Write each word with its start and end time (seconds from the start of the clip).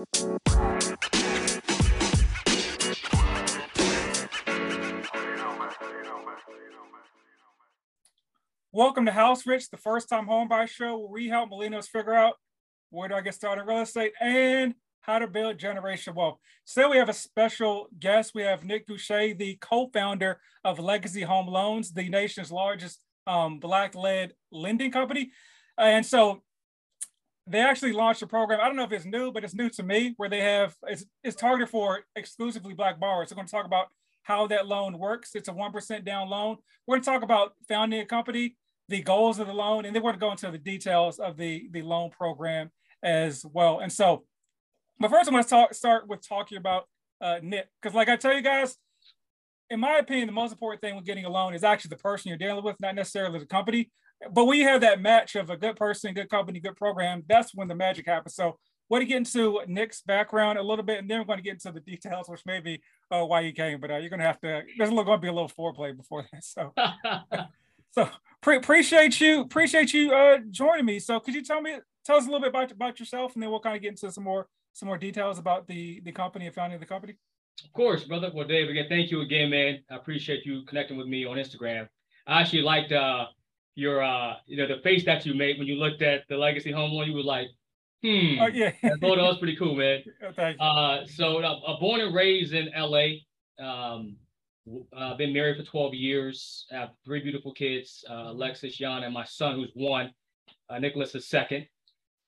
Welcome 0.00 0.38
to 9.04 9.12
House 9.12 9.46
Rich, 9.46 9.68
the 9.68 9.76
first 9.76 10.08
time 10.08 10.26
home 10.26 10.48
buy 10.48 10.64
show 10.64 10.96
where 10.96 11.08
we 11.08 11.28
help 11.28 11.50
millennials 11.50 11.86
figure 11.86 12.14
out 12.14 12.36
where 12.88 13.08
do 13.08 13.14
I 13.14 13.20
get 13.20 13.34
started 13.34 13.62
in 13.62 13.68
real 13.68 13.80
estate 13.80 14.12
and 14.18 14.74
how 15.02 15.18
to 15.18 15.26
build 15.26 15.58
generational 15.58 16.14
wealth. 16.14 16.38
Today 16.66 16.86
we 16.86 16.96
have 16.96 17.10
a 17.10 17.14
special 17.14 17.88
guest. 17.98 18.32
We 18.34 18.42
have 18.42 18.64
Nick 18.64 18.88
Gouché, 18.88 19.36
the 19.36 19.58
co-founder 19.60 20.40
of 20.64 20.78
Legacy 20.78 21.22
Home 21.22 21.46
Loans, 21.46 21.92
the 21.92 22.08
nation's 22.08 22.50
largest 22.50 23.04
um, 23.26 23.58
black-led 23.58 24.32
lending 24.50 24.92
company. 24.92 25.32
And 25.76 26.06
so 26.06 26.42
they 27.50 27.60
actually 27.60 27.92
launched 27.92 28.22
a 28.22 28.26
program. 28.26 28.60
I 28.60 28.66
don't 28.66 28.76
know 28.76 28.84
if 28.84 28.92
it's 28.92 29.04
new, 29.04 29.32
but 29.32 29.44
it's 29.44 29.54
new 29.54 29.68
to 29.70 29.82
me, 29.82 30.14
where 30.16 30.28
they 30.28 30.40
have 30.40 30.74
it's, 30.86 31.04
it's 31.24 31.36
targeted 31.36 31.68
for 31.70 32.00
exclusively 32.14 32.74
black 32.74 33.00
borrowers. 33.00 33.30
We're 33.30 33.36
going 33.36 33.46
to 33.46 33.52
talk 33.52 33.66
about 33.66 33.88
how 34.22 34.46
that 34.48 34.66
loan 34.66 34.98
works. 34.98 35.34
It's 35.34 35.48
a 35.48 35.52
one 35.52 35.72
percent 35.72 36.04
down 36.04 36.28
loan. 36.28 36.58
We're 36.86 36.96
going 36.96 37.02
to 37.02 37.10
talk 37.10 37.22
about 37.22 37.54
founding 37.68 38.00
a 38.00 38.06
company, 38.06 38.56
the 38.88 39.02
goals 39.02 39.38
of 39.38 39.46
the 39.46 39.52
loan, 39.52 39.84
and 39.84 39.94
then 39.94 40.02
we're 40.02 40.12
going 40.12 40.20
to 40.20 40.26
go 40.26 40.48
into 40.48 40.50
the 40.50 40.58
details 40.72 41.18
of 41.18 41.36
the 41.36 41.68
the 41.72 41.82
loan 41.82 42.10
program 42.10 42.70
as 43.02 43.44
well. 43.52 43.80
And 43.80 43.92
so, 43.92 44.24
but 44.98 45.10
first, 45.10 45.28
I'm 45.28 45.32
going 45.32 45.44
to 45.44 45.50
talk 45.50 45.74
start 45.74 46.08
with 46.08 46.26
talking 46.26 46.58
about 46.58 46.84
uh, 47.20 47.40
Nick, 47.42 47.68
because 47.80 47.94
like 47.94 48.08
I 48.08 48.16
tell 48.16 48.34
you 48.34 48.42
guys, 48.42 48.76
in 49.70 49.80
my 49.80 49.98
opinion, 49.98 50.26
the 50.26 50.32
most 50.32 50.52
important 50.52 50.80
thing 50.82 50.96
with 50.96 51.04
getting 51.04 51.24
a 51.24 51.30
loan 51.30 51.54
is 51.54 51.64
actually 51.64 51.90
the 51.90 51.96
person 51.96 52.28
you're 52.28 52.38
dealing 52.38 52.64
with, 52.64 52.76
not 52.80 52.94
necessarily 52.94 53.38
the 53.38 53.46
company. 53.46 53.90
But 54.32 54.44
when 54.44 54.58
you 54.58 54.64
have 54.68 54.82
that 54.82 55.00
match 55.00 55.34
of 55.34 55.50
a 55.50 55.56
good 55.56 55.76
person, 55.76 56.14
good 56.14 56.28
company, 56.28 56.60
good 56.60 56.76
program, 56.76 57.22
that's 57.28 57.54
when 57.54 57.68
the 57.68 57.74
magic 57.74 58.06
happens. 58.06 58.34
So 58.34 58.58
want 58.90 59.02
to 59.02 59.06
get 59.06 59.16
into 59.16 59.60
Nick's 59.66 60.02
background 60.02 60.58
a 60.58 60.62
little 60.62 60.84
bit, 60.84 60.98
and 60.98 61.08
then 61.08 61.18
we're 61.20 61.24
going 61.24 61.38
to 61.38 61.42
get 61.42 61.54
into 61.54 61.72
the 61.72 61.80
details, 61.80 62.28
which 62.28 62.44
may 62.44 62.60
be 62.60 62.82
uh, 63.10 63.24
why 63.24 63.40
you 63.40 63.52
came. 63.52 63.80
But 63.80 63.90
uh, 63.92 63.96
you're 63.96 64.10
going 64.10 64.20
to 64.20 64.26
have 64.26 64.40
to. 64.40 64.62
There's 64.76 64.90
going 64.90 65.06
to 65.06 65.18
be 65.18 65.28
a 65.28 65.32
little 65.32 65.48
foreplay 65.48 65.96
before 65.96 66.26
that. 66.32 66.44
So, 66.44 66.74
so 67.92 68.08
pre- 68.40 68.56
appreciate 68.56 69.20
you, 69.20 69.40
appreciate 69.40 69.94
you 69.94 70.12
uh, 70.12 70.38
joining 70.50 70.84
me. 70.84 70.98
So, 70.98 71.20
could 71.20 71.34
you 71.34 71.42
tell 71.42 71.62
me, 71.62 71.76
tell 72.04 72.16
us 72.16 72.24
a 72.24 72.26
little 72.26 72.40
bit 72.40 72.50
about 72.50 72.72
about 72.72 73.00
yourself, 73.00 73.34
and 73.34 73.42
then 73.42 73.50
we'll 73.50 73.60
kind 73.60 73.76
of 73.76 73.82
get 73.82 73.90
into 73.90 74.10
some 74.10 74.24
more 74.24 74.48
some 74.72 74.88
more 74.88 74.98
details 74.98 75.38
about 75.38 75.66
the 75.66 76.00
the 76.00 76.12
company 76.12 76.46
and 76.46 76.54
founding 76.54 76.80
the 76.80 76.86
company. 76.86 77.16
Of 77.64 77.72
course, 77.72 78.04
brother. 78.04 78.30
Well, 78.34 78.46
Dave, 78.46 78.70
again, 78.70 78.86
thank 78.88 79.10
you 79.10 79.20
again, 79.20 79.50
man. 79.50 79.80
I 79.90 79.96
appreciate 79.96 80.44
you 80.44 80.64
connecting 80.64 80.96
with 80.96 81.06
me 81.06 81.26
on 81.26 81.36
Instagram. 81.36 81.88
I 82.26 82.40
actually 82.40 82.62
liked 82.62 82.92
uh, 82.92 83.26
your, 83.74 84.02
uh, 84.02 84.34
you 84.46 84.56
know, 84.56 84.66
the 84.66 84.82
face 84.82 85.04
that 85.06 85.24
you 85.24 85.34
made 85.34 85.58
when 85.58 85.66
you 85.66 85.76
looked 85.76 86.02
at 86.02 86.22
the 86.28 86.36
legacy 86.36 86.70
home 86.72 86.92
loan. 86.92 87.08
You 87.08 87.14
were 87.14 87.22
like, 87.22 87.48
Hmm. 88.02 88.38
Oh 88.40 88.46
yeah. 88.46 88.72
that 88.82 88.98
photo 89.00 89.24
was 89.24 89.36
pretty 89.38 89.56
cool, 89.56 89.74
man. 89.76 90.02
You. 90.22 90.54
Uh, 90.58 91.04
so 91.06 91.38
uh, 91.38 91.78
born 91.80 92.00
and 92.00 92.14
raised 92.14 92.54
in 92.54 92.70
LA. 92.74 93.08
Um, 93.62 94.16
uh, 94.96 95.14
been 95.16 95.32
married 95.34 95.58
for 95.58 95.64
12 95.70 95.94
years. 95.94 96.66
I 96.72 96.76
have 96.76 96.90
three 97.04 97.20
beautiful 97.22 97.52
kids, 97.52 98.02
uh, 98.08 98.28
Alexis, 98.28 98.76
Jan, 98.76 99.02
and 99.02 99.12
my 99.12 99.24
son, 99.24 99.56
who's 99.56 99.70
one, 99.74 100.12
uh, 100.70 100.78
Nicholas 100.78 101.14
is 101.14 101.28
second. 101.28 101.66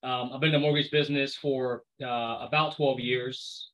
Um, 0.02 0.30
I've 0.34 0.40
been 0.40 0.48
in 0.54 0.60
the 0.60 0.66
mortgage 0.66 0.90
business 0.90 1.36
for 1.36 1.84
uh, 2.02 2.38
about 2.40 2.76
12 2.76 3.00
years, 3.00 3.70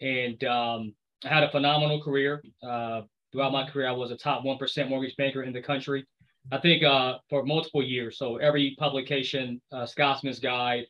and 0.00 0.42
um, 0.44 0.94
I 1.24 1.28
had 1.28 1.42
a 1.42 1.50
phenomenal 1.50 2.00
career. 2.02 2.42
Uh, 2.62 3.02
throughout 3.32 3.52
my 3.52 3.68
career, 3.68 3.88
I 3.88 3.92
was 3.92 4.12
a 4.12 4.16
top 4.16 4.44
1% 4.44 4.88
mortgage 4.88 5.16
banker 5.16 5.42
in 5.42 5.52
the 5.52 5.62
country. 5.62 6.06
I 6.52 6.58
think 6.58 6.82
uh, 6.82 7.18
for 7.30 7.44
multiple 7.44 7.82
years. 7.82 8.18
So 8.18 8.36
every 8.36 8.76
publication, 8.78 9.60
uh, 9.72 9.86
Scotsman's 9.86 10.38
Guide, 10.38 10.84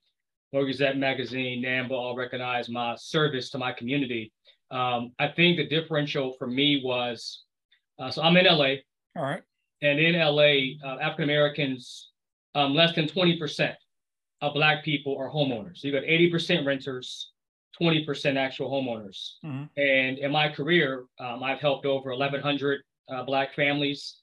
Mortgage 0.53 0.75
Gazette 0.75 0.99
magazine, 0.99 1.63
NAMBA 1.63 1.91
all 1.91 2.17
recognize 2.17 2.69
my 2.69 2.95
service 2.97 3.51
to 3.51 3.59
my 3.59 3.73
community. 3.73 4.33
Um, 4.71 5.13
I 5.19 5.29
think 5.29 5.57
the 5.57 5.67
differential 5.67 6.35
for 6.39 6.47
me 6.47 6.81
was, 6.85 7.43
uh, 7.99 8.11
so 8.11 8.23
I'm 8.23 8.37
in 8.37 8.47
LA. 8.47 8.77
All 9.17 9.25
right. 9.25 9.43
And 9.83 9.99
in 9.99 10.15
LA, 10.15 10.77
uh, 10.85 10.99
African 11.01 11.25
Americans, 11.25 12.11
um, 12.55 12.75
less 12.75 12.95
than 12.95 13.07
20% 13.07 13.75
of 14.43 14.55
Black 14.55 14.85
people 14.85 15.17
are 15.19 15.29
homeowners. 15.29 15.79
So 15.79 15.89
you 15.89 15.93
got 15.93 16.05
80% 16.05 16.67
renters, 16.67 17.33
20% 17.81 18.37
actual 18.37 18.71
homeowners. 18.71 19.33
Mm-hmm. 19.45 19.65
And 19.77 20.19
in 20.19 20.31
my 20.31 20.49
career, 20.49 21.05
um, 21.19 21.43
I've 21.43 21.61
helped 21.61 21.87
over 21.87 22.11
1,100 22.11 22.81
uh, 23.09 23.25
Black 23.25 23.55
families. 23.55 24.17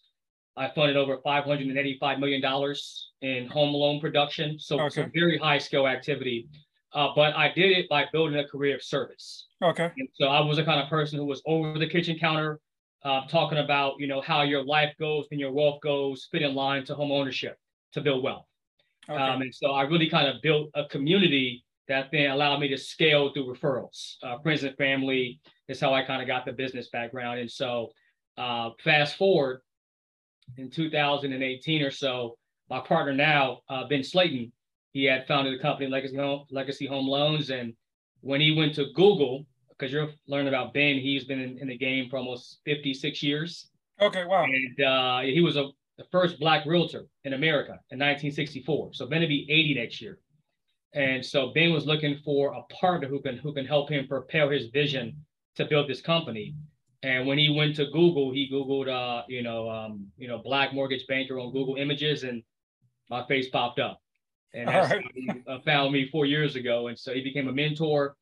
I 0.57 0.69
funded 0.75 0.97
over 0.97 1.17
$585 1.17 2.19
million 2.19 2.75
in 3.21 3.47
home 3.47 3.73
loan 3.73 3.99
production. 3.99 4.59
So, 4.59 4.79
okay. 4.81 5.03
a 5.03 5.11
very 5.13 5.37
high 5.37 5.57
skill 5.57 5.87
activity. 5.87 6.49
Uh, 6.93 7.09
but 7.15 7.35
I 7.35 7.51
did 7.53 7.71
it 7.71 7.87
by 7.89 8.05
building 8.11 8.37
a 8.39 8.47
career 8.47 8.75
of 8.75 8.83
service. 8.83 9.47
Okay. 9.63 9.91
And 9.97 10.09
so 10.13 10.27
I 10.27 10.41
was 10.41 10.57
the 10.57 10.65
kind 10.65 10.81
of 10.81 10.89
person 10.89 11.17
who 11.17 11.25
was 11.25 11.41
over 11.45 11.79
the 11.79 11.87
kitchen 11.87 12.17
counter, 12.19 12.59
uh, 13.03 13.21
talking 13.27 13.59
about 13.59 13.95
you 13.97 14.07
know 14.07 14.21
how 14.21 14.43
your 14.43 14.63
life 14.63 14.93
goes 14.99 15.27
and 15.31 15.39
your 15.39 15.51
wealth 15.51 15.79
goes 15.81 16.27
fit 16.31 16.41
in 16.41 16.53
line 16.53 16.85
to 16.85 16.93
home 16.93 17.11
ownership 17.11 17.57
to 17.93 18.01
build 18.01 18.23
wealth. 18.23 18.45
Okay. 19.09 19.19
Um, 19.19 19.41
and 19.41 19.53
so 19.53 19.71
I 19.71 19.83
really 19.83 20.09
kind 20.09 20.27
of 20.27 20.41
built 20.41 20.69
a 20.75 20.85
community 20.85 21.63
that 21.87 22.09
then 22.11 22.29
allowed 22.29 22.59
me 22.59 22.67
to 22.69 22.77
scale 22.77 23.33
through 23.33 23.53
referrals. 23.53 24.15
Uh, 24.21 24.37
friends 24.39 24.63
and 24.63 24.75
family 24.77 25.39
is 25.67 25.79
how 25.79 25.93
I 25.93 26.03
kind 26.03 26.21
of 26.21 26.27
got 26.27 26.45
the 26.45 26.53
business 26.53 26.89
background. 26.89 27.39
And 27.39 27.51
so 27.51 27.91
uh, 28.37 28.69
fast 28.83 29.17
forward 29.17 29.61
in 30.57 30.69
2018 30.69 31.81
or 31.81 31.91
so, 31.91 32.37
my 32.69 32.79
partner 32.79 33.13
now, 33.13 33.59
uh, 33.69 33.87
Ben 33.87 34.03
Slayton, 34.03 34.51
he 34.93 35.05
had 35.05 35.27
founded 35.27 35.57
a 35.57 35.61
company, 35.61 35.89
Legacy 35.89 36.17
Home, 36.17 36.45
Legacy 36.51 36.85
Home 36.87 37.07
Loans. 37.07 37.49
And 37.49 37.73
when 38.21 38.41
he 38.41 38.55
went 38.55 38.75
to 38.75 38.87
Google, 38.95 39.45
because 39.69 39.91
you're 39.91 40.09
learning 40.27 40.49
about 40.49 40.73
Ben, 40.73 40.97
he's 40.97 41.23
been 41.23 41.39
in, 41.39 41.57
in, 41.59 41.67
the 41.67 41.77
game 41.77 42.09
for 42.09 42.17
almost 42.17 42.59
56 42.65 43.23
years. 43.23 43.69
Okay, 44.01 44.25
wow. 44.25 44.45
And 44.45 44.81
uh, 44.81 45.19
he 45.21 45.41
was 45.41 45.57
a, 45.57 45.69
the 45.97 46.05
first 46.11 46.39
Black 46.39 46.65
realtor 46.65 47.05
in 47.23 47.33
America 47.33 47.79
in 47.91 47.99
1964. 47.99 48.93
So 48.93 49.05
Ben 49.07 49.21
will 49.21 49.27
be 49.27 49.47
80 49.49 49.75
next 49.75 50.01
year. 50.01 50.19
And 50.93 51.25
so 51.25 51.51
Ben 51.53 51.71
was 51.71 51.85
looking 51.85 52.19
for 52.23 52.53
a 52.53 52.63
partner 52.73 53.07
who 53.07 53.21
can 53.21 53.37
who 53.37 53.53
can 53.53 53.65
help 53.65 53.89
him 53.89 54.07
propel 54.07 54.49
his 54.49 54.67
vision 54.67 55.15
to 55.55 55.65
build 55.65 55.89
this 55.89 56.01
company. 56.01 56.53
And 57.03 57.25
when 57.25 57.37
he 57.37 57.49
went 57.49 57.75
to 57.77 57.85
Google, 57.85 58.31
he 58.31 58.49
Googled, 58.51 58.87
uh, 58.87 59.23
you 59.27 59.41
know, 59.41 59.69
um, 59.69 60.07
you 60.17 60.27
know, 60.27 60.37
black 60.37 60.73
mortgage 60.73 61.07
banker 61.07 61.39
on 61.39 61.51
Google 61.51 61.75
Images, 61.75 62.23
and 62.23 62.43
my 63.09 63.25
face 63.25 63.49
popped 63.49 63.79
up. 63.79 63.99
And 64.53 64.67
that's 64.67 64.93
right. 64.93 65.05
he 65.15 65.29
uh, 65.47 65.59
found 65.65 65.93
me 65.93 66.09
four 66.09 66.25
years 66.25 66.55
ago. 66.55 66.87
And 66.87 66.97
so 66.97 67.13
he 67.13 67.21
became 67.21 67.47
a 67.47 67.53
mentor 67.53 68.15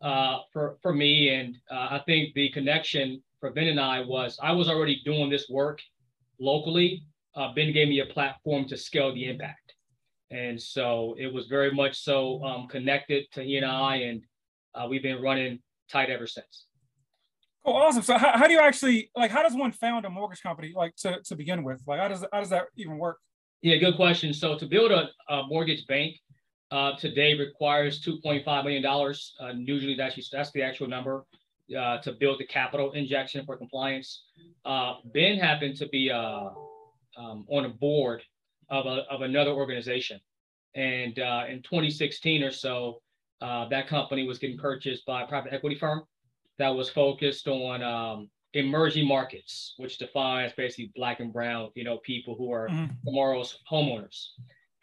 uh, 0.00 0.38
for, 0.52 0.76
for 0.82 0.92
me. 0.92 1.30
And 1.30 1.56
uh, 1.70 1.88
I 1.90 2.02
think 2.04 2.34
the 2.34 2.50
connection 2.50 3.22
for 3.40 3.50
Ben 3.50 3.68
and 3.68 3.80
I 3.80 4.00
was 4.00 4.38
I 4.42 4.52
was 4.52 4.68
already 4.68 5.00
doing 5.04 5.30
this 5.30 5.48
work 5.48 5.80
locally. 6.38 7.04
Uh, 7.34 7.52
ben 7.54 7.72
gave 7.72 7.88
me 7.88 8.00
a 8.00 8.06
platform 8.06 8.66
to 8.68 8.76
scale 8.76 9.14
the 9.14 9.24
impact. 9.24 9.74
And 10.30 10.60
so 10.60 11.14
it 11.18 11.32
was 11.32 11.46
very 11.46 11.70
much 11.72 11.98
so 11.98 12.42
um, 12.44 12.66
connected 12.68 13.30
to 13.32 13.42
he 13.42 13.56
and 13.56 13.66
I. 13.66 13.96
And 13.96 14.22
uh, 14.74 14.86
we've 14.88 15.02
been 15.02 15.22
running 15.22 15.60
tight 15.90 16.10
ever 16.10 16.26
since. 16.26 16.66
Cool, 17.64 17.74
awesome. 17.74 18.02
So 18.02 18.18
how, 18.18 18.36
how 18.36 18.46
do 18.48 18.52
you 18.52 18.60
actually 18.60 19.10
like 19.14 19.30
how 19.30 19.42
does 19.42 19.54
one 19.54 19.72
found 19.72 20.04
a 20.04 20.10
mortgage 20.10 20.42
company 20.42 20.72
like 20.74 20.96
to, 20.96 21.20
to 21.22 21.36
begin 21.36 21.62
with? 21.62 21.80
Like 21.86 22.00
how 22.00 22.08
does 22.08 22.24
how 22.32 22.40
does 22.40 22.50
that 22.50 22.64
even 22.76 22.98
work? 22.98 23.18
Yeah, 23.62 23.76
good 23.76 23.94
question. 23.94 24.34
So 24.34 24.58
to 24.58 24.66
build 24.66 24.90
a, 24.90 25.08
a 25.28 25.46
mortgage 25.46 25.86
bank 25.86 26.16
uh, 26.72 26.96
today 26.96 27.34
requires 27.34 28.02
$2.5 28.02 28.64
million. 28.64 28.84
Uh, 28.84 29.52
usually 29.56 29.94
that's, 29.94 30.30
that's 30.30 30.50
the 30.52 30.62
actual 30.62 30.88
number 30.88 31.24
uh, 31.78 31.98
to 31.98 32.12
build 32.12 32.40
the 32.40 32.46
capital 32.46 32.92
injection 32.92 33.44
for 33.44 33.56
compliance. 33.56 34.24
Uh, 34.64 34.94
ben 35.12 35.38
happened 35.38 35.76
to 35.76 35.86
be 35.88 36.10
uh, 36.10 36.48
um, 37.18 37.44
on 37.48 37.66
a 37.66 37.68
board 37.68 38.22
of, 38.70 38.86
a, 38.86 39.04
of 39.10 39.20
another 39.20 39.50
organization. 39.50 40.18
And 40.74 41.18
uh, 41.18 41.44
in 41.48 41.62
2016 41.62 42.42
or 42.42 42.50
so, 42.50 43.02
that 43.40 43.86
company 43.86 44.26
was 44.26 44.38
getting 44.38 44.58
purchased 44.58 45.04
by 45.06 45.22
a 45.22 45.26
private 45.26 45.52
equity 45.52 45.76
firm 45.76 46.02
that 46.62 46.74
was 46.74 46.88
focused 46.88 47.48
on 47.48 47.82
um, 47.82 48.30
emerging 48.54 49.06
markets, 49.08 49.74
which 49.78 49.98
defines 49.98 50.52
basically 50.56 50.92
black 50.94 51.18
and 51.18 51.32
brown, 51.32 51.70
you 51.74 51.82
know, 51.82 51.98
people 51.98 52.36
who 52.36 52.52
are 52.52 52.68
mm-hmm. 52.68 52.92
tomorrow's 53.04 53.58
homeowners. 53.70 54.28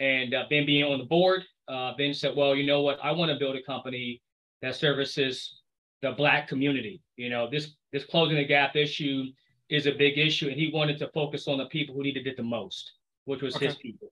And 0.02 0.34
uh, 0.34 0.44
Ben 0.50 0.66
being 0.66 0.84
on 0.84 1.00
the 1.00 1.06
board, 1.06 1.44
uh, 1.70 1.94
Ben 1.98 2.14
said, 2.14 2.36
well, 2.36 2.54
you 2.54 2.66
know 2.66 2.82
what? 2.82 3.00
I 3.02 3.14
want 3.14 3.32
to 3.32 3.40
build 3.40 3.56
a 3.56 3.64
company 3.64 4.22
that 4.62 4.76
services 4.76 5.62
the 6.02 6.12
black 6.12 6.50
community. 6.50 7.02
You 7.16 7.30
know, 7.30 7.50
this 7.50 7.76
this 7.94 8.04
closing 8.04 8.36
the 8.36 8.46
gap 8.46 8.76
issue 8.76 9.24
is 9.70 9.88
a 9.88 9.94
big 9.94 10.18
issue, 10.18 10.48
and 10.50 10.60
he 10.60 10.72
wanted 10.74 10.98
to 11.00 11.08
focus 11.14 11.48
on 11.48 11.58
the 11.60 11.66
people 11.68 11.96
who 11.96 12.04
needed 12.04 12.28
it 12.28 12.36
the 12.36 12.44
most, 12.44 12.92
which 13.24 13.42
was 13.42 13.56
okay. 13.56 13.68
his 13.68 13.76
people. 13.76 14.12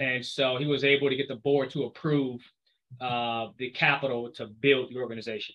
And 0.00 0.24
so 0.24 0.56
he 0.58 0.66
was 0.66 0.84
able 0.84 1.08
to 1.08 1.16
get 1.16 1.28
the 1.28 1.36
board 1.36 1.70
to 1.70 1.84
approve 1.84 2.40
uh, 3.00 3.48
the 3.58 3.70
capital 3.70 4.30
to 4.32 4.46
build 4.46 4.90
the 4.90 4.98
organization, 4.98 5.54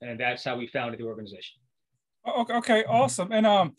and 0.00 0.18
that's 0.18 0.44
how 0.44 0.56
we 0.56 0.66
founded 0.66 1.00
the 1.00 1.04
organization. 1.04 1.60
Okay, 2.26 2.54
okay, 2.54 2.84
awesome. 2.84 3.32
And 3.32 3.46
um, 3.46 3.76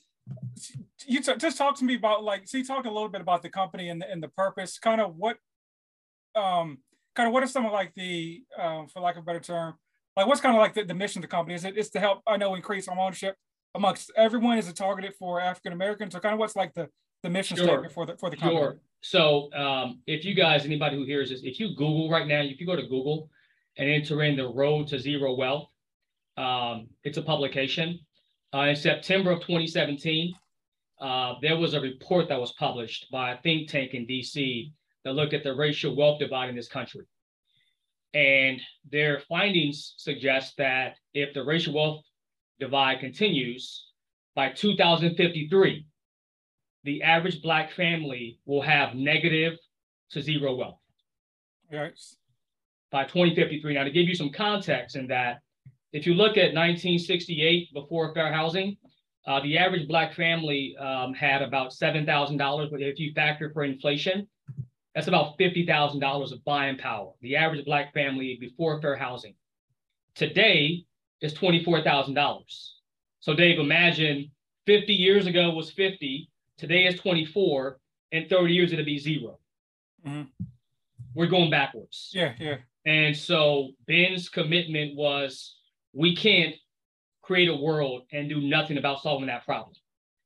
you 1.05 1.21
t- 1.21 1.35
just 1.37 1.57
talk 1.57 1.77
to 1.77 1.85
me 1.85 1.95
about 1.95 2.23
like, 2.23 2.47
so 2.47 2.57
you 2.57 2.65
talked 2.65 2.87
a 2.87 2.91
little 2.91 3.09
bit 3.09 3.21
about 3.21 3.41
the 3.41 3.49
company 3.49 3.89
and 3.89 4.01
the, 4.01 4.09
and 4.09 4.21
the 4.21 4.29
purpose, 4.29 4.79
kind 4.79 5.01
of 5.01 5.15
what, 5.15 5.37
um, 6.35 6.79
kind 7.15 7.27
of 7.27 7.33
what 7.33 7.43
are 7.43 7.47
some 7.47 7.65
of 7.65 7.71
like 7.71 7.93
the, 7.95 8.43
um, 8.59 8.87
for 8.87 9.01
lack 9.01 9.15
of 9.15 9.23
a 9.23 9.25
better 9.25 9.39
term, 9.39 9.75
like 10.17 10.27
what's 10.27 10.41
kind 10.41 10.55
of 10.55 10.59
like 10.59 10.73
the, 10.73 10.83
the 10.83 10.93
mission 10.93 11.19
of 11.19 11.29
the 11.29 11.35
company? 11.35 11.55
Is 11.55 11.65
it 11.65 11.77
is 11.77 11.89
to 11.91 11.99
help 11.99 12.21
I 12.27 12.37
know 12.37 12.55
increase 12.55 12.87
home 12.87 12.99
ownership 12.99 13.35
amongst 13.75 14.11
everyone? 14.15 14.57
Is 14.57 14.67
it 14.67 14.75
targeted 14.75 15.13
for 15.15 15.39
African 15.39 15.73
Americans? 15.73 16.13
So 16.13 16.19
kind 16.19 16.33
of 16.33 16.39
what's 16.39 16.55
like 16.55 16.73
the 16.73 16.89
the 17.23 17.29
mission 17.29 17.55
sure. 17.57 17.65
statement 17.65 17.93
for 17.93 18.05
the 18.05 18.17
for 18.17 18.29
the 18.29 18.35
company? 18.35 18.59
Sure. 18.59 18.79
So 19.01 19.51
um, 19.53 20.01
if 20.07 20.25
you 20.25 20.35
guys, 20.35 20.65
anybody 20.65 20.97
who 20.97 21.05
hears 21.05 21.29
this, 21.29 21.41
if 21.43 21.59
you 21.59 21.69
Google 21.69 22.09
right 22.09 22.27
now, 22.27 22.41
if 22.41 22.59
you 22.59 22.67
go 22.67 22.75
to 22.75 22.83
Google 22.83 23.29
and 23.77 23.89
enter 23.89 24.21
in 24.23 24.35
the 24.35 24.47
Road 24.47 24.87
to 24.89 24.99
Zero 24.99 25.33
Wealth, 25.33 25.70
um, 26.37 26.87
it's 27.03 27.17
a 27.17 27.21
publication. 27.21 27.99
Uh, 28.53 28.61
in 28.61 28.75
September 28.75 29.31
of 29.31 29.39
2017, 29.39 30.33
uh, 30.99 31.33
there 31.41 31.57
was 31.57 31.73
a 31.73 31.81
report 31.81 32.29
that 32.29 32.39
was 32.39 32.53
published 32.53 33.07
by 33.11 33.31
a 33.31 33.41
think 33.41 33.69
tank 33.69 33.93
in 33.93 34.05
DC 34.05 34.71
that 35.03 35.13
looked 35.13 35.33
at 35.33 35.43
the 35.43 35.53
racial 35.53 35.95
wealth 35.95 36.19
divide 36.19 36.49
in 36.49 36.55
this 36.55 36.67
country. 36.67 37.05
And 38.13 38.59
their 38.89 39.21
findings 39.21 39.93
suggest 39.97 40.57
that 40.57 40.95
if 41.13 41.33
the 41.33 41.43
racial 41.43 41.73
wealth 41.73 42.03
divide 42.59 42.99
continues, 42.99 43.87
by 44.35 44.49
2053, 44.49 45.85
the 46.83 47.03
average 47.03 47.41
Black 47.41 47.71
family 47.71 48.39
will 48.45 48.61
have 48.61 48.95
negative 48.95 49.57
to 50.11 50.21
zero 50.21 50.55
wealth. 50.55 50.79
Yes. 51.71 52.15
By 52.91 53.03
2053. 53.05 53.73
Now, 53.73 53.83
to 53.83 53.91
give 53.91 54.07
you 54.07 54.15
some 54.15 54.31
context 54.31 54.95
in 54.95 55.07
that, 55.07 55.39
if 55.93 56.07
you 56.07 56.13
look 56.13 56.37
at 56.37 56.53
1968 56.53 57.73
before 57.73 58.13
fair 58.13 58.31
housing, 58.31 58.77
uh, 59.27 59.39
the 59.41 59.57
average 59.57 59.87
Black 59.87 60.13
family 60.13 60.75
um, 60.77 61.13
had 61.13 61.41
about 61.41 61.71
$7,000. 61.71 62.71
But 62.71 62.81
if 62.81 62.99
you 62.99 63.13
factor 63.13 63.51
for 63.51 63.63
inflation, 63.63 64.27
that's 64.95 65.07
about 65.07 65.37
$50,000 65.37 66.31
of 66.31 66.43
buying 66.43 66.77
power. 66.77 67.11
The 67.21 67.35
average 67.35 67.65
Black 67.65 67.93
family 67.93 68.37
before 68.39 68.81
fair 68.81 68.95
housing. 68.95 69.35
Today 70.15 70.85
is 71.21 71.33
$24,000. 71.33 72.69
So, 73.19 73.35
Dave, 73.35 73.59
imagine 73.59 74.31
50 74.65 74.93
years 74.93 75.27
ago 75.27 75.51
was 75.51 75.71
50, 75.71 76.29
today 76.57 76.85
is 76.85 76.99
24, 76.99 77.79
and 78.11 78.29
30 78.29 78.53
years 78.53 78.73
it'll 78.73 78.85
be 78.85 78.97
0 78.97 79.37
mm-hmm. 80.05 80.23
We're 81.13 81.27
going 81.27 81.51
backwards. 81.51 82.09
Yeah, 82.13 82.33
yeah. 82.39 82.57
And 82.85 83.15
so 83.15 83.71
Ben's 83.85 84.29
commitment 84.29 84.95
was 84.95 85.57
we 85.93 86.15
can't 86.15 86.55
create 87.21 87.49
a 87.49 87.55
world 87.55 88.03
and 88.11 88.29
do 88.29 88.41
nothing 88.41 88.77
about 88.77 89.01
solving 89.01 89.27
that 89.27 89.45
problem. 89.45 89.73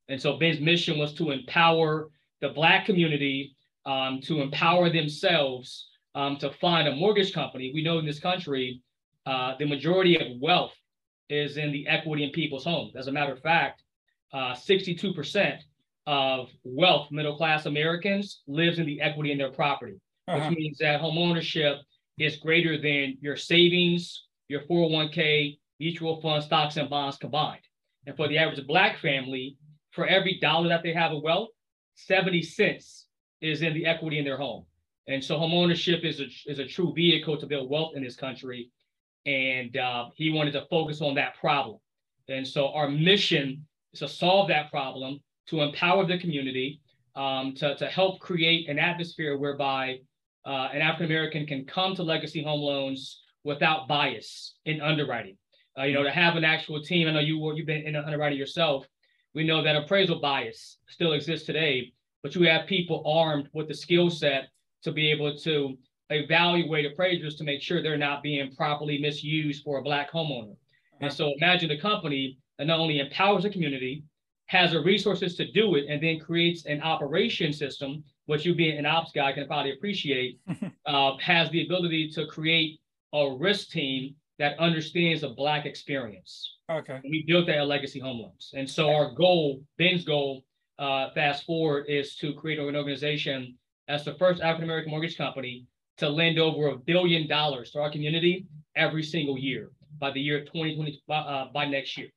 And 0.08 0.20
so 0.20 0.38
Ben's 0.38 0.60
mission 0.60 0.98
was 0.98 1.14
to 1.14 1.30
empower 1.30 2.10
the 2.40 2.50
Black 2.50 2.86
community 2.86 3.56
um, 3.84 4.20
to 4.22 4.40
empower 4.40 4.90
themselves 4.90 5.88
um, 6.14 6.36
to 6.38 6.50
find 6.50 6.88
a 6.88 6.94
mortgage 6.94 7.32
company. 7.32 7.70
We 7.74 7.82
know 7.82 7.98
in 7.98 8.06
this 8.06 8.18
country, 8.18 8.82
uh, 9.26 9.54
the 9.58 9.66
majority 9.66 10.16
of 10.18 10.40
wealth 10.40 10.74
is 11.28 11.56
in 11.56 11.72
the 11.72 11.86
equity 11.86 12.24
in 12.24 12.30
people's 12.30 12.64
homes. 12.64 12.94
As 12.96 13.08
a 13.08 13.12
matter 13.12 13.32
of 13.32 13.40
fact, 13.40 13.82
uh, 14.32 14.54
62% 14.54 15.58
of 16.06 16.48
wealth, 16.64 17.10
middle 17.10 17.36
class 17.36 17.66
Americans, 17.66 18.42
lives 18.46 18.78
in 18.78 18.86
the 18.86 19.00
equity 19.00 19.32
in 19.32 19.38
their 19.38 19.50
property, 19.50 20.00
uh-huh. 20.28 20.48
which 20.48 20.58
means 20.58 20.78
that 20.78 21.00
home 21.00 21.18
ownership 21.18 21.78
is 22.18 22.36
greater 22.36 22.80
than 22.80 23.18
your 23.20 23.36
savings, 23.36 24.25
your 24.48 24.62
401k, 24.62 25.58
mutual 25.78 26.20
fund, 26.20 26.42
stocks, 26.42 26.76
and 26.76 26.88
bonds 26.88 27.16
combined. 27.16 27.62
And 28.06 28.16
for 28.16 28.28
the 28.28 28.38
average 28.38 28.64
Black 28.66 28.98
family, 28.98 29.56
for 29.90 30.06
every 30.06 30.38
dollar 30.40 30.68
that 30.68 30.82
they 30.82 30.92
have 30.92 31.12
of 31.12 31.22
wealth, 31.22 31.48
70 31.94 32.42
cents 32.42 33.06
is 33.40 33.62
in 33.62 33.74
the 33.74 33.86
equity 33.86 34.18
in 34.18 34.24
their 34.24 34.36
home. 34.36 34.64
And 35.08 35.22
so 35.22 35.38
home 35.38 35.52
ownership 35.52 36.04
is 36.04 36.20
a, 36.20 36.26
is 36.46 36.58
a 36.58 36.66
true 36.66 36.92
vehicle 36.94 37.38
to 37.38 37.46
build 37.46 37.70
wealth 37.70 37.92
in 37.96 38.02
this 38.02 38.16
country. 38.16 38.70
And 39.24 39.76
uh, 39.76 40.10
he 40.14 40.30
wanted 40.30 40.52
to 40.52 40.66
focus 40.68 41.00
on 41.00 41.14
that 41.14 41.36
problem. 41.36 41.78
And 42.28 42.46
so 42.46 42.68
our 42.68 42.88
mission 42.88 43.66
is 43.92 44.00
to 44.00 44.08
solve 44.08 44.48
that 44.48 44.70
problem, 44.70 45.20
to 45.48 45.62
empower 45.62 46.06
the 46.06 46.18
community, 46.18 46.80
um, 47.14 47.54
to, 47.54 47.76
to 47.76 47.86
help 47.86 48.20
create 48.20 48.68
an 48.68 48.78
atmosphere 48.78 49.38
whereby 49.38 50.00
uh, 50.44 50.68
an 50.72 50.80
African 50.80 51.06
American 51.06 51.46
can 51.46 51.64
come 51.64 51.94
to 51.96 52.02
legacy 52.02 52.42
home 52.42 52.60
loans 52.60 53.22
without 53.46 53.86
bias 53.86 54.56
in 54.66 54.80
underwriting. 54.80 55.38
Uh, 55.78 55.84
you 55.84 55.94
know, 55.94 56.02
to 56.02 56.10
have 56.10 56.36
an 56.36 56.44
actual 56.44 56.82
team. 56.82 57.06
I 57.06 57.12
know 57.12 57.20
you 57.20 57.38
were, 57.38 57.54
you've 57.54 57.66
been 57.66 57.86
in 57.86 57.96
underwriting 57.96 58.38
yourself. 58.38 58.86
We 59.34 59.44
know 59.44 59.62
that 59.62 59.76
appraisal 59.76 60.20
bias 60.20 60.78
still 60.88 61.12
exists 61.12 61.46
today, 61.46 61.92
but 62.22 62.34
you 62.34 62.48
have 62.48 62.66
people 62.66 63.02
armed 63.06 63.48
with 63.52 63.68
the 63.68 63.74
skill 63.74 64.10
set 64.10 64.48
to 64.82 64.90
be 64.90 65.10
able 65.10 65.36
to 65.38 65.76
evaluate 66.10 66.86
appraisers 66.86 67.36
to 67.36 67.44
make 67.44 67.60
sure 67.60 67.82
they're 67.82 67.98
not 67.98 68.22
being 68.22 68.54
properly 68.54 68.98
misused 68.98 69.62
for 69.64 69.78
a 69.78 69.82
black 69.82 70.10
homeowner. 70.10 70.56
And 71.00 71.12
so 71.12 71.32
imagine 71.36 71.70
a 71.70 71.78
company 71.78 72.38
that 72.58 72.66
not 72.66 72.80
only 72.80 72.98
empowers 72.98 73.42
the 73.42 73.50
community, 73.50 74.02
has 74.46 74.72
the 74.72 74.80
resources 74.80 75.36
to 75.36 75.50
do 75.52 75.74
it, 75.74 75.86
and 75.88 76.02
then 76.02 76.20
creates 76.20 76.64
an 76.66 76.80
operation 76.80 77.52
system, 77.52 78.02
which 78.26 78.46
you 78.46 78.54
being 78.54 78.78
an 78.78 78.86
ops 78.86 79.12
guy 79.12 79.32
can 79.32 79.46
probably 79.46 79.72
appreciate, 79.72 80.38
uh, 80.86 81.16
has 81.18 81.50
the 81.50 81.64
ability 81.66 82.08
to 82.10 82.26
create 82.26 82.80
a 83.16 83.36
risk 83.36 83.70
team 83.70 84.14
that 84.38 84.58
understands 84.58 85.22
the 85.22 85.30
black 85.30 85.64
experience. 85.64 86.56
Okay. 86.70 87.00
We 87.04 87.24
built 87.26 87.46
that 87.46 87.58
at 87.58 87.66
Legacy 87.66 88.00
Home 88.00 88.18
Loans. 88.18 88.52
And 88.54 88.68
so 88.68 88.92
our 88.94 89.14
goal, 89.14 89.62
Ben's 89.78 90.04
goal, 90.04 90.44
uh, 90.78 91.10
fast 91.14 91.44
forward, 91.44 91.86
is 91.88 92.16
to 92.16 92.34
create 92.34 92.58
an 92.58 92.76
organization 92.76 93.56
as 93.88 94.04
the 94.04 94.14
first 94.14 94.42
African 94.42 94.64
American 94.64 94.90
mortgage 94.90 95.16
company 95.16 95.66
to 95.98 96.08
lend 96.08 96.38
over 96.38 96.68
a 96.68 96.76
billion 96.76 97.26
dollars 97.26 97.70
to 97.70 97.80
our 97.80 97.90
community 97.90 98.46
every 98.74 99.02
single 99.02 99.38
year 99.38 99.70
by 99.98 100.10
the 100.10 100.20
year 100.20 100.40
2020, 100.40 101.02
uh, 101.08 101.46
by 101.54 101.64
next 101.64 101.96
year. 101.96 102.08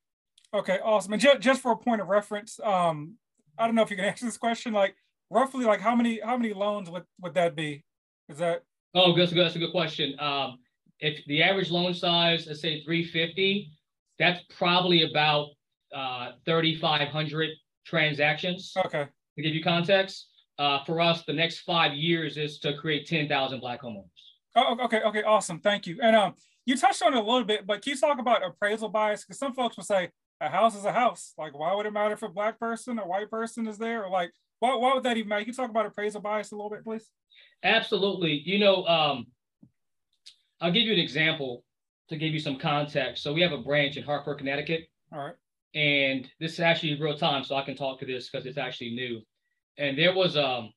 Okay, 0.53 0.79
awesome. 0.83 1.13
And 1.13 1.21
just, 1.21 1.39
just 1.39 1.61
for 1.61 1.71
a 1.71 1.77
point 1.77 2.01
of 2.01 2.07
reference, 2.07 2.59
um, 2.63 3.13
I 3.57 3.65
don't 3.65 3.75
know 3.75 3.83
if 3.83 3.91
you 3.91 3.95
can 3.95 4.05
answer 4.11 4.25
this 4.25 4.37
question. 4.37 4.73
Like 4.73 4.95
roughly, 5.29 5.63
like 5.63 5.79
how 5.79 5.95
many 5.95 6.19
how 6.19 6.35
many 6.35 6.53
loans 6.53 6.89
would 6.89 7.03
would 7.21 7.35
that 7.35 7.55
be? 7.55 7.85
Is 8.27 8.39
that? 8.39 8.63
Oh, 8.95 9.15
that's 9.15 9.31
a 9.31 9.35
good, 9.35 9.45
that's 9.45 9.55
a 9.55 9.59
good 9.59 9.71
question. 9.71 10.19
Um, 10.19 10.57
if 10.99 11.23
the 11.25 11.41
average 11.43 11.71
loan 11.71 11.93
size, 11.93 12.45
let's 12.47 12.61
say 12.61 12.83
350, 12.83 13.71
that's 14.17 14.41
probably 14.57 15.09
about 15.09 15.47
uh, 15.95 16.31
3,500 16.45 17.49
transactions. 17.85 18.73
Okay. 18.85 19.07
To 19.35 19.41
give 19.41 19.55
you 19.55 19.63
context, 19.63 20.27
uh, 20.57 20.83
for 20.83 20.99
us, 20.99 21.23
the 21.23 21.33
next 21.33 21.59
five 21.59 21.93
years 21.93 22.37
is 22.37 22.59
to 22.59 22.75
create 22.77 23.07
10,000 23.07 23.59
Black 23.61 23.81
homeowners. 23.81 24.09
Oh, 24.55 24.77
okay. 24.81 25.01
Okay. 25.01 25.23
Awesome. 25.23 25.59
Thank 25.59 25.87
you. 25.87 25.99
And 26.01 26.15
um, 26.15 26.33
you 26.65 26.75
touched 26.75 27.01
on 27.01 27.13
it 27.13 27.17
a 27.17 27.21
little 27.21 27.45
bit, 27.45 27.65
but 27.65 27.81
can 27.81 27.91
you 27.91 27.97
talk 27.97 28.19
about 28.19 28.45
appraisal 28.45 28.89
bias? 28.89 29.23
Because 29.23 29.39
some 29.39 29.53
folks 29.53 29.77
will 29.77 29.85
say 29.85 30.09
a 30.41 30.49
house 30.49 30.75
is 30.75 30.85
a 30.85 30.91
house. 30.91 31.33
Like, 31.37 31.57
why 31.57 31.73
would 31.73 31.85
it 31.85 31.93
matter 31.93 32.13
if 32.13 32.23
a 32.23 32.29
Black 32.29 32.59
person 32.59 32.99
or 32.99 33.07
white 33.07 33.29
person 33.29 33.67
is 33.67 33.77
there? 33.77 34.03
Or 34.03 34.09
like, 34.09 34.31
why, 34.59 34.75
why 34.75 34.93
would 34.93 35.03
that 35.03 35.15
even 35.15 35.29
matter? 35.29 35.41
Can 35.41 35.49
you 35.49 35.55
talk 35.55 35.69
about 35.69 35.85
appraisal 35.85 36.21
bias 36.21 36.51
a 36.51 36.55
little 36.55 36.69
bit, 36.69 36.83
please? 36.83 37.07
Absolutely. 37.63 38.41
You 38.45 38.59
know, 38.59 38.85
um, 38.85 39.27
I'll 40.61 40.71
give 40.71 40.83
you 40.83 40.93
an 40.93 40.99
example 40.99 41.63
to 42.09 42.17
give 42.17 42.33
you 42.33 42.39
some 42.39 42.57
context. 42.57 43.23
So 43.23 43.33
we 43.33 43.41
have 43.41 43.51
a 43.51 43.57
branch 43.57 43.97
in 43.97 44.03
Hartford, 44.03 44.39
Connecticut. 44.39 44.89
All 45.13 45.19
right. 45.19 45.35
And 45.75 46.29
this 46.39 46.53
is 46.53 46.59
actually 46.59 46.99
real 46.99 47.17
time, 47.17 47.43
so 47.43 47.55
I 47.55 47.63
can 47.63 47.75
talk 47.75 47.99
to 47.99 48.05
this 48.05 48.29
because 48.29 48.45
it's 48.45 48.57
actually 48.57 48.91
new. 48.91 49.21
And 49.77 49.97
there 49.97 50.13
was 50.13 50.35
um, 50.35 50.73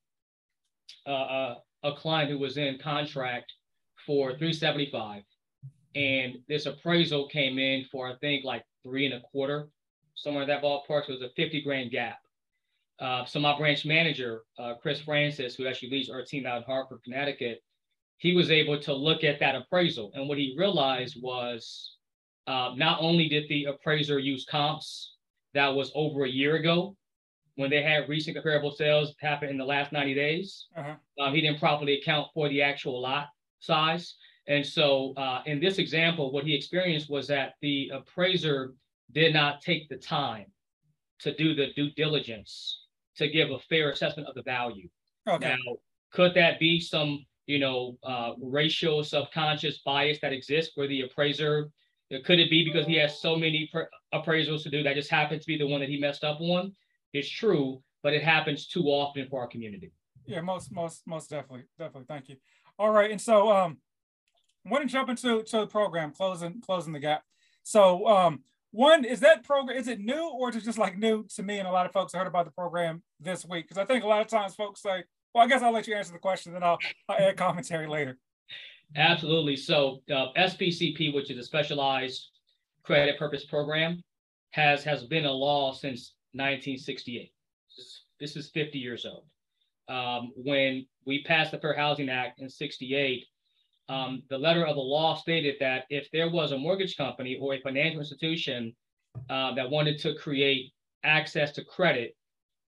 a, 1.06 1.54
a 1.82 1.92
client 1.94 2.30
who 2.30 2.38
was 2.38 2.58
in 2.58 2.78
contract 2.78 3.52
for 4.06 4.30
375 4.30 5.22
and 5.94 6.38
this 6.48 6.66
appraisal 6.66 7.28
came 7.28 7.58
in 7.58 7.84
for 7.90 8.08
I 8.08 8.16
think 8.16 8.44
like 8.44 8.64
three 8.82 9.06
and 9.06 9.14
a 9.14 9.20
quarter, 9.20 9.68
somewhere 10.14 10.42
in 10.42 10.48
that 10.48 10.62
ballpark. 10.62 11.06
So 11.06 11.12
it 11.12 11.20
was 11.20 11.22
a 11.22 11.30
50 11.36 11.62
grand 11.62 11.90
gap. 11.90 12.18
Uh, 12.98 13.24
so 13.24 13.40
my 13.40 13.56
branch 13.56 13.84
manager, 13.84 14.42
uh, 14.58 14.74
Chris 14.80 15.00
Francis, 15.00 15.54
who 15.54 15.66
actually 15.66 15.90
leads 15.90 16.08
our 16.08 16.22
team 16.22 16.46
out 16.46 16.58
in 16.58 16.62
Hartford, 16.62 17.02
Connecticut, 17.04 17.62
he 18.22 18.34
was 18.34 18.52
able 18.52 18.78
to 18.78 18.94
look 18.94 19.24
at 19.24 19.40
that 19.40 19.56
appraisal. 19.56 20.12
And 20.14 20.28
what 20.28 20.38
he 20.38 20.54
realized 20.56 21.20
was 21.20 21.96
uh, 22.46 22.70
not 22.76 23.00
only 23.00 23.28
did 23.28 23.48
the 23.48 23.64
appraiser 23.64 24.20
use 24.20 24.44
comps 24.44 25.16
that 25.54 25.66
was 25.66 25.90
over 25.96 26.22
a 26.24 26.28
year 26.28 26.54
ago 26.54 26.96
when 27.56 27.68
they 27.68 27.82
had 27.82 28.08
recent 28.08 28.36
comparable 28.36 28.70
sales 28.70 29.16
happen 29.20 29.48
in 29.48 29.58
the 29.58 29.64
last 29.64 29.90
90 29.90 30.14
days, 30.14 30.68
uh-huh. 30.76 30.94
um, 31.20 31.34
he 31.34 31.40
didn't 31.40 31.58
properly 31.58 31.98
account 31.98 32.28
for 32.32 32.48
the 32.48 32.62
actual 32.62 33.02
lot 33.02 33.26
size. 33.58 34.14
And 34.46 34.64
so 34.64 35.14
uh, 35.16 35.42
in 35.46 35.58
this 35.58 35.78
example, 35.78 36.30
what 36.30 36.44
he 36.44 36.54
experienced 36.54 37.10
was 37.10 37.26
that 37.26 37.54
the 37.60 37.90
appraiser 37.92 38.74
did 39.10 39.34
not 39.34 39.62
take 39.62 39.88
the 39.88 39.96
time 39.96 40.46
to 41.18 41.34
do 41.34 41.56
the 41.56 41.72
due 41.74 41.90
diligence 41.90 42.86
to 43.16 43.26
give 43.26 43.50
a 43.50 43.58
fair 43.58 43.90
assessment 43.90 44.28
of 44.28 44.36
the 44.36 44.42
value. 44.44 44.88
Okay. 45.28 45.48
Now, 45.48 45.76
could 46.12 46.34
that 46.34 46.60
be 46.60 46.78
some 46.78 47.26
you 47.46 47.58
know, 47.58 47.98
uh, 48.02 48.32
racial 48.40 49.02
subconscious 49.02 49.78
bias 49.84 50.18
that 50.22 50.32
exists 50.32 50.72
where 50.76 50.88
the 50.88 51.02
appraiser, 51.02 51.70
could 52.24 52.38
it 52.38 52.50
be 52.50 52.64
because 52.64 52.86
he 52.86 52.94
has 52.96 53.20
so 53.20 53.36
many 53.36 53.70
appraisals 54.14 54.62
to 54.62 54.70
do 54.70 54.82
that 54.82 54.94
just 54.94 55.10
happens 55.10 55.42
to 55.42 55.46
be 55.46 55.58
the 55.58 55.66
one 55.66 55.80
that 55.80 55.88
he 55.88 55.98
messed 55.98 56.24
up 56.24 56.40
on? 56.40 56.74
It's 57.12 57.28
true, 57.28 57.82
but 58.02 58.12
it 58.12 58.22
happens 58.22 58.66
too 58.66 58.84
often 58.84 59.28
for 59.28 59.40
our 59.40 59.46
community. 59.46 59.92
Yeah, 60.26 60.40
most, 60.40 60.72
most, 60.72 61.02
most 61.06 61.30
definitely, 61.30 61.64
definitely. 61.78 62.06
Thank 62.08 62.28
you. 62.28 62.36
All 62.78 62.90
right, 62.90 63.10
and 63.10 63.20
so 63.20 63.50
um, 63.50 63.78
want 64.64 64.82
to 64.82 64.92
jump 64.92 65.08
into 65.08 65.42
to 65.42 65.60
the 65.60 65.66
program, 65.66 66.12
closing 66.12 66.60
closing 66.60 66.92
the 66.92 67.00
gap. 67.00 67.22
So 67.62 68.06
um, 68.06 68.40
one 68.70 69.04
is 69.04 69.20
that 69.20 69.44
program 69.44 69.76
is 69.76 69.88
it 69.88 70.00
new 70.00 70.30
or 70.30 70.50
is 70.50 70.56
it 70.56 70.64
just 70.64 70.78
like 70.78 70.98
new 70.98 71.26
to 71.34 71.42
me 71.42 71.58
and 71.58 71.68
a 71.68 71.72
lot 71.72 71.86
of 71.86 71.92
folks 71.92 72.14
heard 72.14 72.26
about 72.26 72.46
the 72.46 72.52
program 72.52 73.02
this 73.20 73.44
week? 73.44 73.68
Because 73.68 73.78
I 73.78 73.84
think 73.84 74.04
a 74.04 74.08
lot 74.08 74.22
of 74.22 74.28
times 74.28 74.54
folks 74.54 74.82
say, 74.82 75.04
well, 75.34 75.44
I 75.44 75.48
guess 75.48 75.62
I'll 75.62 75.72
let 75.72 75.86
you 75.86 75.94
answer 75.94 76.12
the 76.12 76.18
question, 76.18 76.52
then 76.52 76.62
I'll, 76.62 76.78
I'll 77.08 77.16
add 77.16 77.36
commentary 77.36 77.86
later. 77.86 78.18
Absolutely. 78.96 79.56
So 79.56 80.02
uh, 80.10 80.26
SPCP, 80.36 81.14
which 81.14 81.30
is 81.30 81.38
a 81.38 81.42
specialized 81.42 82.28
credit 82.82 83.18
purpose 83.18 83.44
program, 83.44 84.02
has 84.50 84.84
has 84.84 85.04
been 85.04 85.24
a 85.24 85.32
law 85.32 85.72
since 85.72 86.14
1968. 86.32 87.32
This 88.20 88.36
is 88.36 88.50
50 88.50 88.78
years 88.78 89.06
old. 89.06 89.24
Um, 89.88 90.32
when 90.36 90.86
we 91.06 91.24
passed 91.24 91.52
the 91.52 91.58
Fair 91.58 91.74
Housing 91.76 92.08
Act 92.08 92.40
in 92.40 92.48
68, 92.48 93.24
um, 93.88 94.22
the 94.30 94.38
letter 94.38 94.64
of 94.64 94.76
the 94.76 94.82
law 94.82 95.16
stated 95.16 95.56
that 95.60 95.84
if 95.90 96.08
there 96.12 96.30
was 96.30 96.52
a 96.52 96.58
mortgage 96.58 96.96
company 96.96 97.36
or 97.40 97.54
a 97.54 97.60
financial 97.60 98.00
institution 98.00 98.74
uh, 99.28 99.54
that 99.54 99.68
wanted 99.68 99.98
to 100.00 100.14
create 100.14 100.72
access 101.02 101.52
to 101.52 101.64
credit 101.64 102.14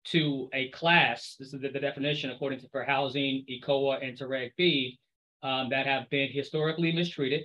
to 0.04 0.50
a 0.54 0.70
class, 0.70 1.36
this 1.40 1.54
is 1.54 1.62
the, 1.62 1.70
the 1.70 1.80
definition 1.80 2.32
according 2.32 2.60
to 2.60 2.70
Fair 2.70 2.86
Housing, 2.86 3.46
ECOA, 3.50 4.06
and 4.06 4.18
to 4.18 4.28
Reg 4.28 4.52
B, 4.58 5.00
um, 5.44 5.70
that 5.70 5.86
have 5.86 6.10
been 6.10 6.30
historically 6.32 6.92
mistreated, 6.92 7.44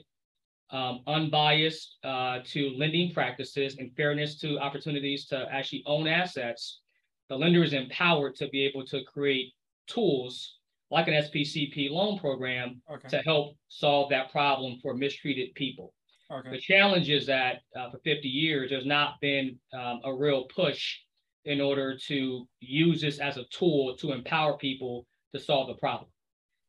um, 0.71 1.01
unbiased 1.07 1.97
uh, 2.05 2.41
to 2.45 2.71
lending 2.77 3.13
practices, 3.13 3.77
and 3.79 3.95
fairness 3.97 4.39
to 4.41 4.59
opportunities 4.59 5.27
to 5.27 5.47
actually 5.51 5.83
own 5.87 6.07
assets, 6.07 6.81
the 7.29 7.37
lender 7.37 7.63
is 7.63 7.73
empowered 7.73 8.35
to 8.37 8.49
be 8.49 8.65
able 8.65 8.85
to 8.87 9.03
create 9.05 9.53
tools 9.87 10.59
like 10.91 11.09
an 11.09 11.15
SPCP 11.15 11.91
loan 11.91 12.19
program 12.19 12.81
okay. 12.91 13.09
to 13.09 13.19
help 13.19 13.57
solve 13.69 14.11
that 14.11 14.31
problem 14.31 14.79
for 14.81 14.95
mistreated 14.95 15.55
people. 15.55 15.93
Okay. 16.33 16.51
The 16.51 16.61
challenge 16.61 17.11
is 17.11 17.27
that 17.27 17.61
uh, 17.77 17.91
for 17.91 17.99
50 17.99 18.29
years, 18.29 18.71
there's 18.71 18.87
not 18.87 19.21
been 19.21 19.59
um, 19.73 20.01
a 20.05 20.13
real 20.13 20.45
push 20.45 20.97
in 21.47 21.61
order 21.61 21.97
to 21.97 22.47
use 22.61 23.01
this 23.01 23.19
as 23.19 23.37
a 23.37 23.45
tool 23.45 23.97
to 23.97 24.13
empower 24.13 24.59
people 24.59 25.07
to 25.33 25.41
solve 25.41 25.69
the 25.69 25.75
problem. 25.75 26.11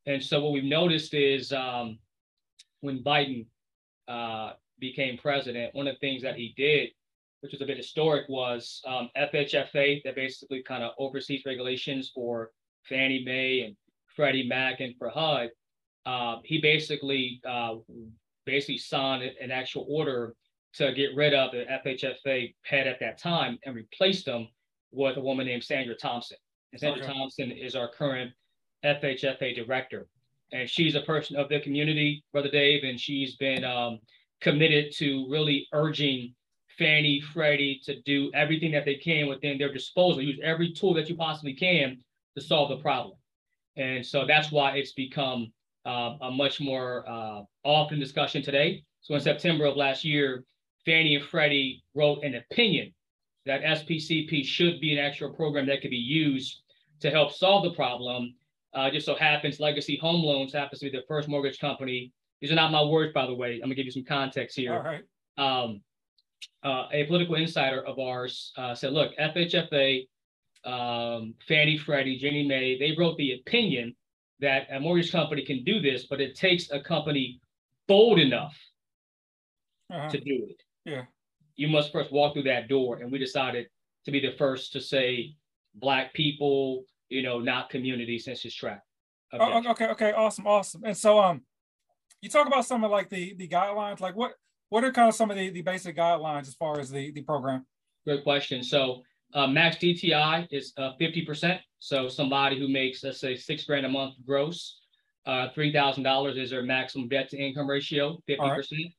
And 0.06 0.22
so 0.22 0.40
what 0.40 0.52
we've 0.52 0.64
noticed 0.64 1.12
is 1.14 1.52
um, 1.52 1.98
when 2.80 3.02
Biden 3.02 3.46
uh, 4.06 4.52
became 4.78 5.18
president, 5.18 5.74
one 5.74 5.88
of 5.88 5.96
the 5.96 5.98
things 5.98 6.22
that 6.22 6.36
he 6.36 6.54
did, 6.56 6.90
which 7.40 7.52
was 7.52 7.60
a 7.60 7.66
bit 7.66 7.76
historic, 7.76 8.28
was 8.28 8.80
um, 8.86 9.10
FHFA 9.16 10.02
that 10.04 10.14
basically 10.14 10.62
kind 10.62 10.84
of 10.84 10.92
oversees 10.98 11.42
regulations 11.44 12.10
for 12.14 12.52
Fannie 12.88 13.24
Mae 13.24 13.60
and 13.62 13.76
Freddie 14.14 14.48
Mac 14.48 14.80
and 14.80 14.94
for 14.96 15.10
HUD, 15.10 15.50
uh, 16.06 16.36
he 16.44 16.60
basically 16.60 17.40
uh, 17.46 17.74
basically 18.46 18.78
signed 18.78 19.30
an 19.40 19.50
actual 19.50 19.86
order 19.90 20.34
to 20.74 20.92
get 20.92 21.14
rid 21.16 21.34
of 21.34 21.50
the 21.50 21.64
FHFA 21.84 22.54
head 22.62 22.86
at 22.86 23.00
that 23.00 23.18
time 23.18 23.58
and 23.64 23.74
replace 23.74 24.24
them 24.24 24.48
with 24.92 25.16
a 25.16 25.20
woman 25.20 25.46
named 25.46 25.64
Sandra 25.64 25.94
Thompson. 25.94 26.36
And 26.72 26.80
Sandra 26.80 27.04
okay. 27.04 27.12
Thompson 27.12 27.50
is 27.50 27.74
our 27.74 27.88
current 27.88 28.32
FHFA 28.84 29.54
director. 29.54 30.06
And 30.52 30.68
she's 30.68 30.94
a 30.94 31.02
person 31.02 31.36
of 31.36 31.48
the 31.48 31.60
community, 31.60 32.24
Brother 32.32 32.50
Dave, 32.50 32.84
and 32.84 32.98
she's 32.98 33.36
been 33.36 33.64
um, 33.64 33.98
committed 34.40 34.92
to 34.96 35.26
really 35.28 35.66
urging 35.72 36.34
Fannie, 36.78 37.20
Freddie 37.20 37.80
to 37.84 38.00
do 38.02 38.30
everything 38.34 38.70
that 38.72 38.84
they 38.84 38.94
can 38.94 39.26
within 39.26 39.58
their 39.58 39.72
disposal, 39.72 40.22
use 40.22 40.38
every 40.42 40.72
tool 40.72 40.94
that 40.94 41.08
you 41.08 41.16
possibly 41.16 41.52
can 41.52 41.98
to 42.36 42.42
solve 42.42 42.68
the 42.68 42.76
problem. 42.76 43.16
And 43.76 44.04
so 44.04 44.24
that's 44.26 44.50
why 44.50 44.76
it's 44.76 44.92
become 44.92 45.52
uh, 45.84 46.16
a 46.20 46.30
much 46.30 46.60
more 46.60 47.04
uh, 47.08 47.42
often 47.64 47.98
discussion 47.98 48.42
today. 48.42 48.84
So 49.00 49.14
in 49.14 49.20
September 49.20 49.64
of 49.64 49.76
last 49.76 50.04
year, 50.04 50.44
Fannie 50.84 51.16
and 51.16 51.24
Freddie 51.24 51.82
wrote 51.94 52.22
an 52.22 52.36
opinion 52.36 52.92
that 53.48 53.62
SPCP 53.62 54.44
should 54.44 54.78
be 54.80 54.92
an 54.92 55.04
actual 55.04 55.32
program 55.32 55.66
that 55.66 55.80
could 55.80 55.90
be 55.90 55.96
used 55.96 56.60
to 57.00 57.10
help 57.10 57.32
solve 57.32 57.64
the 57.64 57.72
problem. 57.72 58.34
Uh, 58.74 58.90
just 58.90 59.06
so 59.06 59.14
happens 59.14 59.58
Legacy 59.58 59.96
Home 60.02 60.22
Loans 60.22 60.52
happens 60.52 60.80
to 60.80 60.90
be 60.90 60.96
the 60.96 61.04
first 61.08 61.28
mortgage 61.28 61.58
company. 61.58 62.12
These 62.40 62.52
are 62.52 62.56
not 62.56 62.70
my 62.70 62.84
words, 62.84 63.12
by 63.14 63.26
the 63.26 63.34
way. 63.34 63.54
I'm 63.54 63.62
gonna 63.62 63.74
give 63.74 63.86
you 63.86 63.90
some 63.90 64.04
context 64.04 64.56
here. 64.56 64.74
All 64.74 64.82
right. 64.82 65.02
Um, 65.38 65.80
uh, 66.62 66.88
a 66.92 67.04
political 67.04 67.36
insider 67.36 67.84
of 67.86 67.98
ours 67.98 68.52
uh, 68.58 68.74
said, 68.74 68.92
look, 68.92 69.16
FHFA 69.16 70.06
um, 70.64 71.34
Fannie 71.46 71.78
Freddie, 71.78 72.18
Ginnie 72.18 72.46
Mae, 72.46 72.78
they 72.78 72.94
wrote 72.98 73.16
the 73.16 73.40
opinion 73.40 73.94
that 74.40 74.66
a 74.70 74.78
mortgage 74.78 75.10
company 75.10 75.44
can 75.44 75.64
do 75.64 75.80
this, 75.80 76.06
but 76.06 76.20
it 76.20 76.36
takes 76.36 76.70
a 76.70 76.80
company 76.80 77.40
bold 77.86 78.18
enough 78.18 78.56
uh-huh. 79.90 80.08
to 80.10 80.20
do 80.20 80.46
it. 80.48 80.62
Yeah. 80.84 81.04
You 81.58 81.68
must 81.68 81.92
first 81.92 82.10
walk 82.10 82.32
through 82.32 82.44
that 82.44 82.68
door. 82.68 82.96
And 82.96 83.12
we 83.12 83.18
decided 83.18 83.66
to 84.06 84.10
be 84.10 84.20
the 84.20 84.32
first 84.38 84.72
to 84.72 84.80
say 84.80 85.34
black 85.74 86.14
people, 86.14 86.84
you 87.10 87.22
know, 87.22 87.38
not 87.38 87.68
community 87.68 88.18
census 88.18 88.54
tract. 88.54 88.86
Oh, 89.34 89.70
okay, 89.72 89.88
okay, 89.88 90.12
awesome, 90.12 90.46
awesome. 90.46 90.82
And 90.84 90.96
so 90.96 91.18
um 91.18 91.42
you 92.22 92.30
talk 92.30 92.46
about 92.46 92.64
some 92.64 92.82
of 92.82 92.90
like 92.90 93.10
the 93.10 93.34
the 93.34 93.46
guidelines, 93.46 94.00
like 94.00 94.16
what 94.16 94.32
what 94.70 94.84
are 94.84 94.92
kind 94.92 95.08
of 95.08 95.14
some 95.14 95.30
of 95.30 95.36
the, 95.36 95.50
the 95.50 95.62
basic 95.62 95.96
guidelines 95.96 96.42
as 96.42 96.54
far 96.54 96.78
as 96.78 96.90
the, 96.90 97.10
the 97.12 97.22
program? 97.22 97.66
Good 98.06 98.22
question. 98.22 98.62
So 98.62 99.02
uh, 99.34 99.46
max 99.46 99.76
DTI 99.76 100.46
is 100.50 100.72
uh, 100.76 100.92
50%. 101.00 101.58
So 101.78 102.08
somebody 102.08 102.58
who 102.58 102.68
makes, 102.68 103.02
let's 103.02 103.20
say, 103.20 103.36
six 103.36 103.64
grand 103.64 103.86
a 103.86 103.88
month 103.88 104.14
gross, 104.26 104.80
uh, 105.26 105.48
$3,000 105.56 106.38
is 106.38 106.50
their 106.50 106.62
maximum 106.62 107.08
debt 107.08 107.28
to 107.30 107.38
income 107.38 107.68
ratio, 107.68 108.18
50%. 108.28 108.38
Right. 108.38 108.94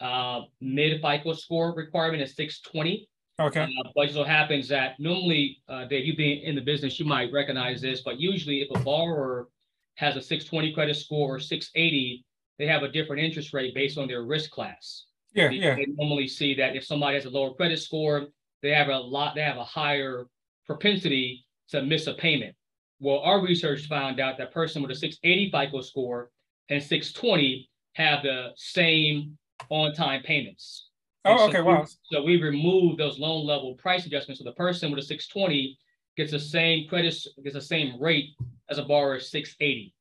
Uh, 0.00 0.42
mid 0.60 1.00
FICO 1.00 1.32
score 1.32 1.74
requirement 1.74 2.22
is 2.22 2.34
620. 2.36 3.08
Okay. 3.38 3.62
Uh, 3.62 3.88
but 3.94 4.10
so 4.10 4.24
happens 4.24 4.68
that 4.68 4.98
normally, 4.98 5.62
uh, 5.68 5.84
Dave, 5.84 6.06
you 6.06 6.16
being 6.16 6.42
in 6.42 6.54
the 6.54 6.60
business, 6.60 6.98
you 6.98 7.04
might 7.04 7.32
recognize 7.32 7.80
this, 7.80 8.00
but 8.02 8.18
usually 8.18 8.62
if 8.62 8.68
a 8.74 8.82
borrower 8.82 9.48
has 9.96 10.16
a 10.16 10.22
620 10.22 10.72
credit 10.72 10.96
score 10.96 11.36
or 11.36 11.40
680, 11.40 12.24
they 12.58 12.66
have 12.66 12.82
a 12.82 12.88
different 12.88 13.22
interest 13.22 13.52
rate 13.52 13.74
based 13.74 13.98
on 13.98 14.08
their 14.08 14.22
risk 14.22 14.50
class. 14.50 15.04
Yeah, 15.34 15.48
they, 15.48 15.56
yeah. 15.56 15.74
They 15.74 15.86
normally 15.88 16.28
see 16.28 16.54
that 16.54 16.76
if 16.76 16.84
somebody 16.84 17.16
has 17.16 17.26
a 17.26 17.30
lower 17.30 17.52
credit 17.52 17.78
score, 17.78 18.28
they 18.62 18.70
have 18.70 18.88
a 18.88 18.98
lot, 18.98 19.34
they 19.34 19.42
have 19.42 19.58
a 19.58 19.64
higher 19.64 20.26
propensity 20.66 21.46
to 21.68 21.82
miss 21.82 22.06
a 22.06 22.14
payment. 22.14 22.54
Well, 23.00 23.18
our 23.18 23.42
research 23.42 23.86
found 23.86 24.20
out 24.20 24.38
that 24.38 24.52
person 24.52 24.80
with 24.80 24.90
a 24.90 24.94
680 24.94 25.50
FICO 25.50 25.82
score 25.82 26.30
and 26.70 26.82
620 26.82 27.68
have 27.94 28.22
the 28.22 28.50
same 28.56 29.36
on-time 29.68 30.22
payments. 30.22 30.88
Oh, 31.24 31.38
so 31.38 31.44
okay, 31.48 31.60
wow. 31.60 31.84
So 32.04 32.22
we 32.22 32.40
remove 32.40 32.98
those 32.98 33.18
loan 33.18 33.46
level 33.46 33.74
price 33.74 34.06
adjustments. 34.06 34.40
So 34.40 34.44
the 34.44 34.54
person 34.54 34.90
with 34.90 35.00
a 35.00 35.06
620 35.06 35.78
gets 36.16 36.30
the 36.30 36.40
same 36.40 36.88
credit, 36.88 37.16
gets 37.42 37.54
the 37.54 37.60
same 37.60 38.00
rate 38.00 38.30
as 38.70 38.78
a 38.78 38.82
borrower 38.82 39.18
680, 39.18 39.94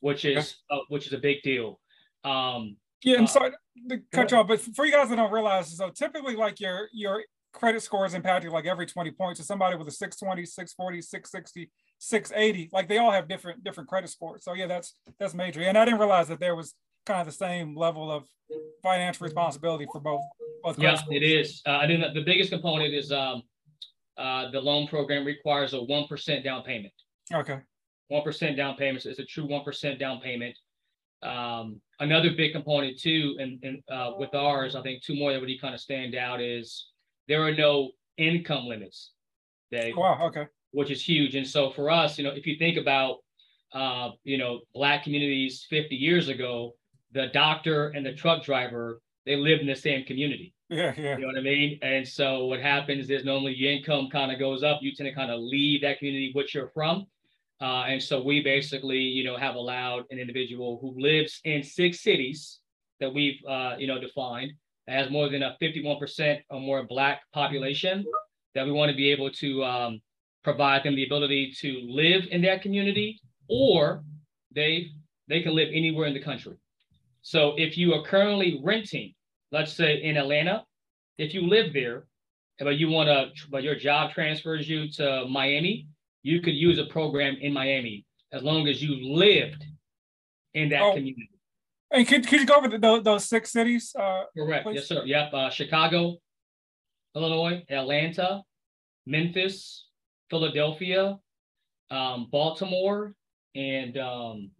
which 0.00 0.24
is 0.24 0.36
okay. 0.70 0.80
uh, 0.80 0.84
which 0.88 1.06
is 1.06 1.12
a 1.12 1.18
big 1.18 1.42
deal. 1.42 1.78
Um, 2.24 2.76
yeah, 3.04 3.18
I'm 3.18 3.24
uh, 3.24 3.28
sorry 3.28 3.50
to 3.90 4.00
cut 4.12 4.30
you 4.30 4.36
off, 4.38 4.48
but 4.48 4.60
for 4.60 4.86
you 4.86 4.92
guys 4.92 5.08
that 5.10 5.16
don't 5.16 5.32
realize, 5.32 5.76
so 5.76 5.90
typically 5.90 6.36
like 6.36 6.60
your 6.60 6.88
your 6.92 7.22
credit 7.52 7.82
score 7.82 8.06
is 8.06 8.14
impacted 8.14 8.50
like 8.50 8.66
every 8.66 8.86
20 8.86 9.10
points. 9.12 9.40
So 9.40 9.44
somebody 9.44 9.76
with 9.76 9.88
a 9.88 9.92
620, 9.92 10.46
640, 10.46 11.02
660, 11.02 11.70
680, 11.98 12.70
like 12.72 12.88
they 12.88 12.98
all 12.98 13.10
have 13.10 13.28
different 13.28 13.62
different 13.62 13.88
credit 13.88 14.10
scores. 14.10 14.44
So 14.44 14.54
yeah, 14.54 14.66
that's 14.66 14.94
that's 15.18 15.34
major. 15.34 15.60
And 15.60 15.76
I 15.76 15.84
didn't 15.84 16.00
realize 16.00 16.28
that 16.28 16.40
there 16.40 16.56
was 16.56 16.74
kind 17.06 17.20
of 17.20 17.26
the 17.26 17.32
same 17.32 17.76
level 17.76 18.10
of 18.10 18.24
financial 18.82 19.24
responsibility 19.24 19.86
for 19.90 20.00
both. 20.00 20.22
both 20.62 20.78
yeah, 20.78 21.00
it 21.10 21.22
is. 21.22 21.62
Uh, 21.66 21.78
I 21.78 21.86
think 21.86 22.02
the 22.14 22.22
biggest 22.22 22.50
component 22.50 22.94
is 22.94 23.12
um, 23.12 23.42
uh, 24.16 24.50
the 24.50 24.60
loan 24.60 24.86
program 24.88 25.24
requires 25.24 25.74
a 25.74 25.82
one 25.82 26.06
percent 26.06 26.44
down 26.44 26.62
payment. 26.62 26.92
Okay. 27.32 27.60
One 28.08 28.22
percent 28.22 28.56
down 28.56 28.76
payment. 28.76 29.02
So 29.02 29.10
it's 29.10 29.18
a 29.18 29.24
true 29.24 29.46
one 29.46 29.64
percent 29.64 29.98
down 29.98 30.20
payment. 30.20 30.56
Um, 31.22 31.80
another 32.00 32.30
big 32.36 32.52
component 32.52 32.98
too, 32.98 33.36
and, 33.38 33.62
and 33.62 33.82
uh, 33.90 34.12
with 34.18 34.34
ours, 34.34 34.74
I 34.74 34.82
think 34.82 35.02
two 35.02 35.14
more 35.14 35.32
that 35.32 35.40
really 35.40 35.58
kind 35.58 35.74
of 35.74 35.80
stand 35.80 36.16
out 36.16 36.40
is 36.40 36.88
there 37.28 37.42
are 37.42 37.54
no 37.54 37.92
income 38.18 38.66
limits. 38.66 39.12
Dave, 39.70 39.96
wow, 39.96 40.18
okay. 40.24 40.46
Which 40.72 40.90
is 40.90 41.02
huge. 41.02 41.34
And 41.34 41.46
so 41.46 41.70
for 41.70 41.90
us, 41.90 42.18
you 42.18 42.24
know, 42.24 42.30
if 42.30 42.46
you 42.46 42.56
think 42.58 42.76
about, 42.76 43.18
uh, 43.72 44.10
you 44.24 44.36
know, 44.36 44.60
black 44.74 45.04
communities 45.04 45.64
50 45.70 45.94
years 45.94 46.28
ago, 46.28 46.74
the 47.12 47.28
doctor 47.32 47.88
and 47.88 48.04
the 48.04 48.14
truck 48.14 48.42
driver, 48.42 49.00
they 49.26 49.36
live 49.36 49.60
in 49.60 49.66
the 49.66 49.76
same 49.76 50.04
community. 50.04 50.54
Yeah, 50.68 50.94
yeah. 50.96 51.16
You 51.16 51.22
know 51.22 51.26
what 51.28 51.38
I 51.38 51.42
mean? 51.42 51.78
And 51.82 52.06
so 52.06 52.46
what 52.46 52.60
happens 52.60 53.10
is 53.10 53.24
normally 53.24 53.54
your 53.54 53.72
income 53.72 54.08
kind 54.10 54.32
of 54.32 54.38
goes 54.38 54.62
up. 54.62 54.78
You 54.80 54.94
tend 54.94 55.08
to 55.08 55.14
kind 55.14 55.30
of 55.30 55.40
leave 55.40 55.82
that 55.82 55.98
community 55.98 56.30
which 56.34 56.54
you're 56.54 56.68
from. 56.68 57.06
Uh, 57.60 57.84
and 57.84 58.02
so 58.02 58.22
we 58.22 58.42
basically, 58.42 58.98
you 58.98 59.22
know, 59.22 59.36
have 59.36 59.54
allowed 59.54 60.04
an 60.10 60.18
individual 60.18 60.78
who 60.80 61.00
lives 61.00 61.40
in 61.44 61.62
six 61.62 62.00
cities 62.00 62.58
that 63.00 63.12
we've, 63.12 63.38
uh, 63.48 63.76
you 63.78 63.86
know, 63.86 64.00
defined 64.00 64.52
has 64.88 65.10
more 65.10 65.28
than 65.28 65.42
a 65.42 65.56
51% 65.60 66.40
or 66.50 66.60
more 66.60 66.84
Black 66.84 67.20
population, 67.32 68.04
that 68.54 68.66
we 68.66 68.72
want 68.72 68.90
to 68.90 68.96
be 68.96 69.10
able 69.10 69.30
to 69.30 69.64
um, 69.64 70.00
provide 70.42 70.82
them 70.82 70.96
the 70.96 71.04
ability 71.04 71.54
to 71.60 71.80
live 71.88 72.24
in 72.30 72.42
that 72.42 72.62
community, 72.62 73.20
or 73.48 74.02
they 74.54 74.90
they 75.28 75.40
can 75.40 75.54
live 75.54 75.68
anywhere 75.72 76.06
in 76.06 76.14
the 76.14 76.20
country. 76.20 76.56
So 77.22 77.54
if 77.56 77.78
you 77.78 77.94
are 77.94 78.02
currently 78.02 78.60
renting, 78.62 79.14
let's 79.52 79.72
say 79.72 80.02
in 80.02 80.16
Atlanta, 80.16 80.64
if 81.18 81.34
you 81.34 81.42
live 81.48 81.72
there, 81.72 82.06
but 82.58 82.76
you 82.76 82.88
want 82.88 83.08
to, 83.08 83.30
but 83.50 83.62
your 83.62 83.74
job 83.74 84.12
transfers 84.12 84.68
you 84.68 84.90
to 84.92 85.26
Miami, 85.28 85.86
you 86.22 86.40
could 86.40 86.54
use 86.54 86.78
a 86.78 86.84
program 86.86 87.36
in 87.40 87.52
Miami 87.52 88.04
as 88.32 88.42
long 88.42 88.68
as 88.68 88.82
you 88.82 89.14
lived 89.14 89.64
in 90.54 90.68
that 90.70 90.82
oh. 90.82 90.94
community. 90.94 91.30
And 91.90 92.08
could, 92.08 92.26
could 92.26 92.40
you 92.40 92.46
go 92.46 92.54
over 92.54 92.68
the, 92.68 92.78
those, 92.78 93.02
those 93.02 93.24
six 93.28 93.52
cities? 93.52 93.94
Uh, 93.98 94.22
Correct. 94.36 94.64
Please? 94.64 94.76
Yes, 94.76 94.88
sir. 94.88 95.02
Yep. 95.04 95.34
Uh, 95.34 95.50
Chicago, 95.50 96.16
Illinois, 97.14 97.62
Atlanta, 97.68 98.42
Memphis, 99.06 99.86
Philadelphia, 100.30 101.18
um, 101.90 102.28
Baltimore, 102.30 103.14
and 103.54 103.98
um, 103.98 104.50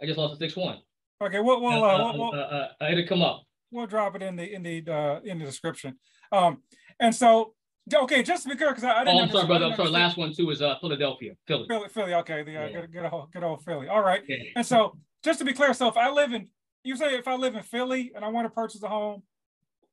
I 0.00 0.06
just 0.06 0.18
lost 0.18 0.38
the 0.38 0.44
sixth 0.44 0.56
one. 0.56 0.78
Okay, 1.22 1.40
well, 1.40 1.60
well, 1.60 1.84
uh, 1.84 1.88
uh, 1.88 2.16
well, 2.16 2.34
uh, 2.34 2.36
uh, 2.36 2.68
uh, 2.80 2.88
it'll 2.90 3.06
come 3.06 3.22
up. 3.22 3.42
We'll 3.70 3.86
drop 3.86 4.14
it 4.16 4.22
in 4.22 4.36
the 4.36 4.52
in 4.52 4.62
the 4.62 4.84
uh, 4.90 5.20
in 5.24 5.38
the 5.38 5.44
description. 5.44 5.98
Um, 6.30 6.62
and 7.00 7.14
so 7.14 7.54
okay, 7.94 8.22
just 8.22 8.42
to 8.42 8.48
be 8.48 8.56
clear, 8.56 8.70
because 8.70 8.84
I, 8.84 9.00
I, 9.00 9.04
didn't. 9.04 9.18
Oh, 9.18 9.22
I'm 9.22 9.30
sorry, 9.30 9.46
brother. 9.46 9.64
I'm 9.66 9.76
sorry. 9.76 9.90
Last 9.90 10.16
one 10.16 10.32
too 10.34 10.50
is 10.50 10.60
uh, 10.60 10.76
Philadelphia, 10.80 11.34
Philly. 11.46 11.66
Philly, 11.68 11.88
Philly. 11.88 12.14
Okay, 12.14 12.42
the 12.42 12.56
uh, 12.56 12.66
yeah. 12.66 12.80
good, 12.80 12.92
good 12.92 13.08
old, 13.10 13.32
good 13.32 13.44
old 13.44 13.64
Philly. 13.64 13.88
All 13.88 14.02
right. 14.02 14.22
Yeah. 14.28 14.36
And 14.56 14.66
so, 14.66 14.96
just 15.22 15.38
to 15.38 15.44
be 15.44 15.52
clear, 15.52 15.72
so 15.74 15.88
if 15.88 15.96
I 15.96 16.10
live 16.10 16.32
in, 16.32 16.48
you 16.84 16.96
say 16.96 17.16
if 17.16 17.28
I 17.28 17.36
live 17.36 17.54
in 17.54 17.62
Philly 17.62 18.12
and 18.14 18.24
I 18.24 18.28
want 18.28 18.46
to 18.46 18.50
purchase 18.50 18.82
a 18.82 18.88
home, 18.88 19.22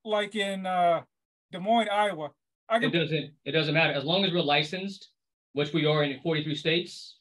like 0.03 0.35
in 0.35 0.65
uh, 0.65 1.01
Des 1.51 1.59
Moines, 1.59 1.89
Iowa, 1.89 2.29
I 2.69 2.79
can. 2.79 2.89
It 2.89 2.99
doesn't. 2.99 3.31
It 3.45 3.51
doesn't 3.51 3.73
matter 3.73 3.93
as 3.93 4.03
long 4.03 4.25
as 4.25 4.31
we're 4.31 4.41
licensed, 4.41 5.09
which 5.53 5.73
we 5.73 5.85
are 5.85 6.03
in 6.03 6.19
43 6.21 6.55
states. 6.55 7.17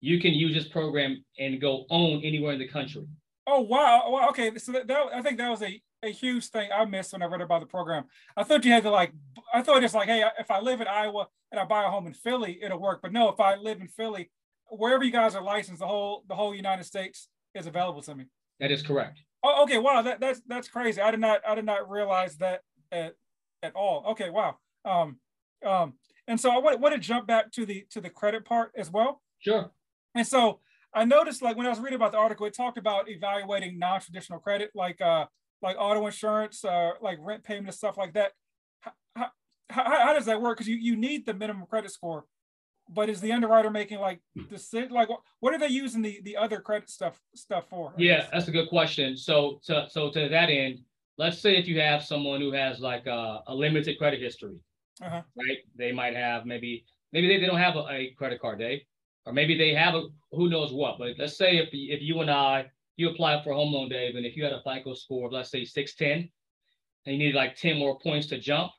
You 0.00 0.20
can 0.20 0.32
use 0.32 0.54
this 0.54 0.68
program 0.68 1.24
and 1.38 1.60
go 1.60 1.84
own 1.90 2.22
anywhere 2.22 2.52
in 2.52 2.58
the 2.58 2.68
country. 2.68 3.06
Oh 3.46 3.60
wow! 3.60 4.10
Well, 4.10 4.28
okay. 4.30 4.56
So 4.58 4.72
that, 4.72 4.86
that 4.88 5.06
I 5.14 5.22
think 5.22 5.38
that 5.38 5.48
was 5.48 5.62
a 5.62 5.80
a 6.02 6.10
huge 6.10 6.46
thing 6.48 6.70
I 6.72 6.84
missed 6.84 7.12
when 7.12 7.22
I 7.22 7.26
read 7.26 7.40
about 7.40 7.60
the 7.60 7.66
program. 7.66 8.04
I 8.36 8.44
thought 8.44 8.64
you 8.64 8.72
had 8.72 8.84
to 8.84 8.90
like, 8.90 9.12
I 9.52 9.62
thought 9.62 9.82
it's 9.82 9.94
like, 9.94 10.08
hey, 10.08 10.24
if 10.38 10.50
I 10.50 10.60
live 10.60 10.80
in 10.80 10.86
Iowa 10.86 11.26
and 11.50 11.60
I 11.60 11.64
buy 11.64 11.84
a 11.84 11.88
home 11.88 12.06
in 12.06 12.12
Philly, 12.12 12.58
it'll 12.62 12.78
work. 12.78 13.00
But 13.02 13.12
no, 13.12 13.28
if 13.30 13.40
I 13.40 13.56
live 13.56 13.80
in 13.80 13.88
Philly, 13.88 14.30
wherever 14.70 15.02
you 15.02 15.10
guys 15.10 15.34
are 15.34 15.42
licensed, 15.42 15.80
the 15.80 15.86
whole 15.86 16.24
the 16.28 16.34
whole 16.34 16.54
United 16.54 16.84
States 16.84 17.28
is 17.54 17.66
available 17.66 18.02
to 18.02 18.14
me. 18.14 18.26
That 18.60 18.70
is 18.70 18.82
correct. 18.82 19.20
Oh, 19.42 19.62
okay. 19.64 19.78
Wow, 19.78 20.02
that, 20.02 20.20
that's 20.20 20.40
that's 20.46 20.68
crazy. 20.68 21.00
I 21.00 21.10
did 21.10 21.20
not 21.20 21.40
I 21.46 21.54
did 21.54 21.64
not 21.64 21.90
realize 21.90 22.36
that 22.36 22.60
at 22.92 23.14
at 23.62 23.74
all. 23.74 24.04
Okay, 24.10 24.30
wow. 24.30 24.56
Um, 24.84 25.18
um, 25.66 25.94
and 26.28 26.40
so 26.40 26.50
I 26.50 26.58
want, 26.58 26.80
want 26.80 26.94
to 26.94 27.00
jump 27.00 27.26
back 27.26 27.50
to 27.52 27.66
the 27.66 27.86
to 27.90 28.00
the 28.00 28.10
credit 28.10 28.44
part 28.44 28.72
as 28.76 28.90
well. 28.90 29.22
Sure. 29.40 29.70
And 30.18 30.26
so 30.26 30.60
I 30.92 31.04
noticed 31.04 31.42
like 31.42 31.56
when 31.56 31.66
I 31.66 31.70
was 31.70 31.78
reading 31.78 31.96
about 31.96 32.12
the 32.12 32.18
article, 32.18 32.44
it 32.46 32.54
talked 32.54 32.76
about 32.76 33.08
evaluating 33.08 33.78
non-traditional 33.78 34.40
credit, 34.40 34.70
like 34.74 35.00
uh 35.00 35.26
like 35.62 35.76
auto 35.78 36.06
insurance, 36.06 36.64
uh, 36.64 36.92
like 37.00 37.18
rent 37.20 37.42
payment 37.42 37.66
and 37.66 37.74
stuff 37.74 37.96
like 37.96 38.14
that. 38.14 38.32
How, 39.16 39.26
how, 39.70 40.06
how 40.06 40.12
does 40.12 40.26
that 40.26 40.40
work? 40.40 40.56
Because 40.56 40.68
you, 40.68 40.76
you 40.76 40.96
need 40.96 41.26
the 41.26 41.34
minimum 41.34 41.66
credit 41.66 41.90
score, 41.90 42.24
but 42.88 43.08
is 43.08 43.20
the 43.20 43.32
underwriter 43.32 43.70
making 43.70 43.98
like 43.98 44.20
the 44.34 44.88
like 44.90 45.08
what 45.40 45.54
are 45.54 45.58
they 45.58 45.68
using 45.68 46.02
the 46.02 46.20
the 46.24 46.36
other 46.36 46.60
credit 46.60 46.90
stuff 46.90 47.20
stuff 47.34 47.68
for? 47.68 47.92
Yeah, 47.96 48.26
that's 48.32 48.48
a 48.48 48.52
good 48.52 48.68
question. 48.68 49.16
So 49.16 49.60
to 49.64 49.86
so 49.88 50.10
to 50.10 50.28
that 50.28 50.48
end, 50.48 50.80
let's 51.16 51.38
say 51.38 51.56
if 51.56 51.66
you 51.68 51.80
have 51.80 52.02
someone 52.04 52.40
who 52.40 52.52
has 52.52 52.80
like 52.80 53.06
a, 53.06 53.42
a 53.46 53.54
limited 53.54 53.98
credit 53.98 54.20
history, 54.20 54.56
uh-huh. 55.02 55.22
right? 55.36 55.58
They 55.76 55.92
might 55.92 56.14
have 56.14 56.46
maybe 56.46 56.84
maybe 57.12 57.28
they, 57.28 57.38
they 57.38 57.46
don't 57.46 57.58
have 57.58 57.76
a, 57.76 57.86
a 57.90 58.14
credit 58.16 58.40
card, 58.40 58.58
day, 58.58 58.86
or 59.28 59.32
maybe 59.32 59.56
they 59.56 59.74
have 59.74 59.94
a 59.94 60.04
who 60.32 60.48
knows 60.48 60.72
what. 60.72 60.98
But 60.98 61.10
let's 61.18 61.36
say 61.36 61.58
if 61.58 61.68
if 61.72 62.00
you 62.00 62.20
and 62.22 62.30
I 62.30 62.66
you 62.96 63.10
apply 63.10 63.42
for 63.44 63.50
a 63.50 63.54
home 63.54 63.72
loan, 63.72 63.90
Dave, 63.90 64.16
and 64.16 64.24
if 64.24 64.36
you 64.36 64.42
had 64.42 64.54
a 64.54 64.62
FICO 64.62 64.94
score 64.94 65.26
of 65.26 65.32
let's 65.32 65.50
say 65.50 65.64
610, 65.64 66.30
and 67.04 67.16
you 67.16 67.26
need 67.26 67.34
like 67.34 67.54
10 67.54 67.78
more 67.78 67.98
points 68.00 68.26
to 68.28 68.38
jump, 68.38 68.72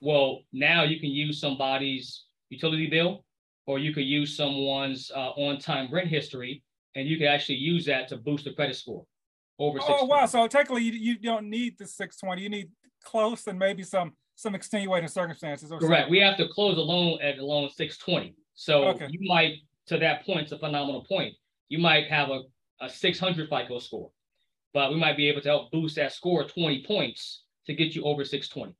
well, 0.00 0.40
now 0.52 0.82
you 0.82 0.98
can 0.98 1.10
use 1.10 1.40
somebody's 1.40 2.24
utility 2.50 2.88
bill, 2.88 3.24
or 3.66 3.78
you 3.78 3.94
could 3.94 4.04
use 4.04 4.36
someone's 4.36 5.10
uh, 5.14 5.30
on-time 5.30 5.88
rent 5.92 6.08
history, 6.08 6.64
and 6.96 7.08
you 7.08 7.16
can 7.16 7.28
actually 7.28 7.58
use 7.58 7.86
that 7.86 8.08
to 8.08 8.16
boost 8.16 8.44
the 8.44 8.52
credit 8.52 8.74
score 8.74 9.06
over. 9.60 9.78
Oh 9.80 10.04
wow! 10.04 10.26
So 10.26 10.48
technically, 10.48 10.82
you, 10.82 10.92
you 10.92 11.18
don't 11.18 11.48
need 11.48 11.78
the 11.78 11.86
620. 11.86 12.42
You 12.42 12.48
need 12.48 12.70
close 13.04 13.46
and 13.46 13.56
maybe 13.56 13.84
some 13.84 14.14
some 14.34 14.56
extenuating 14.56 15.08
circumstances. 15.08 15.70
Correct. 15.70 15.82
Something. 15.82 16.10
We 16.10 16.18
have 16.18 16.36
to 16.38 16.48
close 16.48 16.76
a 16.76 16.80
loan 16.80 17.20
at 17.22 17.38
a 17.38 17.46
loan 17.46 17.70
620. 17.70 18.34
So 18.54 18.84
okay. 18.88 19.06
you 19.08 19.20
might, 19.28 19.54
to 19.86 19.98
that 19.98 20.24
point, 20.24 20.42
it's 20.42 20.52
a 20.52 20.58
phenomenal 20.58 21.04
point. 21.04 21.34
You 21.68 21.78
might 21.78 22.08
have 22.08 22.30
a 22.30 22.42
a 22.82 22.88
600 22.88 23.48
FICO 23.48 23.78
score, 23.78 24.10
but 24.74 24.90
we 24.90 24.98
might 24.98 25.16
be 25.16 25.28
able 25.28 25.40
to 25.40 25.48
help 25.48 25.70
boost 25.70 25.96
that 25.96 26.12
score 26.12 26.44
20 26.44 26.84
points 26.84 27.44
to 27.66 27.74
get 27.74 27.94
you 27.94 28.02
over 28.04 28.24
620. 28.24 28.76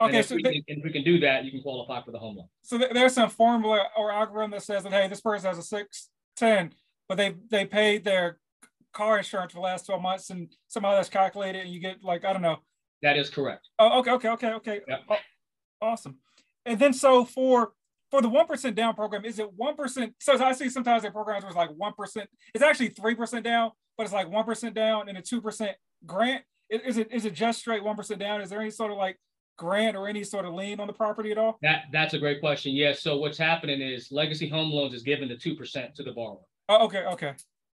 Okay, 0.00 0.22
so 0.22 0.36
we, 0.36 0.42
can, 0.42 0.62
if 0.66 0.84
we 0.84 0.92
can 0.92 1.02
do 1.02 1.18
that, 1.20 1.44
you 1.44 1.50
can 1.50 1.60
qualify 1.60 2.02
for 2.02 2.12
the 2.12 2.18
home 2.18 2.36
loan. 2.36 2.48
So 2.62 2.78
there's 2.78 3.14
some 3.14 3.28
formula 3.28 3.84
or 3.96 4.12
algorithm 4.12 4.52
that 4.52 4.62
says 4.62 4.84
that 4.84 4.92
hey, 4.92 5.08
this 5.08 5.20
person 5.20 5.48
has 5.48 5.58
a 5.58 5.62
610, 5.62 6.72
but 7.08 7.16
they 7.16 7.34
they 7.50 7.66
paid 7.66 8.04
their 8.04 8.38
car 8.92 9.18
insurance 9.18 9.52
for 9.52 9.58
the 9.58 9.62
last 9.62 9.86
12 9.86 10.00
months, 10.00 10.30
and 10.30 10.54
somehow 10.68 10.94
that's 10.94 11.08
calculated, 11.08 11.62
and 11.62 11.70
you 11.70 11.80
get 11.80 12.02
like 12.04 12.24
I 12.24 12.32
don't 12.32 12.42
know. 12.42 12.58
That 13.02 13.16
is 13.16 13.28
correct. 13.28 13.68
Oh, 13.78 13.98
okay, 14.00 14.12
okay, 14.12 14.28
okay, 14.30 14.52
okay. 14.52 14.80
Yep. 14.86 15.00
Awesome. 15.80 16.18
And 16.64 16.78
then 16.78 16.92
so 16.92 17.24
for 17.24 17.72
for 18.10 18.22
the 18.22 18.28
one 18.28 18.46
percent 18.46 18.76
down 18.76 18.94
program, 18.94 19.24
is 19.24 19.38
it 19.38 19.48
one 19.54 19.76
percent? 19.76 20.14
So 20.20 20.42
I 20.42 20.52
see 20.52 20.68
sometimes 20.68 21.02
the 21.02 21.10
programs 21.10 21.44
where 21.44 21.50
it's 21.50 21.56
like 21.56 21.70
one 21.76 21.92
percent. 21.92 22.28
It's 22.54 22.64
actually 22.64 22.88
three 22.90 23.14
percent 23.14 23.44
down, 23.44 23.72
but 23.96 24.04
it's 24.04 24.12
like 24.12 24.30
one 24.30 24.44
percent 24.44 24.74
down 24.74 25.08
and 25.08 25.18
a 25.18 25.22
two 25.22 25.40
percent 25.40 25.76
grant. 26.06 26.44
Is 26.70 26.98
it 26.98 27.12
is 27.12 27.24
it 27.24 27.34
just 27.34 27.58
straight 27.60 27.82
one 27.82 27.96
percent 27.96 28.20
down? 28.20 28.40
Is 28.40 28.50
there 28.50 28.60
any 28.60 28.70
sort 28.70 28.92
of 28.92 28.98
like 28.98 29.18
grant 29.56 29.96
or 29.96 30.06
any 30.06 30.22
sort 30.22 30.44
of 30.44 30.54
lien 30.54 30.80
on 30.80 30.86
the 30.86 30.92
property 30.92 31.32
at 31.32 31.38
all? 31.38 31.58
That 31.62 31.84
that's 31.92 32.14
a 32.14 32.18
great 32.18 32.40
question. 32.40 32.72
Yes. 32.72 33.02
So 33.02 33.16
what's 33.16 33.38
happening 33.38 33.80
is 33.80 34.08
Legacy 34.10 34.48
Home 34.48 34.70
Loans 34.70 34.94
is 34.94 35.02
giving 35.02 35.28
the 35.28 35.36
two 35.36 35.54
percent 35.54 35.94
to 35.96 36.02
the 36.02 36.12
borrower. 36.12 36.40
Oh, 36.68 36.84
okay, 36.86 37.04
okay. 37.04 37.34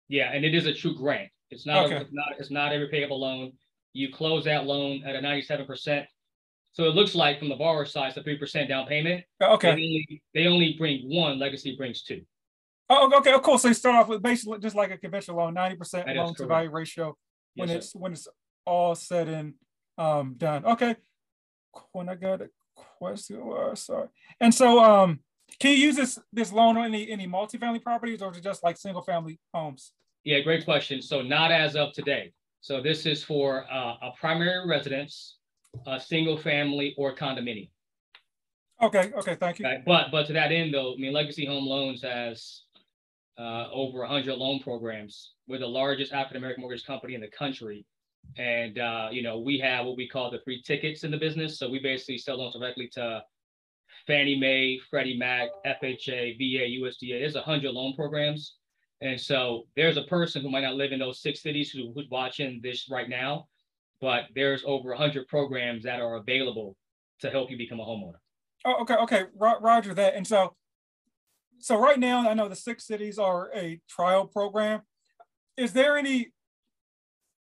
Yeah, 0.09 0.33
and 0.33 0.45
it 0.45 0.55
is 0.55 0.67
a 0.67 0.73
true 0.73 0.95
grant. 0.95 1.29
It's 1.51 1.67
not. 1.67 1.87
Okay. 1.87 1.97
A, 1.97 2.01
it's 2.01 2.13
not. 2.13 2.29
It's 2.39 2.51
not 2.51 2.73
a 2.73 2.77
repayable 2.77 3.19
loan. 3.19 3.53
You 3.93 4.13
close 4.13 4.45
that 4.45 4.65
loan 4.65 5.03
at 5.05 5.17
a 5.17 5.21
ninety-seven 5.21 5.67
percent 5.67 6.07
so 6.73 6.85
it 6.85 6.95
looks 6.95 7.15
like 7.15 7.39
from 7.39 7.49
the 7.49 7.57
borrower 7.57 7.85
side, 7.85 8.09
it's 8.09 8.17
a 8.17 8.23
three 8.23 8.39
percent 8.39 8.69
down 8.69 8.87
payment. 8.87 9.25
Okay. 9.43 9.69
They 9.69 9.73
only, 9.73 10.23
they 10.35 10.47
only, 10.47 10.75
bring 10.79 11.15
one. 11.15 11.39
Legacy 11.39 11.77
brings 11.77 12.03
two. 12.03 12.23
Oh, 12.91 13.13
okay, 13.19 13.33
of 13.33 13.43
course. 13.43 13.63
So 13.63 13.69
you 13.69 13.75
start 13.75 13.97
off 13.97 14.09
with 14.09 14.23
basically 14.23 14.59
just 14.61 14.77
like 14.77 14.91
a 14.91 14.99
conventional 14.99 15.39
loan, 15.39 15.55
ninety 15.55 15.77
percent 15.77 16.09
loan 16.09 16.35
to 16.37 16.47
value 16.47 16.71
ratio 16.71 17.17
when 17.57 17.69
yes, 17.69 17.77
it's 17.77 17.93
sir. 17.93 17.99
when 17.99 18.13
it's 18.13 18.29
all 18.65 18.95
said 18.95 19.29
and 19.29 19.55
um, 19.99 20.35
done. 20.37 20.65
Okay. 20.65 20.97
When 21.93 22.09
I 22.09 22.15
got 22.15 22.43
a 22.43 22.49
question, 22.99 23.43
uh, 23.43 23.75
sorry. 23.75 24.09
And 24.41 24.55
so, 24.55 24.83
um, 24.83 25.21
can 25.59 25.73
you 25.73 25.79
use 25.79 25.97
this 25.97 26.19
this 26.33 26.53
loan 26.53 26.77
on 26.77 26.87
any 26.87 27.11
any 27.11 27.27
multifamily 27.27 27.83
properties 27.83 28.23
or 28.23 28.31
is 28.31 28.39
it 28.39 28.45
just 28.45 28.63
like 28.63 28.77
single 28.77 29.03
family 29.03 29.39
homes? 29.53 29.93
Yeah, 30.25 30.41
great 30.41 30.65
question. 30.65 31.03
So 31.03 31.23
not 31.23 31.51
as 31.51 31.75
of 31.77 31.93
today. 31.93 32.33
So 32.61 32.81
this 32.81 33.07
is 33.07 33.23
for 33.23 33.65
uh, 33.73 33.95
a 34.03 34.11
primary 34.19 34.67
residence 34.69 35.38
a 35.87 36.01
single 36.01 36.37
family 36.37 36.95
or 36.97 37.15
condominium. 37.15 37.71
Okay, 38.81 39.11
okay, 39.17 39.35
thank 39.35 39.59
you. 39.59 39.65
Right? 39.65 39.85
But 39.85 40.11
but 40.13 40.27
to 40.29 40.33
that 40.35 40.53
end 40.53 40.73
though, 40.73 40.95
I 40.95 40.97
mean 40.97 41.13
Legacy 41.13 41.47
Home 41.47 41.67
Loans 41.67 42.03
has 42.03 42.63
uh, 43.39 43.69
over 43.73 44.01
100 44.01 44.37
loan 44.37 44.61
programs. 44.61 45.33
We're 45.47 45.59
the 45.59 45.67
largest 45.67 46.13
African 46.13 46.39
American 46.39 46.63
mortgage 46.63 46.85
company 46.85 47.15
in 47.15 47.21
the 47.21 47.29
country. 47.29 47.87
And 48.37 48.79
uh, 48.79 49.09
you 49.11 49.23
know, 49.23 49.39
we 49.39 49.59
have 49.59 49.87
what 49.87 49.97
we 49.97 50.09
call 50.09 50.31
the 50.31 50.41
free 50.45 50.63
tickets 50.63 51.05
in 51.05 51.11
the 51.11 51.17
business. 51.17 51.59
So 51.59 51.69
we 51.69 51.81
basically 51.81 52.19
sell 52.19 52.39
loans 52.39 52.55
directly 52.55 52.89
to 52.95 53.23
Fannie 54.07 54.39
Mae, 54.39 54.79
Freddie 54.91 55.17
Mac, 55.17 55.49
FHA, 55.67 56.37
VA, 56.39 56.81
USDA. 56.81 57.21
There's 57.21 57.37
hundred 57.37 57.73
loan 57.73 57.95
programs. 57.95 58.57
And 59.01 59.21
so 59.21 59.67
there's 59.77 59.97
a 59.97 60.03
person 60.03 60.43
who 60.43 60.51
might 60.51 60.63
not 60.63 60.75
live 60.75 60.91
in 60.91 60.99
those 60.99 61.21
six 61.21 61.41
cities 61.41 61.71
who, 61.71 61.93
who's 61.95 62.09
watching 62.11 62.61
this 62.63 62.89
right 62.91 63.09
now 63.09 63.47
but 64.01 64.25
there's 64.35 64.63
over 64.65 64.91
100 64.91 65.29
programs 65.29 65.85
that 65.85 66.01
are 66.01 66.17
available 66.17 66.77
to 67.21 67.31
help 67.31 67.51
you 67.51 67.59
become 67.59 67.81
a 67.81 67.85
homeowner. 67.85 68.19
Oh, 68.65 68.83
okay, 68.83 68.95
okay, 68.95 69.25
Roger 69.37 69.95
that. 69.95 70.15
And 70.15 70.27
so, 70.27 70.55
so 71.59 71.79
right 71.79 71.99
now, 71.99 72.29
I 72.29 72.35
know 72.35 72.49
the 72.49 72.57
six 72.57 72.87
cities 72.87 73.19
are 73.19 73.51
a 73.55 73.81
trial 73.89 74.27
program. 74.27 74.83
Is 75.57 75.73
there 75.73 75.97
any? 75.97 76.33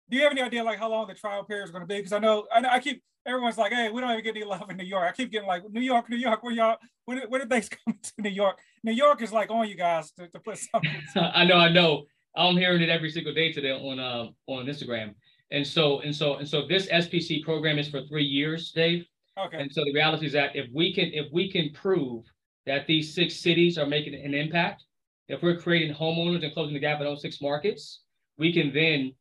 Do 0.09 0.17
you 0.17 0.25
have 0.25 0.33
any 0.33 0.43
idea 0.43 0.65
like 0.65 0.79
how 0.79 0.91
long 0.91 1.07
the 1.07 1.15
trial 1.15 1.45
period 1.45 1.65
is 1.65 1.71
going 1.71 1.83
to 1.83 1.87
be? 1.87 1.97
Because 1.97 2.13
I 2.13 2.19
know 2.19 2.47
I, 2.53 2.65
I 2.65 2.81
keep 2.81 3.03
everyone's 3.27 3.59
like, 3.59 3.73
hey, 3.73 3.91
we 3.91 4.01
don't 4.01 4.11
even 4.11 4.25
get 4.25 4.37
any 4.37 4.45
love 4.45 4.69
in 4.71 4.77
New 4.77 4.85
York. 4.85 5.07
I 5.09 5.13
keep 5.13 5.31
getting 5.31 5.47
like 5.47 5.63
New 5.71 5.81
York, 5.81 6.09
New 6.11 6.17
York. 6.17 6.43
Where 6.43 6.53
y'all? 6.53 6.77
When, 7.05 7.19
when 7.29 7.41
did 7.41 7.51
they 7.51 7.61
come 7.87 7.99
to 8.03 8.13
New 8.19 8.31
York? 8.31 8.59
New 8.83 8.93
York 8.93 9.23
is 9.23 9.33
like 9.33 9.51
on 9.51 9.69
you 9.69 9.77
guys 9.77 10.11
to, 10.13 10.29
to 10.29 10.41
put 10.41 10.59
something. 10.59 10.91
I 11.17 11.45
know, 11.45 11.57
I 11.57 11.69
know. 11.69 12.05
I'm 12.37 12.57
hearing 12.57 12.83
it 12.83 12.89
every 12.89 13.11
single 13.11 13.35
day 13.35 13.53
today 13.53 13.73
on 13.73 13.99
uh, 13.99 14.27
on 14.47 14.67
Instagram. 14.67 15.15
And 15.51 15.67
so, 15.67 16.01
and 16.01 16.15
so, 16.15 16.37
and 16.37 16.49
so 16.49 16.67
this 16.67 16.87
SPC 16.87 17.43
program 17.43 17.79
is 17.79 17.89
for 17.89 18.03
three 18.03 18.25
years, 18.25 18.71
Dave. 18.73 19.05
Okay. 19.39 19.59
And 19.61 19.73
so 19.73 19.83
the 19.85 19.93
reality 19.93 20.27
is 20.27 20.33
that 20.33 20.55
if 20.55 20.69
we 20.73 20.93
can, 20.95 21.11
if 21.13 21.27
we 21.33 21.51
can 21.51 21.71
prove 21.73 22.25
that 22.67 22.87
these 22.87 23.15
six 23.15 23.37
cities 23.37 23.79
are 23.79 23.87
making 23.87 24.15
an 24.15 24.35
impact, 24.35 24.85
If 25.29 25.43
we're 25.43 25.57
creating 25.57 25.95
homeowners 25.95 26.43
and 26.43 26.53
closing 26.53 26.75
the 26.75 26.81
gap 26.81 26.99
in 26.99 27.07
those 27.07 27.23
six 27.23 27.41
markets, 27.41 28.03
we 28.37 28.53
can 28.53 28.73
then 28.73 29.15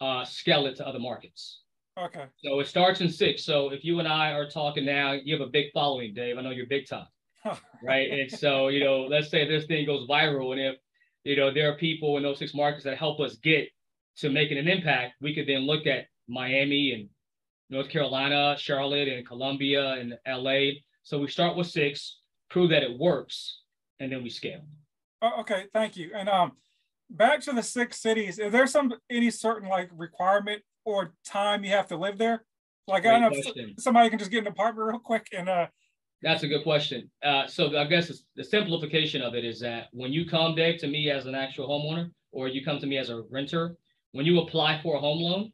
uh, 0.00 0.24
scale 0.24 0.66
it 0.66 0.76
to 0.76 0.86
other 0.86 1.00
markets. 1.00 1.62
Okay. 1.98 2.26
So 2.44 2.60
it 2.60 2.66
starts 2.68 3.00
in 3.00 3.10
six. 3.10 3.44
So 3.44 3.70
if 3.72 3.84
you 3.84 3.98
and 3.98 4.06
I 4.06 4.32
are 4.32 4.48
talking 4.48 4.84
now, 4.84 5.12
you 5.12 5.34
have 5.36 5.46
a 5.46 5.50
big 5.50 5.66
following, 5.72 6.14
Dave. 6.14 6.38
I 6.38 6.42
know 6.42 6.50
you're 6.50 6.66
big 6.66 6.86
time, 6.88 7.06
right? 7.82 8.10
And 8.10 8.30
so 8.30 8.68
you 8.68 8.80
know, 8.84 9.02
let's 9.02 9.30
say 9.30 9.46
this 9.48 9.66
thing 9.66 9.86
goes 9.86 10.06
viral, 10.08 10.52
and 10.52 10.60
if 10.60 10.76
you 11.24 11.36
know 11.36 11.52
there 11.52 11.70
are 11.72 11.76
people 11.76 12.16
in 12.16 12.22
those 12.22 12.38
six 12.38 12.54
markets 12.54 12.84
that 12.84 12.98
help 12.98 13.18
us 13.18 13.36
get 13.36 13.68
to 14.18 14.30
making 14.30 14.58
an 14.58 14.68
impact, 14.68 15.14
we 15.20 15.34
could 15.34 15.46
then 15.46 15.60
look 15.60 15.86
at 15.86 16.06
Miami 16.28 16.92
and 16.92 17.08
North 17.68 17.88
Carolina, 17.88 18.56
Charlotte, 18.58 19.08
and 19.08 19.26
Columbia 19.26 19.92
and 19.92 20.14
LA. 20.26 20.80
So 21.02 21.18
we 21.18 21.28
start 21.28 21.56
with 21.56 21.66
six, 21.66 22.20
prove 22.50 22.70
that 22.70 22.82
it 22.82 22.98
works, 22.98 23.60
and 24.00 24.10
then 24.10 24.22
we 24.22 24.30
scale. 24.30 24.62
Oh, 25.22 25.40
okay, 25.40 25.64
thank 25.72 25.96
you. 25.96 26.10
And 26.14 26.28
um, 26.28 26.52
back 27.10 27.40
to 27.42 27.52
the 27.52 27.62
six 27.62 28.00
cities. 28.00 28.38
Is 28.38 28.52
there 28.52 28.66
some 28.66 28.94
any 29.10 29.30
certain 29.30 29.68
like 29.68 29.90
requirement 29.92 30.62
or 30.84 31.12
time 31.24 31.64
you 31.64 31.70
have 31.70 31.88
to 31.88 31.96
live 31.96 32.18
there? 32.18 32.44
Like 32.86 33.02
Great 33.02 33.16
I 33.16 33.20
don't 33.20 33.32
know, 33.32 33.42
question. 33.42 33.74
somebody 33.78 34.10
can 34.10 34.18
just 34.18 34.30
get 34.30 34.40
an 34.40 34.48
apartment 34.48 34.88
real 34.88 34.98
quick 34.98 35.28
and 35.36 35.48
uh. 35.48 35.66
That's 36.22 36.44
a 36.44 36.48
good 36.48 36.62
question. 36.62 37.10
Uh, 37.22 37.46
so 37.46 37.76
I 37.76 37.84
guess 37.84 38.10
the 38.36 38.44
simplification 38.44 39.20
of 39.20 39.34
it 39.34 39.44
is 39.44 39.60
that 39.60 39.88
when 39.92 40.12
you 40.12 40.26
come, 40.26 40.54
Dave, 40.54 40.80
to 40.80 40.86
me 40.86 41.10
as 41.10 41.26
an 41.26 41.34
actual 41.34 41.68
homeowner, 41.68 42.10
or 42.32 42.48
you 42.48 42.64
come 42.64 42.78
to 42.78 42.86
me 42.86 42.96
as 42.96 43.10
a 43.10 43.22
renter, 43.30 43.76
when 44.16 44.26
you 44.26 44.40
apply 44.40 44.80
for 44.82 44.96
a 44.96 45.00
home 45.00 45.20
loan, 45.20 45.52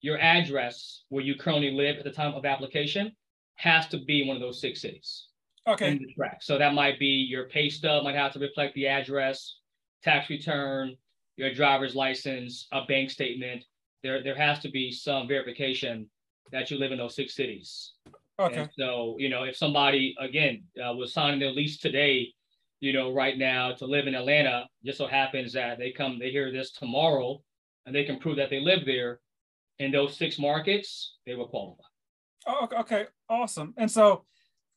your 0.00 0.18
address 0.18 1.04
where 1.08 1.24
you 1.24 1.34
currently 1.34 1.70
live 1.70 1.96
at 1.96 2.04
the 2.04 2.10
time 2.10 2.34
of 2.34 2.44
application 2.44 3.12
has 3.56 3.86
to 3.88 3.98
be 3.98 4.26
one 4.26 4.36
of 4.36 4.42
those 4.42 4.60
six 4.60 4.80
cities. 4.80 5.26
Okay. 5.66 5.92
In 5.92 5.98
the 5.98 6.12
track. 6.14 6.42
So 6.42 6.58
that 6.58 6.74
might 6.74 6.98
be 6.98 7.06
your 7.06 7.44
pay 7.48 7.68
stub 7.68 8.04
might 8.04 8.14
have 8.14 8.32
to 8.32 8.38
reflect 8.38 8.74
the 8.74 8.86
address, 8.86 9.58
tax 10.02 10.30
return, 10.30 10.96
your 11.36 11.52
driver's 11.52 11.94
license, 11.94 12.66
a 12.72 12.84
bank 12.86 13.10
statement. 13.10 13.64
There, 14.02 14.22
there 14.22 14.36
has 14.36 14.60
to 14.60 14.70
be 14.70 14.90
some 14.90 15.28
verification 15.28 16.08
that 16.52 16.70
you 16.70 16.78
live 16.78 16.92
in 16.92 16.98
those 16.98 17.14
six 17.14 17.34
cities. 17.34 17.92
Okay. 18.38 18.60
And 18.60 18.70
so, 18.78 19.16
you 19.18 19.28
know, 19.28 19.44
if 19.44 19.56
somebody 19.56 20.14
again 20.18 20.64
uh, 20.82 20.94
was 20.94 21.12
signing 21.12 21.40
their 21.40 21.52
lease 21.52 21.78
today, 21.78 22.32
you 22.80 22.94
know, 22.94 23.12
right 23.12 23.36
now 23.36 23.72
to 23.72 23.84
live 23.84 24.06
in 24.06 24.14
Atlanta, 24.14 24.66
just 24.84 24.96
so 24.96 25.06
happens 25.06 25.52
that 25.52 25.78
they 25.78 25.90
come, 25.90 26.18
they 26.18 26.30
hear 26.30 26.50
this 26.50 26.72
tomorrow, 26.72 27.42
and 27.86 27.94
they 27.94 28.04
can 28.04 28.18
prove 28.18 28.36
that 28.36 28.50
they 28.50 28.60
live 28.60 28.84
there 28.84 29.20
in 29.78 29.90
those 29.90 30.16
six 30.16 30.38
markets, 30.38 31.16
they 31.26 31.34
will 31.34 31.48
qualify. 31.48 31.82
Oh, 32.46 32.68
okay, 32.80 33.06
awesome. 33.28 33.74
And 33.76 33.90
so, 33.90 34.24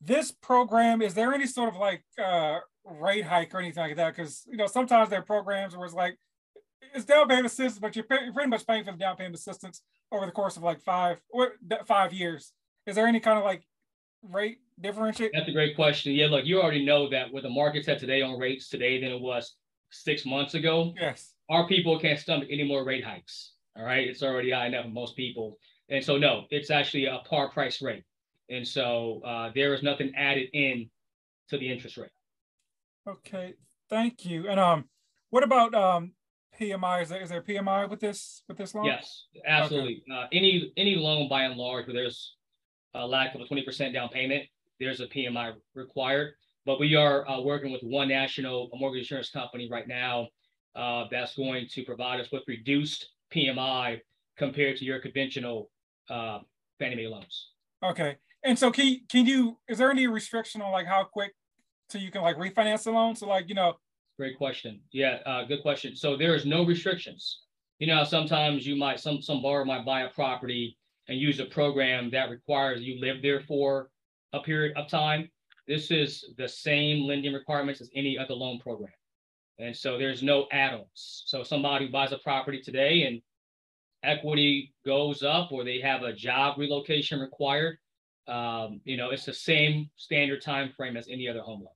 this 0.02 0.32
program 0.32 1.02
is 1.02 1.14
there 1.14 1.34
any 1.34 1.48
sort 1.48 1.70
of 1.70 1.80
like 1.80 2.04
uh, 2.22 2.60
rate 2.86 3.24
hike 3.26 3.54
or 3.54 3.60
anything 3.60 3.84
like 3.84 3.96
that? 3.96 4.16
Because 4.16 4.44
you 4.50 4.58
know 4.58 4.68
sometimes 4.68 5.10
there 5.10 5.20
are 5.20 5.24
programs 5.24 5.76
where 5.76 5.86
it's 5.86 5.94
like 5.94 6.18
it's 6.94 7.06
down 7.06 7.28
payment 7.28 7.46
assistance, 7.46 7.80
but 7.80 7.96
you're, 7.96 8.06
pay, 8.06 8.18
you're 8.24 8.34
pretty 8.34 8.50
much 8.50 8.68
paying 8.68 8.84
for 8.84 8.92
the 8.92 8.98
down 8.98 9.16
payment 9.16 9.36
assistance 9.36 9.82
over 10.12 10.26
the 10.26 10.32
course 10.32 10.58
of 10.58 10.64
like 10.64 10.82
five 10.82 11.18
or 11.30 11.54
five 11.86 12.14
years. 12.14 12.52
Is 12.86 12.96
there 12.96 13.08
any 13.08 13.20
kind 13.20 13.38
of 13.38 13.46
like 13.46 13.64
rate 14.22 14.60
differentiate? 14.80 15.32
That's 15.34 15.50
a 15.50 15.54
great 15.54 15.76
question. 15.76 16.14
Yeah, 16.14 16.28
look, 16.28 16.46
you 16.46 16.62
already 16.62 16.86
know 16.86 17.10
that 17.10 17.32
with 17.32 17.44
the 17.44 17.50
market's 17.50 17.88
at 17.88 18.00
today 18.00 18.22
on 18.22 18.40
rates 18.40 18.70
today 18.70 19.02
than 19.02 19.12
it 19.12 19.20
was 19.20 19.56
six 19.92 20.26
months 20.26 20.54
ago. 20.54 20.94
Yes. 21.00 21.33
Our 21.50 21.68
people 21.68 22.00
can't 22.00 22.20
stomach 22.20 22.48
any 22.52 22.64
more 22.64 22.84
rate 22.84 23.04
hikes. 23.04 23.54
All 23.78 23.84
right. 23.84 24.08
It's 24.08 24.24
already 24.24 24.52
high 24.52 24.68
enough 24.68 24.86
for 24.86 24.92
most 24.92 25.16
people. 25.16 25.58
And 25.90 26.04
so, 26.04 26.18
no, 26.18 26.46
it's 26.50 26.72
actually 26.72 27.06
a 27.06 27.20
par 27.30 27.50
price 27.50 27.82
rate. 27.82 28.04
And 28.50 28.68
so 28.68 29.22
uh, 29.26 29.52
there 29.56 29.74
is 29.74 29.84
nothing 29.84 30.12
added 30.16 30.50
in 30.54 30.90
to 31.50 31.58
the 31.58 31.72
interest 31.72 31.98
rate. 31.98 32.12
Okay. 33.08 33.54
Thank 33.90 34.26
you. 34.26 34.48
And 34.48 34.60
um, 34.60 34.86
what 35.30 35.44
about 35.44 35.74
um, 35.74 36.12
PMI? 36.60 37.02
Is 37.04 37.10
there, 37.10 37.22
is 37.22 37.30
there 37.30 37.42
PMI 37.42 37.90
with 37.90 38.00
this 38.00 38.44
with 38.48 38.58
this 38.58 38.74
loan? 38.74 38.86
Yes, 38.86 39.26
absolutely. 39.46 40.04
Okay. 40.10 40.20
Uh, 40.20 40.28
any 40.32 40.72
any 40.78 40.96
loan 40.96 41.28
by 41.28 41.44
and 41.44 41.56
large 41.58 41.88
where 41.88 41.94
there's 41.94 42.36
a 42.94 43.06
lack 43.06 43.36
of 43.36 43.42
a 43.42 43.46
20% 43.46 43.94
down 43.94 44.10
payment, 44.10 44.44
there's 44.80 45.00
a 45.00 45.08
PMI 45.08 45.54
required. 45.74 46.34
But 46.66 46.80
we 46.80 46.96
are 46.96 47.28
uh, 47.28 47.42
working 47.42 47.72
with 47.72 47.82
one 47.82 48.08
national 48.08 48.70
mortgage 48.74 49.02
insurance 49.02 49.30
company 49.30 49.68
right 49.70 49.88
now 49.88 50.28
uh, 50.76 51.06
that's 51.12 51.36
going 51.36 51.68
to 51.72 51.84
provide 51.84 52.20
us 52.20 52.32
with 52.32 52.44
reduced 52.48 53.10
PMI 53.34 54.00
compared 54.38 54.78
to 54.78 54.86
your 54.86 55.00
conventional 55.00 55.70
uh, 56.10 56.40
Fannie 56.80 56.96
Mae 56.96 57.08
loans. 57.08 57.52
Okay. 57.84 58.18
And 58.44 58.58
so 58.58 58.72
can, 58.72 59.00
can 59.10 59.26
you, 59.26 59.58
is 59.68 59.78
there 59.78 59.92
any 59.92 60.08
restriction 60.08 60.62
on 60.62 60.72
like 60.72 60.86
how 60.86 61.04
quick 61.04 61.34
so 61.90 61.98
you 61.98 62.12
can 62.12 62.22
like 62.22 62.38
refinance 62.38 62.84
the 62.84 62.92
loan? 62.92 63.16
So 63.16 63.28
like, 63.28 63.48
you 63.50 63.56
know. 63.56 63.76
Great 64.18 64.38
question. 64.38 64.80
Yeah, 64.92 65.20
uh, 65.26 65.46
good 65.46 65.62
question. 65.62 65.96
So 65.96 66.16
there 66.16 66.36
is 66.36 66.46
no 66.46 66.66
restrictions. 66.66 67.42
You 67.80 67.88
know, 67.88 68.04
sometimes 68.04 68.66
you 68.66 68.76
might, 68.76 69.00
some, 69.00 69.22
some 69.22 69.42
borrower 69.42 69.66
might 69.66 69.86
buy 69.86 70.02
a 70.02 70.10
property 70.10 70.78
and 71.08 71.20
use 71.20 71.40
a 71.40 71.46
program 71.46 72.10
that 72.12 72.30
requires 72.30 72.82
you 72.82 73.00
live 73.00 73.22
there 73.22 73.42
for 73.42 73.90
a 74.34 74.40
period 74.40 74.78
of 74.78 74.88
time. 74.88 75.30
This 75.68 75.92
is 75.92 76.34
the 76.38 76.48
same 76.48 77.06
lending 77.06 77.34
requirements 77.34 77.82
as 77.82 77.90
any 77.96 78.18
other 78.18 78.34
loan 78.34 78.60
program. 78.60 78.92
And 79.60 79.76
so 79.76 79.98
there's 79.98 80.24
no 80.24 80.48
add-ons. 80.52 81.24
So 81.26 81.44
somebody 81.44 81.88
buys 81.88 82.12
a 82.12 82.18
property 82.18 82.62
today 82.62 83.04
and 83.04 83.22
equity 84.04 84.74
goes 84.86 85.24
up 85.24 85.52
or 85.52 85.64
they 85.64 85.80
have 85.80 86.04
a 86.04 86.14
job 86.14 86.58
relocation 86.58 87.20
required, 87.20 87.78
um, 88.28 88.82
you 88.84 88.98
know, 88.98 89.12
it's 89.12 89.26
the 89.26 89.34
same 89.34 89.90
standard 89.96 90.42
time 90.42 90.72
frame 90.76 90.98
as 90.98 91.08
any 91.10 91.28
other 91.28 91.42
home 91.42 91.60
loan. 91.60 91.68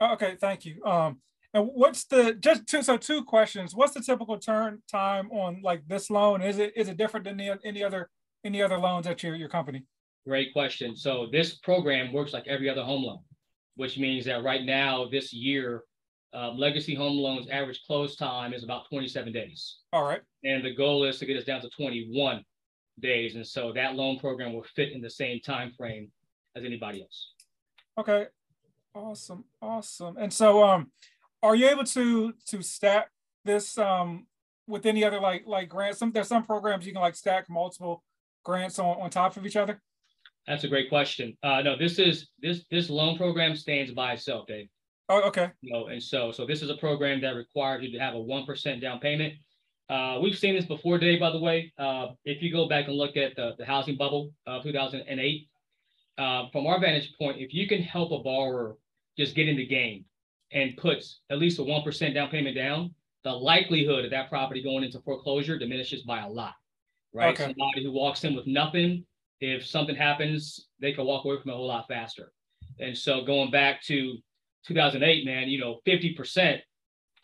Oh, 0.00 0.14
okay, 0.14 0.36
thank 0.40 0.64
you. 0.64 0.82
Um, 0.84 1.20
and 1.52 1.68
what's 1.74 2.04
the 2.04 2.34
just 2.34 2.66
two 2.66 2.82
so 2.82 2.96
two 2.96 3.24
questions? 3.24 3.74
What's 3.74 3.94
the 3.94 4.00
typical 4.00 4.38
turn 4.38 4.82
time 4.90 5.30
on 5.32 5.60
like 5.62 5.82
this 5.88 6.08
loan? 6.08 6.42
Is 6.42 6.58
it 6.58 6.72
is 6.76 6.88
it 6.88 6.96
different 6.96 7.24
than 7.24 7.36
the, 7.36 7.58
any 7.64 7.82
other 7.82 8.08
any 8.44 8.62
other 8.62 8.78
loans 8.78 9.06
at 9.06 9.22
your 9.22 9.34
your 9.34 9.48
company? 9.48 9.84
Great 10.26 10.52
question. 10.52 10.94
So 10.94 11.26
this 11.32 11.56
program 11.56 12.12
works 12.12 12.32
like 12.32 12.46
every 12.46 12.68
other 12.68 12.82
home 12.82 13.02
loan, 13.02 13.18
which 13.74 13.98
means 13.98 14.24
that 14.26 14.44
right 14.44 14.64
now 14.64 15.08
this 15.10 15.32
year 15.32 15.82
uh, 16.32 16.52
legacy 16.52 16.94
home 16.94 17.16
loans 17.16 17.48
average 17.48 17.82
close 17.86 18.16
time 18.16 18.52
is 18.52 18.62
about 18.62 18.88
27 18.88 19.32
days. 19.32 19.78
All 19.92 20.04
right. 20.04 20.20
And 20.44 20.64
the 20.64 20.74
goal 20.74 21.04
is 21.04 21.18
to 21.18 21.26
get 21.26 21.36
us 21.36 21.44
down 21.44 21.60
to 21.62 21.68
21 21.70 22.44
days. 23.00 23.34
And 23.34 23.46
so 23.46 23.72
that 23.72 23.96
loan 23.96 24.18
program 24.18 24.52
will 24.52 24.64
fit 24.74 24.92
in 24.92 25.00
the 25.00 25.10
same 25.10 25.40
time 25.40 25.72
frame 25.76 26.10
as 26.56 26.64
anybody 26.64 27.02
else. 27.02 27.32
Okay. 27.98 28.26
Awesome. 28.94 29.44
Awesome. 29.60 30.16
And 30.18 30.32
so 30.32 30.62
um 30.62 30.90
are 31.42 31.56
you 31.56 31.68
able 31.68 31.84
to 31.84 32.34
to 32.46 32.62
stack 32.62 33.10
this 33.44 33.78
um 33.78 34.26
with 34.66 34.86
any 34.86 35.04
other 35.04 35.20
like 35.20 35.44
like 35.46 35.68
grants? 35.68 35.98
Some 35.98 36.12
there's 36.12 36.28
some 36.28 36.44
programs 36.44 36.86
you 36.86 36.92
can 36.92 37.00
like 37.00 37.16
stack 37.16 37.48
multiple 37.48 38.04
grants 38.44 38.78
on, 38.78 39.00
on 39.00 39.10
top 39.10 39.36
of 39.36 39.46
each 39.46 39.56
other. 39.56 39.80
That's 40.46 40.64
a 40.64 40.68
great 40.68 40.88
question. 40.88 41.36
Uh 41.42 41.62
no, 41.62 41.76
this 41.76 41.98
is 41.98 42.28
this 42.40 42.64
this 42.70 42.88
loan 42.88 43.16
program 43.16 43.56
stands 43.56 43.92
by 43.92 44.12
itself, 44.12 44.46
Dave. 44.46 44.68
Oh, 45.10 45.22
okay. 45.22 45.50
You 45.60 45.72
know, 45.72 45.88
and 45.88 46.00
so 46.00 46.30
so 46.30 46.46
this 46.46 46.62
is 46.62 46.70
a 46.70 46.76
program 46.76 47.20
that 47.22 47.34
requires 47.34 47.82
you 47.82 47.90
to 47.90 47.98
have 47.98 48.14
a 48.14 48.20
one 48.20 48.46
percent 48.46 48.80
down 48.80 49.00
payment. 49.00 49.34
Uh, 49.88 50.20
we've 50.22 50.38
seen 50.38 50.54
this 50.54 50.66
before, 50.66 50.98
Dave. 50.98 51.18
By 51.18 51.30
the 51.32 51.40
way, 51.40 51.72
uh, 51.76 52.08
if 52.24 52.40
you 52.40 52.52
go 52.52 52.68
back 52.68 52.86
and 52.86 52.94
look 52.94 53.16
at 53.16 53.34
the, 53.34 53.54
the 53.58 53.64
housing 53.64 53.96
bubble 53.96 54.30
of 54.46 54.62
2008, 54.62 55.48
uh, 56.16 56.48
from 56.52 56.66
our 56.68 56.80
vantage 56.80 57.12
point, 57.18 57.40
if 57.40 57.52
you 57.52 57.66
can 57.66 57.82
help 57.82 58.12
a 58.12 58.22
borrower 58.22 58.76
just 59.18 59.34
get 59.34 59.48
in 59.48 59.56
the 59.56 59.66
game 59.66 60.04
and 60.52 60.76
puts 60.76 61.22
at 61.28 61.38
least 61.38 61.58
a 61.58 61.64
one 61.64 61.82
percent 61.82 62.14
down 62.14 62.30
payment 62.30 62.54
down, 62.54 62.94
the 63.24 63.32
likelihood 63.32 64.04
of 64.04 64.12
that 64.12 64.28
property 64.28 64.62
going 64.62 64.84
into 64.84 65.00
foreclosure 65.00 65.58
diminishes 65.58 66.02
by 66.02 66.20
a 66.20 66.28
lot. 66.28 66.54
Right? 67.12 67.34
Okay. 67.34 67.46
Somebody 67.46 67.82
who 67.82 67.90
walks 67.90 68.22
in 68.22 68.36
with 68.36 68.46
nothing, 68.46 69.04
if 69.40 69.66
something 69.66 69.96
happens, 69.96 70.68
they 70.80 70.92
can 70.92 71.04
walk 71.04 71.24
away 71.24 71.36
from 71.42 71.50
it 71.50 71.54
a 71.54 71.56
whole 71.56 71.66
lot 71.66 71.88
faster. 71.88 72.30
And 72.78 72.96
so 72.96 73.24
going 73.24 73.50
back 73.50 73.82
to 73.86 74.16
2008, 74.66 75.24
man, 75.24 75.48
you 75.48 75.58
know, 75.58 75.80
50% 75.86 76.58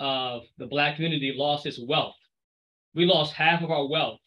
of 0.01 0.43
the 0.59 0.67
black 0.67 0.97
community 0.97 1.35
lost 1.37 1.67
its 1.67 1.79
wealth. 1.79 2.17
We 2.95 3.05
lost 3.05 3.33
half 3.33 3.63
of 3.63 3.71
our 3.71 3.87
wealth 3.87 4.21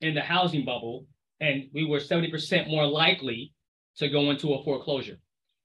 in 0.00 0.14
the 0.14 0.20
housing 0.20 0.64
bubble, 0.64 1.06
and 1.40 1.68
we 1.72 1.84
were 1.84 1.98
70% 1.98 2.68
more 2.68 2.86
likely 2.86 3.52
to 3.96 4.08
go 4.08 4.30
into 4.30 4.54
a 4.54 4.64
foreclosure. 4.64 5.18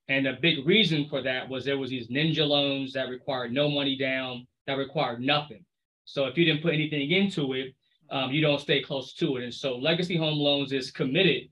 And 0.08 0.28
a 0.28 0.38
big 0.40 0.66
reason 0.66 1.08
for 1.10 1.22
that 1.24 1.50
was 1.50 1.66
there 1.66 1.78
was 1.78 1.90
these 1.90 2.10
ninja 2.10 2.48
loans 2.48 2.94
that 2.94 3.10
required 3.10 3.52
no 3.52 3.70
money 3.70 3.98
down, 3.98 4.46
that 4.68 4.78
required 4.78 5.22
nothing. 5.22 5.66
So 6.06 6.26
if 6.26 6.38
you 6.38 6.46
didn't 6.46 6.62
put 6.62 6.74
anything 6.74 7.12
into 7.12 7.54
it, 7.54 7.74
um, 8.12 8.32
you 8.32 8.42
don't 8.42 8.62
stay 8.62 8.82
close 8.82 9.14
to 9.16 9.38
it. 9.38 9.44
And 9.44 9.54
so 9.54 9.78
Legacy 9.78 10.16
Home 10.16 10.38
Loans 10.38 10.72
is 10.72 10.92
committed, 10.92 11.50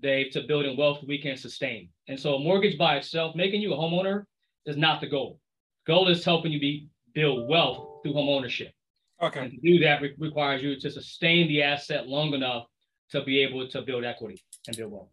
Dave, 0.00 0.30
to 0.32 0.42
building 0.42 0.76
wealth 0.76 1.02
we 1.06 1.20
can 1.20 1.36
sustain. 1.36 1.88
And 2.06 2.18
so 2.18 2.36
a 2.36 2.38
mortgage 2.38 2.78
by 2.78 2.96
itself, 2.96 3.34
making 3.34 3.60
you 3.60 3.74
a 3.74 3.76
homeowner 3.76 4.24
is 4.68 4.76
not 4.76 5.00
the 5.00 5.06
goal. 5.06 5.40
Goal 5.86 6.08
is 6.08 6.24
helping 6.24 6.52
you 6.52 6.60
be 6.60 6.88
build 7.14 7.48
wealth 7.48 8.02
through 8.02 8.12
home 8.12 8.28
ownership. 8.28 8.72
Okay. 9.20 9.40
And 9.40 9.50
to 9.50 9.58
do 9.58 9.78
that 9.80 10.00
re- 10.02 10.14
requires 10.18 10.62
you 10.62 10.78
to 10.78 10.90
sustain 10.90 11.48
the 11.48 11.62
asset 11.62 12.06
long 12.06 12.34
enough 12.34 12.66
to 13.10 13.24
be 13.24 13.40
able 13.40 13.66
to 13.68 13.82
build 13.82 14.04
equity 14.04 14.40
and 14.66 14.76
build 14.76 14.92
wealth. 14.92 15.08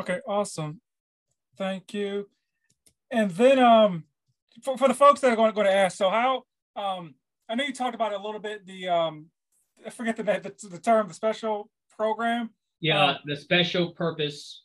Okay, 0.00 0.20
awesome. 0.26 0.80
Thank 1.56 1.94
you. 1.94 2.28
And 3.10 3.30
then 3.30 3.58
um 3.58 4.04
for, 4.62 4.76
for 4.76 4.88
the 4.88 4.94
folks 4.94 5.20
that 5.20 5.32
are 5.32 5.36
going 5.36 5.50
to, 5.50 5.54
going 5.54 5.66
to 5.66 5.72
ask, 5.72 5.96
so 5.96 6.10
how, 6.10 6.42
um, 6.76 7.14
I 7.48 7.54
know 7.54 7.64
you 7.64 7.72
talked 7.72 7.94
about 7.94 8.12
it 8.12 8.20
a 8.20 8.22
little 8.22 8.40
bit, 8.40 8.66
the, 8.66 8.88
um, 8.88 9.26
I 9.86 9.90
forget 9.90 10.16
the, 10.16 10.22
the, 10.22 10.68
the 10.68 10.78
term, 10.78 11.08
the 11.08 11.14
special 11.14 11.70
program. 11.96 12.50
Yeah, 12.80 13.12
um, 13.12 13.16
the 13.24 13.36
special 13.36 13.92
purpose 13.92 14.61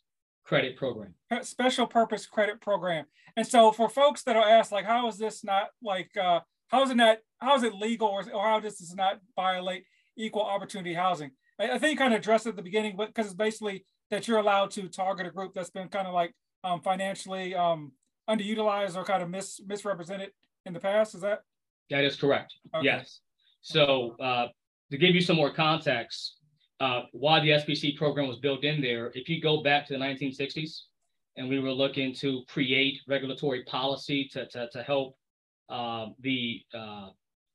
credit 0.48 0.76
program. 0.76 1.14
Special 1.42 1.86
purpose 1.86 2.26
credit 2.26 2.60
program. 2.60 3.04
And 3.36 3.46
so 3.46 3.70
for 3.70 3.88
folks 3.88 4.22
that 4.22 4.34
are 4.34 4.48
asked, 4.48 4.72
like, 4.72 4.86
how 4.86 5.06
is 5.06 5.18
this 5.18 5.44
not 5.44 5.68
like, 5.82 6.10
uh, 6.16 6.40
how 6.68 6.82
is 6.82 6.90
it 6.90 6.96
not, 6.96 7.18
how 7.38 7.54
is 7.54 7.62
it 7.62 7.74
legal 7.74 8.08
or, 8.08 8.24
or 8.32 8.46
how 8.46 8.58
does 8.58 8.78
this 8.78 8.94
not 8.94 9.20
violate 9.36 9.84
equal 10.16 10.42
opportunity 10.42 10.94
housing? 10.94 11.32
I, 11.60 11.72
I 11.72 11.78
think 11.78 11.92
you 11.92 11.98
kind 11.98 12.14
of 12.14 12.20
addressed 12.20 12.46
it 12.46 12.50
at 12.50 12.56
the 12.56 12.62
beginning, 12.62 12.96
but 12.96 13.08
because 13.08 13.26
it's 13.26 13.34
basically 13.34 13.84
that 14.10 14.26
you're 14.26 14.38
allowed 14.38 14.70
to 14.72 14.88
target 14.88 15.26
a 15.26 15.30
group 15.30 15.52
that's 15.54 15.70
been 15.70 15.88
kind 15.88 16.08
of 16.08 16.14
like 16.14 16.32
um, 16.64 16.80
financially 16.80 17.54
um, 17.54 17.92
underutilized 18.28 18.96
or 18.96 19.04
kind 19.04 19.22
of 19.22 19.28
mis- 19.28 19.60
misrepresented 19.66 20.30
in 20.64 20.72
the 20.72 20.80
past. 20.80 21.14
Is 21.14 21.20
that? 21.20 21.42
That 21.90 22.04
is 22.04 22.16
correct. 22.16 22.54
Okay. 22.74 22.86
Yes. 22.86 23.20
So 23.60 24.16
uh, 24.18 24.46
to 24.90 24.96
give 24.96 25.14
you 25.14 25.20
some 25.20 25.36
more 25.36 25.52
context, 25.52 26.36
uh, 26.80 27.02
why 27.12 27.40
the 27.40 27.50
SPC 27.50 27.96
program 27.96 28.28
was 28.28 28.38
built 28.38 28.64
in 28.64 28.80
there, 28.80 29.10
if 29.14 29.28
you 29.28 29.40
go 29.40 29.62
back 29.62 29.86
to 29.86 29.92
the 29.92 29.98
1960s 29.98 30.82
and 31.36 31.48
we 31.48 31.58
were 31.58 31.72
looking 31.72 32.14
to 32.14 32.42
create 32.48 33.00
regulatory 33.08 33.64
policy 33.64 34.28
to, 34.32 34.46
to, 34.48 34.68
to 34.70 34.82
help 34.82 35.16
uh, 35.68 36.06
the, 36.20 36.62
uh, 36.74 37.08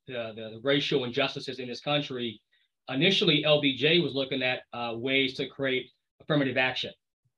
the, 0.07 0.33
the 0.35 0.59
racial 0.63 1.05
injustices 1.05 1.59
in 1.59 1.67
this 1.67 1.81
country, 1.81 2.41
initially 2.89 3.43
LBJ 3.45 4.03
was 4.03 4.13
looking 4.13 4.43
at 4.43 4.61
uh, 4.73 4.93
ways 4.95 5.35
to 5.35 5.47
create 5.47 5.89
affirmative 6.21 6.57
action 6.57 6.91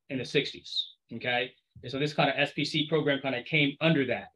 in 0.10 0.18
the 0.18 0.24
60s. 0.24 0.84
Okay. 1.14 1.52
And 1.84 1.92
so 1.92 2.00
this 2.00 2.14
kind 2.14 2.30
of 2.30 2.50
SPC 2.50 2.90
program 2.90 3.20
kind 3.22 3.36
of 3.36 3.46
came 3.46 3.76
under 3.82 4.06
that. 4.08 4.28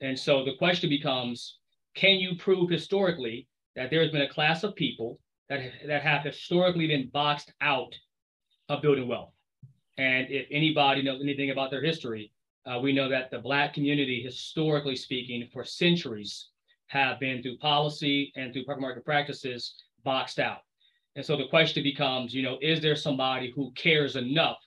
And 0.00 0.18
so 0.18 0.44
the 0.44 0.56
question 0.56 0.90
becomes 0.90 1.58
can 1.94 2.18
you 2.18 2.36
prove 2.36 2.70
historically 2.70 3.48
that 3.76 3.90
there 3.90 4.02
has 4.02 4.10
been 4.10 4.22
a 4.22 4.28
class 4.28 4.62
of 4.62 4.74
people 4.76 5.18
that, 5.48 5.60
that 5.86 6.02
have 6.02 6.24
historically 6.24 6.86
been 6.86 7.10
boxed 7.12 7.52
out 7.60 7.94
of 8.68 8.82
building 8.82 9.08
wealth? 9.08 9.32
And 9.96 10.28
if 10.30 10.46
anybody 10.50 11.02
knows 11.02 11.20
anything 11.22 11.50
about 11.50 11.70
their 11.70 11.82
history, 11.82 12.32
uh, 12.66 12.78
we 12.78 12.92
know 12.92 13.08
that 13.08 13.30
the 13.30 13.38
Black 13.38 13.74
community, 13.74 14.22
historically 14.22 14.96
speaking, 14.96 15.48
for 15.52 15.64
centuries, 15.64 16.48
have 16.88 17.18
been 17.18 17.42
through 17.42 17.58
policy 17.58 18.32
and 18.36 18.52
through 18.52 18.64
market 18.78 19.04
practices 19.04 19.74
boxed 20.04 20.38
out. 20.38 20.58
And 21.16 21.24
so 21.24 21.36
the 21.36 21.48
question 21.48 21.82
becomes, 21.82 22.32
you 22.32 22.42
know, 22.42 22.58
is 22.62 22.80
there 22.80 22.94
somebody 22.94 23.52
who 23.54 23.72
cares 23.72 24.16
enough 24.16 24.58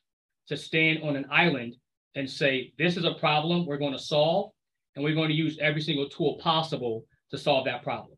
to 0.48 0.58
stand 0.58 1.02
on 1.04 1.16
an 1.16 1.26
island 1.32 1.76
and 2.16 2.30
say, 2.30 2.74
this 2.78 2.98
is 2.98 3.06
a 3.06 3.14
problem 3.14 3.66
we're 3.66 3.78
going 3.78 3.94
to 3.94 4.00
solve, 4.00 4.52
and 4.96 5.04
we're 5.04 5.16
going 5.16 5.30
to 5.30 5.36
use 5.36 5.58
every 5.62 5.82
single 5.82 6.10
tool 6.10 6.38
possible 6.42 7.06
to 7.30 7.38
solve 7.38 7.66
that 7.66 7.84
problem. 7.84 8.18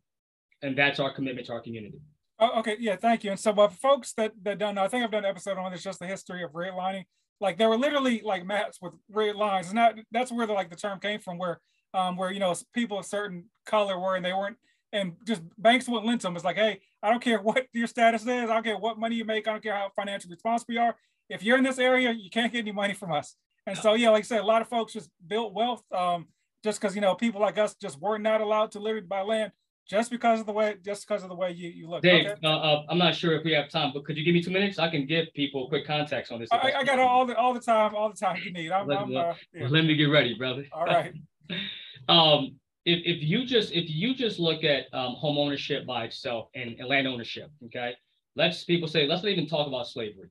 And 0.63 0.75
that's 0.75 0.99
our 0.99 1.13
commitment 1.13 1.45
to 1.47 1.53
our 1.53 1.61
community. 1.61 1.99
Oh, 2.39 2.59
okay, 2.59 2.77
yeah, 2.79 2.95
thank 2.95 3.23
you. 3.23 3.31
And 3.31 3.39
so, 3.39 3.51
uh, 3.51 3.69
folks 3.69 4.13
that, 4.13 4.33
that 4.43 4.57
don't 4.57 4.75
know, 4.75 4.83
I 4.83 4.87
think 4.87 5.03
I've 5.03 5.11
done 5.11 5.23
an 5.23 5.29
episode 5.29 5.57
on 5.57 5.71
this, 5.71 5.83
just 5.83 5.99
the 5.99 6.07
history 6.07 6.43
of 6.43 6.51
redlining. 6.51 7.05
Like 7.39 7.57
there 7.57 7.69
were 7.69 7.77
literally 7.77 8.21
like 8.23 8.45
maps 8.45 8.79
with 8.81 8.93
red 9.09 9.35
lines, 9.35 9.69
and 9.69 9.77
that 9.77 9.95
that's 10.11 10.31
where 10.31 10.47
the 10.47 10.53
like 10.53 10.69
the 10.69 10.75
term 10.75 10.99
came 10.99 11.19
from, 11.19 11.37
where 11.37 11.59
um 11.93 12.15
where 12.15 12.31
you 12.31 12.39
know 12.39 12.55
people 12.73 12.99
of 12.99 13.05
certain 13.05 13.45
color 13.65 13.99
were 13.99 14.15
and 14.15 14.23
they 14.23 14.33
weren't, 14.33 14.57
and 14.93 15.13
just 15.27 15.41
banks 15.57 15.87
wouldn't 15.87 16.07
lend 16.07 16.21
to 16.21 16.27
them. 16.27 16.35
It's 16.35 16.45
like, 16.45 16.55
hey, 16.55 16.79
I 17.01 17.09
don't 17.09 17.21
care 17.21 17.39
what 17.41 17.67
your 17.73 17.87
status 17.87 18.21
is, 18.23 18.29
I 18.29 18.45
don't 18.53 18.63
care 18.63 18.77
what 18.77 18.97
money 18.97 19.15
you 19.15 19.25
make, 19.25 19.47
I 19.47 19.51
don't 19.51 19.63
care 19.63 19.75
how 19.75 19.91
financially 19.95 20.33
responsible 20.33 20.73
you 20.73 20.79
are. 20.79 20.95
If 21.29 21.43
you're 21.43 21.57
in 21.57 21.63
this 21.63 21.79
area, 21.79 22.11
you 22.11 22.29
can't 22.29 22.51
get 22.51 22.59
any 22.59 22.71
money 22.71 22.93
from 22.93 23.11
us. 23.11 23.35
And 23.65 23.77
so, 23.77 23.93
yeah, 23.93 24.09
like 24.09 24.23
I 24.23 24.27
said, 24.27 24.41
a 24.41 24.45
lot 24.45 24.61
of 24.61 24.67
folks 24.67 24.93
just 24.93 25.09
built 25.25 25.53
wealth 25.53 25.83
um, 25.93 26.27
just 26.63 26.79
because, 26.79 26.95
you 26.95 27.01
know, 27.01 27.15
people 27.15 27.41
like 27.41 27.57
us 27.57 27.75
just 27.75 27.99
were 28.01 28.17
not 28.19 28.41
allowed 28.41 28.71
to 28.71 28.79
live 28.79 29.07
by 29.07 29.21
land 29.21 29.51
just 29.87 30.09
because 30.11 30.39
of 30.39 30.45
the 30.45 30.51
way, 30.51 30.75
just 30.83 31.07
because 31.07 31.23
of 31.23 31.29
the 31.29 31.35
way 31.35 31.51
you, 31.51 31.69
you 31.69 31.89
look. 31.89 32.01
Dave, 32.01 32.25
okay? 32.25 32.39
uh, 32.43 32.49
uh, 32.49 32.85
I'm 32.89 32.97
not 32.97 33.15
sure 33.15 33.35
if 33.35 33.43
we 33.43 33.51
have 33.51 33.69
time, 33.69 33.91
but 33.93 34.05
could 34.05 34.17
you 34.17 34.23
give 34.23 34.33
me 34.33 34.41
two 34.41 34.51
minutes? 34.51 34.79
I 34.79 34.89
can 34.89 35.05
give 35.05 35.27
people 35.35 35.67
quick 35.67 35.85
context 35.85 36.31
on 36.31 36.39
this. 36.39 36.49
I, 36.51 36.73
I, 36.77 36.83
got 36.83 36.99
all 36.99 37.25
the 37.25 37.35
all 37.35 37.53
the 37.53 37.59
time, 37.59 37.93
all 37.95 38.09
the 38.09 38.15
time 38.15 38.39
you 38.43 38.51
need. 38.51 38.71
I'm, 38.71 38.87
let, 38.87 38.99
I'm, 38.99 39.15
uh, 39.15 39.33
yeah. 39.53 39.67
let 39.67 39.85
me 39.85 39.95
get 39.95 40.05
ready, 40.05 40.35
brother. 40.35 40.65
All 40.71 40.85
right. 40.85 41.13
um, 42.09 42.55
if, 42.85 42.99
if 43.05 43.23
you 43.23 43.45
just 43.45 43.71
if 43.73 43.89
you 43.89 44.13
just 44.13 44.39
look 44.39 44.63
at 44.63 44.85
um, 44.93 45.13
home 45.13 45.37
ownership 45.37 45.85
by 45.85 46.05
itself 46.05 46.49
and, 46.55 46.75
and 46.79 46.87
land 46.87 47.07
ownership, 47.07 47.51
okay, 47.65 47.93
let's 48.35 48.63
people 48.63 48.87
say 48.87 49.05
let's 49.05 49.23
not 49.23 49.29
even 49.29 49.47
talk 49.47 49.67
about 49.67 49.87
slavery. 49.87 50.29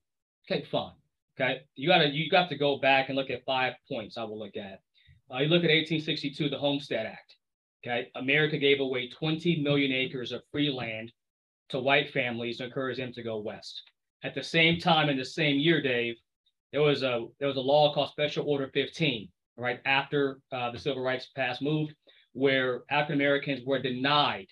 Okay, 0.50 0.64
fine. 0.70 0.92
Okay, 1.38 1.60
you 1.76 1.88
gotta 1.88 2.08
you 2.08 2.30
got 2.30 2.48
to 2.48 2.56
go 2.56 2.78
back 2.78 3.08
and 3.08 3.16
look 3.16 3.30
at 3.30 3.44
five 3.44 3.74
points. 3.88 4.16
I 4.16 4.24
will 4.24 4.38
look 4.38 4.56
at. 4.56 4.80
Uh, 5.32 5.38
you 5.38 5.48
look 5.48 5.64
at 5.64 5.70
1862, 5.70 6.50
the 6.50 6.58
Homestead 6.58 7.06
Act. 7.06 7.36
Okay, 7.84 8.10
America 8.14 8.58
gave 8.58 8.80
away 8.80 9.08
20 9.08 9.60
million 9.62 9.90
acres 9.90 10.30
of 10.30 10.42
free 10.52 10.70
land 10.70 11.12
to 11.70 11.80
white 11.80 12.12
families 12.12 12.58
to 12.58 12.64
encourage 12.64 12.98
them 12.98 13.12
to 13.12 13.22
go 13.22 13.38
west. 13.38 13.82
At 14.22 14.34
the 14.34 14.42
same 14.42 14.78
time, 14.78 15.08
in 15.08 15.16
the 15.16 15.24
same 15.24 15.58
year, 15.58 15.82
Dave, 15.82 16.14
there 16.70 16.82
was 16.82 17.02
a 17.02 17.26
there 17.38 17.48
was 17.48 17.56
a 17.56 17.60
law 17.60 17.92
called 17.92 18.10
Special 18.10 18.48
Order 18.48 18.70
15. 18.72 19.28
Right 19.58 19.80
after 19.84 20.38
uh, 20.50 20.70
the 20.70 20.78
Civil 20.78 21.02
Rights 21.02 21.28
Pass 21.36 21.60
moved, 21.60 21.94
where 22.32 22.82
African 22.90 23.16
Americans 23.16 23.66
were 23.66 23.82
denied. 23.82 24.46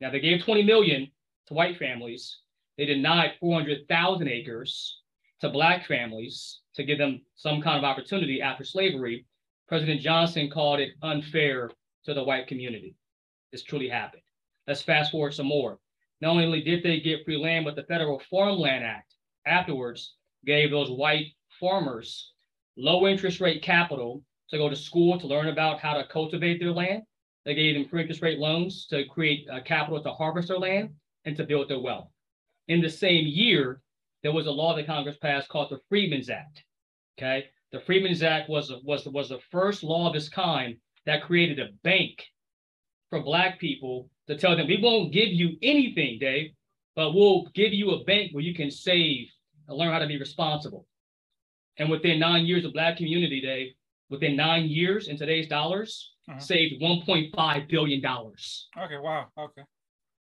Now 0.00 0.10
they 0.10 0.20
gave 0.20 0.42
20 0.42 0.64
million 0.64 1.08
to 1.46 1.54
white 1.54 1.78
families. 1.78 2.38
They 2.76 2.86
denied 2.86 3.34
400,000 3.40 4.28
acres 4.28 5.00
to 5.40 5.48
Black 5.48 5.86
families 5.86 6.60
to 6.74 6.84
give 6.84 6.98
them 6.98 7.22
some 7.36 7.60
kind 7.60 7.78
of 7.78 7.84
opportunity 7.84 8.40
after 8.42 8.64
slavery, 8.64 9.26
President 9.68 10.00
Johnson 10.00 10.50
called 10.50 10.80
it 10.80 10.92
unfair 11.02 11.70
to 12.06 12.14
the 12.14 12.24
white 12.24 12.46
community. 12.46 12.94
This 13.52 13.62
truly 13.62 13.88
happened. 13.88 14.22
Let's 14.66 14.82
fast 14.82 15.12
forward 15.12 15.34
some 15.34 15.46
more. 15.46 15.78
Not 16.20 16.30
only 16.30 16.62
did 16.62 16.82
they 16.82 17.00
get 17.00 17.24
free 17.24 17.36
land, 17.36 17.64
but 17.64 17.76
the 17.76 17.84
Federal 17.84 18.20
Farmland 18.30 18.84
Act 18.84 19.14
afterwards 19.46 20.14
gave 20.44 20.70
those 20.70 20.90
white 20.90 21.26
farmers 21.60 22.32
low 22.76 23.06
interest 23.06 23.40
rate 23.40 23.62
capital 23.62 24.22
to 24.50 24.58
go 24.58 24.68
to 24.68 24.76
school 24.76 25.18
to 25.18 25.26
learn 25.26 25.48
about 25.48 25.80
how 25.80 25.94
to 25.94 26.06
cultivate 26.06 26.58
their 26.58 26.72
land. 26.72 27.02
They 27.44 27.54
gave 27.54 27.74
them 27.74 27.88
free 27.88 28.02
interest 28.02 28.22
rate 28.22 28.38
loans 28.38 28.86
to 28.88 29.04
create 29.06 29.48
uh, 29.50 29.60
capital 29.64 30.02
to 30.02 30.12
harvest 30.12 30.48
their 30.48 30.58
land 30.58 30.90
and 31.24 31.36
to 31.36 31.44
build 31.44 31.68
their 31.68 31.80
wealth. 31.80 32.08
In 32.68 32.80
the 32.80 32.90
same 32.90 33.26
year, 33.26 33.80
there 34.22 34.32
was 34.32 34.46
a 34.46 34.50
law 34.50 34.74
that 34.74 34.86
Congress 34.86 35.16
passed 35.16 35.48
called 35.48 35.70
the 35.70 35.80
Freedmen's 35.88 36.30
Act. 36.30 36.64
Okay, 37.18 37.46
the 37.72 37.80
Freedmen's 37.80 38.22
Act 38.22 38.48
was 38.48 38.72
was 38.84 39.06
was 39.06 39.28
the 39.28 39.40
first 39.50 39.82
law 39.82 40.08
of 40.08 40.16
its 40.16 40.28
kind 40.28 40.76
that 41.06 41.22
created 41.22 41.58
a 41.58 41.72
bank 41.82 42.24
for 43.10 43.22
Black 43.22 43.58
people 43.58 44.10
to 44.26 44.36
tell 44.36 44.56
them 44.56 44.66
we 44.66 44.80
won't 44.82 45.12
give 45.12 45.28
you 45.28 45.56
anything, 45.62 46.18
Dave, 46.18 46.50
but 46.94 47.12
we'll 47.12 47.46
give 47.54 47.72
you 47.72 47.92
a 47.92 48.04
bank 48.04 48.32
where 48.32 48.42
you 48.42 48.54
can 48.54 48.70
save 48.70 49.28
and 49.68 49.78
learn 49.78 49.92
how 49.92 49.98
to 49.98 50.06
be 50.06 50.18
responsible. 50.18 50.86
And 51.78 51.90
within 51.90 52.18
nine 52.18 52.46
years 52.46 52.64
of 52.64 52.72
Black 52.72 52.96
community, 52.96 53.40
Dave, 53.40 53.72
within 54.10 54.36
nine 54.36 54.64
years 54.64 55.08
in 55.08 55.16
today's 55.16 55.48
dollars, 55.48 56.14
uh-huh. 56.28 56.38
saved 56.38 56.82
1.5 56.82 57.68
billion 57.68 58.00
dollars. 58.00 58.68
Okay, 58.76 58.98
wow. 58.98 59.26
Okay. 59.38 59.62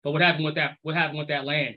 But 0.04 0.12
what 0.12 0.22
happened 0.22 0.44
with 0.44 0.54
that? 0.54 0.76
What 0.82 0.94
happened 0.94 1.18
with 1.18 1.28
that 1.28 1.44
land? 1.44 1.76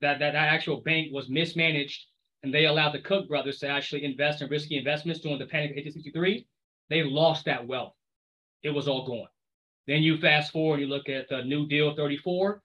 that, 0.00 0.18
that, 0.18 0.32
that 0.32 0.48
actual 0.48 0.80
bank 0.80 1.12
was 1.12 1.28
mismanaged 1.28 2.06
and 2.42 2.52
they 2.52 2.66
allowed 2.66 2.92
the 2.92 3.00
Cooke 3.00 3.28
brothers 3.28 3.58
to 3.58 3.68
actually 3.68 4.04
invest 4.04 4.40
in 4.40 4.48
risky 4.48 4.78
investments 4.78 5.20
during 5.20 5.38
the 5.38 5.46
panic 5.46 5.72
of 5.72 5.76
1863, 5.76 6.46
they 6.88 7.02
lost 7.02 7.44
that 7.44 7.66
wealth. 7.66 7.92
It 8.62 8.70
was 8.70 8.88
all 8.88 9.06
gone. 9.06 9.28
Then 9.86 10.02
you 10.02 10.18
fast 10.18 10.52
forward, 10.52 10.80
you 10.80 10.86
look 10.86 11.08
at 11.08 11.28
the 11.28 11.42
New 11.42 11.66
Deal 11.66 11.94
34. 11.94 12.62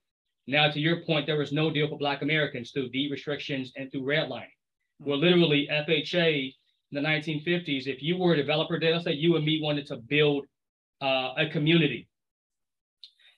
Now, 0.47 0.69
to 0.69 0.79
your 0.79 1.01
point, 1.01 1.25
there 1.25 1.37
was 1.37 1.51
no 1.51 1.71
deal 1.71 1.87
for 1.87 1.97
Black 1.97 2.21
Americans 2.21 2.71
through 2.71 2.89
deed 2.89 3.11
restrictions 3.11 3.71
and 3.75 3.91
through 3.91 4.03
redlining. 4.03 4.43
Mm-hmm. 4.43 5.09
Where 5.09 5.17
literally 5.17 5.67
FHA 5.71 6.53
in 6.91 7.03
the 7.03 7.07
1950s, 7.07 7.87
if 7.87 8.03
you 8.03 8.17
were 8.17 8.33
a 8.33 8.37
developer, 8.37 8.79
let's 8.79 9.05
say 9.05 9.13
you 9.13 9.35
and 9.35 9.45
me 9.45 9.59
wanted 9.61 9.87
to 9.87 9.97
build 9.97 10.45
uh, 11.01 11.33
a 11.37 11.49
community, 11.51 12.07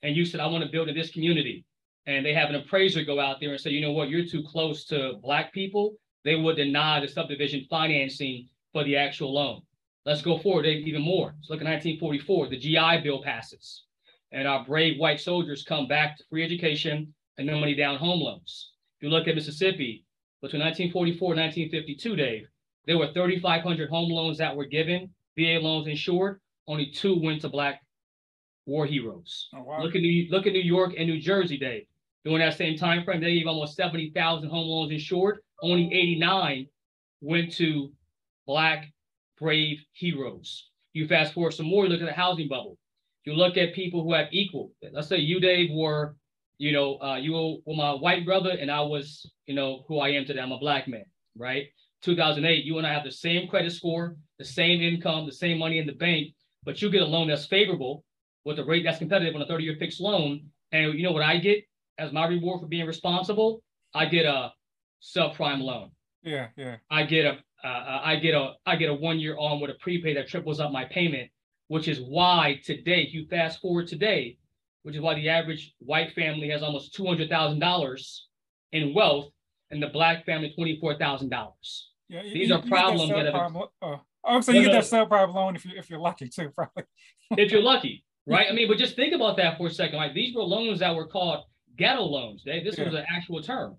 and 0.03 0.15
you 0.15 0.25
said, 0.25 0.39
I 0.39 0.47
want 0.47 0.63
to 0.63 0.69
build 0.69 0.89
in 0.89 0.95
this 0.95 1.11
community 1.11 1.65
and 2.07 2.25
they 2.25 2.33
have 2.33 2.49
an 2.49 2.55
appraiser 2.55 3.03
go 3.03 3.19
out 3.19 3.39
there 3.39 3.51
and 3.51 3.59
say, 3.59 3.69
you 3.69 3.81
know 3.81 3.91
what, 3.91 4.09
you're 4.09 4.25
too 4.25 4.43
close 4.43 4.85
to 4.85 5.15
black 5.21 5.53
people, 5.53 5.95
they 6.23 6.35
would 6.35 6.55
deny 6.55 6.99
the 6.99 7.07
subdivision 7.07 7.67
financing 7.69 8.47
for 8.71 8.83
the 8.85 8.95
actual 8.95 9.33
loan. 9.33 9.61
Let's 10.07 10.21
go 10.21 10.37
forward 10.37 10.65
even 10.65 11.01
more. 11.01 11.35
Let's 11.35 11.49
look 11.49 11.59
at 11.59 11.67
1944, 11.67 12.47
the 12.47 12.57
GI 12.57 13.01
Bill 13.03 13.21
passes, 13.21 13.83
and 14.31 14.47
our 14.47 14.63
brave 14.63 14.97
white 14.97 15.19
soldiers 15.19 15.65
come 15.67 15.85
back 15.85 16.17
to 16.17 16.23
free 16.29 16.45
education 16.45 17.13
and 17.37 17.45
no 17.45 17.59
money 17.59 17.75
down 17.75 17.97
home 17.97 18.21
loans. 18.21 18.71
If 18.97 19.03
you 19.03 19.09
look 19.09 19.27
at 19.27 19.35
Mississippi, 19.35 20.05
between 20.41 20.61
1944 20.61 21.33
and 21.33 21.41
1952, 21.41 22.15
Dave, 22.15 22.47
there 22.85 22.97
were 22.97 23.11
3,500 23.11 23.89
home 23.89 24.09
loans 24.09 24.37
that 24.37 24.55
were 24.55 24.65
given, 24.65 25.09
VA 25.37 25.59
loans 25.61 25.87
insured, 25.87 26.39
only 26.69 26.85
two 26.85 27.19
went 27.21 27.41
to 27.41 27.49
black 27.49 27.81
war 28.65 28.85
heroes. 28.85 29.49
Oh, 29.53 29.63
wow. 29.63 29.83
Look 29.83 29.95
at 29.95 30.01
New, 30.01 30.31
look 30.31 30.47
at 30.47 30.53
New 30.53 30.61
York 30.61 30.93
and 30.97 31.09
New 31.09 31.19
Jersey, 31.19 31.57
Dave. 31.57 31.85
During 32.23 32.39
that 32.39 32.55
same 32.55 32.77
time 32.77 33.03
frame, 33.03 33.19
they 33.19 33.33
gave 33.33 33.47
almost 33.47 33.75
70,000 33.75 34.49
home 34.49 34.67
loans 34.67 34.93
insured. 34.93 35.39
Only 35.61 35.87
89 35.87 36.67
went 37.19 37.51
to 37.55 37.91
Black 38.45 38.93
brave 39.39 39.83
heroes. 39.93 40.69
You 40.93 41.07
fast 41.07 41.33
forward 41.33 41.53
some 41.53 41.67
more, 41.67 41.85
you 41.85 41.91
look 41.91 42.01
at 42.01 42.07
the 42.07 42.13
housing 42.13 42.47
bubble. 42.47 42.77
you 43.25 43.33
look 43.33 43.57
at 43.57 43.73
people 43.73 44.03
who 44.03 44.13
have 44.13 44.27
equal, 44.31 44.71
let's 44.91 45.09
say 45.09 45.17
you, 45.17 45.39
Dave, 45.39 45.69
were, 45.71 46.15
you 46.57 46.71
know, 46.71 46.97
uh, 47.01 47.17
you 47.17 47.33
were 47.33 47.75
my 47.75 47.91
white 47.91 48.25
brother 48.25 48.51
and 48.51 48.71
I 48.71 48.81
was, 48.81 49.29
you 49.45 49.53
know, 49.53 49.83
who 49.87 49.99
I 49.99 50.09
am 50.09 50.25
today. 50.25 50.41
I'm 50.41 50.51
a 50.51 50.57
black 50.57 50.87
man, 50.87 51.05
right? 51.37 51.65
2008, 52.03 52.63
you 52.63 52.77
and 52.77 52.87
I 52.87 52.93
have 52.93 53.03
the 53.03 53.11
same 53.11 53.47
credit 53.47 53.71
score, 53.73 54.15
the 54.39 54.45
same 54.45 54.81
income, 54.81 55.25
the 55.25 55.31
same 55.31 55.57
money 55.57 55.77
in 55.77 55.87
the 55.87 55.93
bank, 55.93 56.33
but 56.63 56.81
you 56.81 56.89
get 56.89 57.01
a 57.01 57.05
loan 57.05 57.27
that's 57.27 57.45
favorable 57.45 58.03
with 58.45 58.59
a 58.59 58.65
rate 58.65 58.83
that's 58.83 58.99
competitive 58.99 59.35
on 59.35 59.41
a 59.41 59.45
30 59.45 59.63
year 59.63 59.75
fixed 59.77 59.99
loan. 59.99 60.47
And 60.71 60.93
you 60.93 61.03
know 61.03 61.11
what 61.11 61.23
I 61.23 61.37
get 61.37 61.63
as 61.97 62.11
my 62.11 62.27
reward 62.27 62.61
for 62.61 62.67
being 62.67 62.85
responsible? 62.85 63.61
I 63.93 64.05
get 64.05 64.25
a 64.25 64.51
subprime 65.01 65.61
loan. 65.61 65.91
Yeah, 66.23 66.47
yeah. 66.57 66.77
I 66.89 67.03
get 67.03 67.25
a, 67.25 67.37
uh, 67.63 68.01
I 68.03 68.17
get 68.17 68.35
a, 68.35 68.53
I 68.65 68.75
get 68.75 68.89
a 68.89 68.93
one 68.93 69.19
year 69.19 69.35
on 69.37 69.59
with 69.59 69.71
a 69.71 69.75
prepaid 69.75 70.17
that 70.17 70.27
triples 70.27 70.59
up 70.59 70.71
my 70.71 70.85
payment, 70.85 71.29
which 71.67 71.87
is 71.87 71.99
why 71.99 72.59
today, 72.63 73.03
if 73.03 73.13
you 73.13 73.25
fast 73.27 73.61
forward 73.61 73.87
today, 73.87 74.37
which 74.83 74.95
is 74.95 75.01
why 75.01 75.15
the 75.15 75.27
average 75.27 75.73
white 75.79 76.13
family 76.13 76.49
has 76.49 76.63
almost 76.63 76.93
two 76.93 77.05
hundred 77.05 77.29
thousand 77.29 77.59
dollars 77.59 78.27
in 78.71 78.93
wealth, 78.93 79.29
and 79.71 79.81
the 79.81 79.87
black 79.87 80.25
family 80.25 80.53
twenty 80.55 80.79
four 80.79 80.97
thousand 80.97 81.29
dollars. 81.29 81.89
Yeah, 82.09 82.23
these 82.23 82.49
you, 82.49 82.55
are 82.55 82.61
problems 82.61 83.09
that, 83.09 83.23
that 83.23 83.33
have. 83.33 83.55
Uh, 83.81 83.97
oh, 84.23 84.41
so 84.41 84.51
you 84.51 84.63
get 84.63 84.71
that 84.71 84.83
subprime 84.83 85.33
loan 85.33 85.55
if 85.55 85.65
you 85.65 85.71
if 85.75 85.89
you're 85.89 85.99
lucky 85.99 86.29
too, 86.29 86.49
probably. 86.55 86.83
if 87.31 87.51
you're 87.51 87.61
lucky, 87.61 88.05
right? 88.27 88.47
I 88.49 88.53
mean, 88.53 88.67
but 88.67 88.77
just 88.77 88.95
think 88.95 89.13
about 89.13 89.37
that 89.37 89.57
for 89.57 89.67
a 89.67 89.71
second. 89.71 89.97
Like 89.97 90.13
these 90.13 90.35
were 90.35 90.43
loans 90.43 90.79
that 90.79 90.95
were 90.95 91.07
called 91.07 91.43
ghetto 91.75 92.03
loans. 92.03 92.43
They, 92.45 92.63
this 92.63 92.77
yeah. 92.77 92.85
was 92.85 92.93
an 92.93 93.05
actual 93.09 93.41
term. 93.41 93.75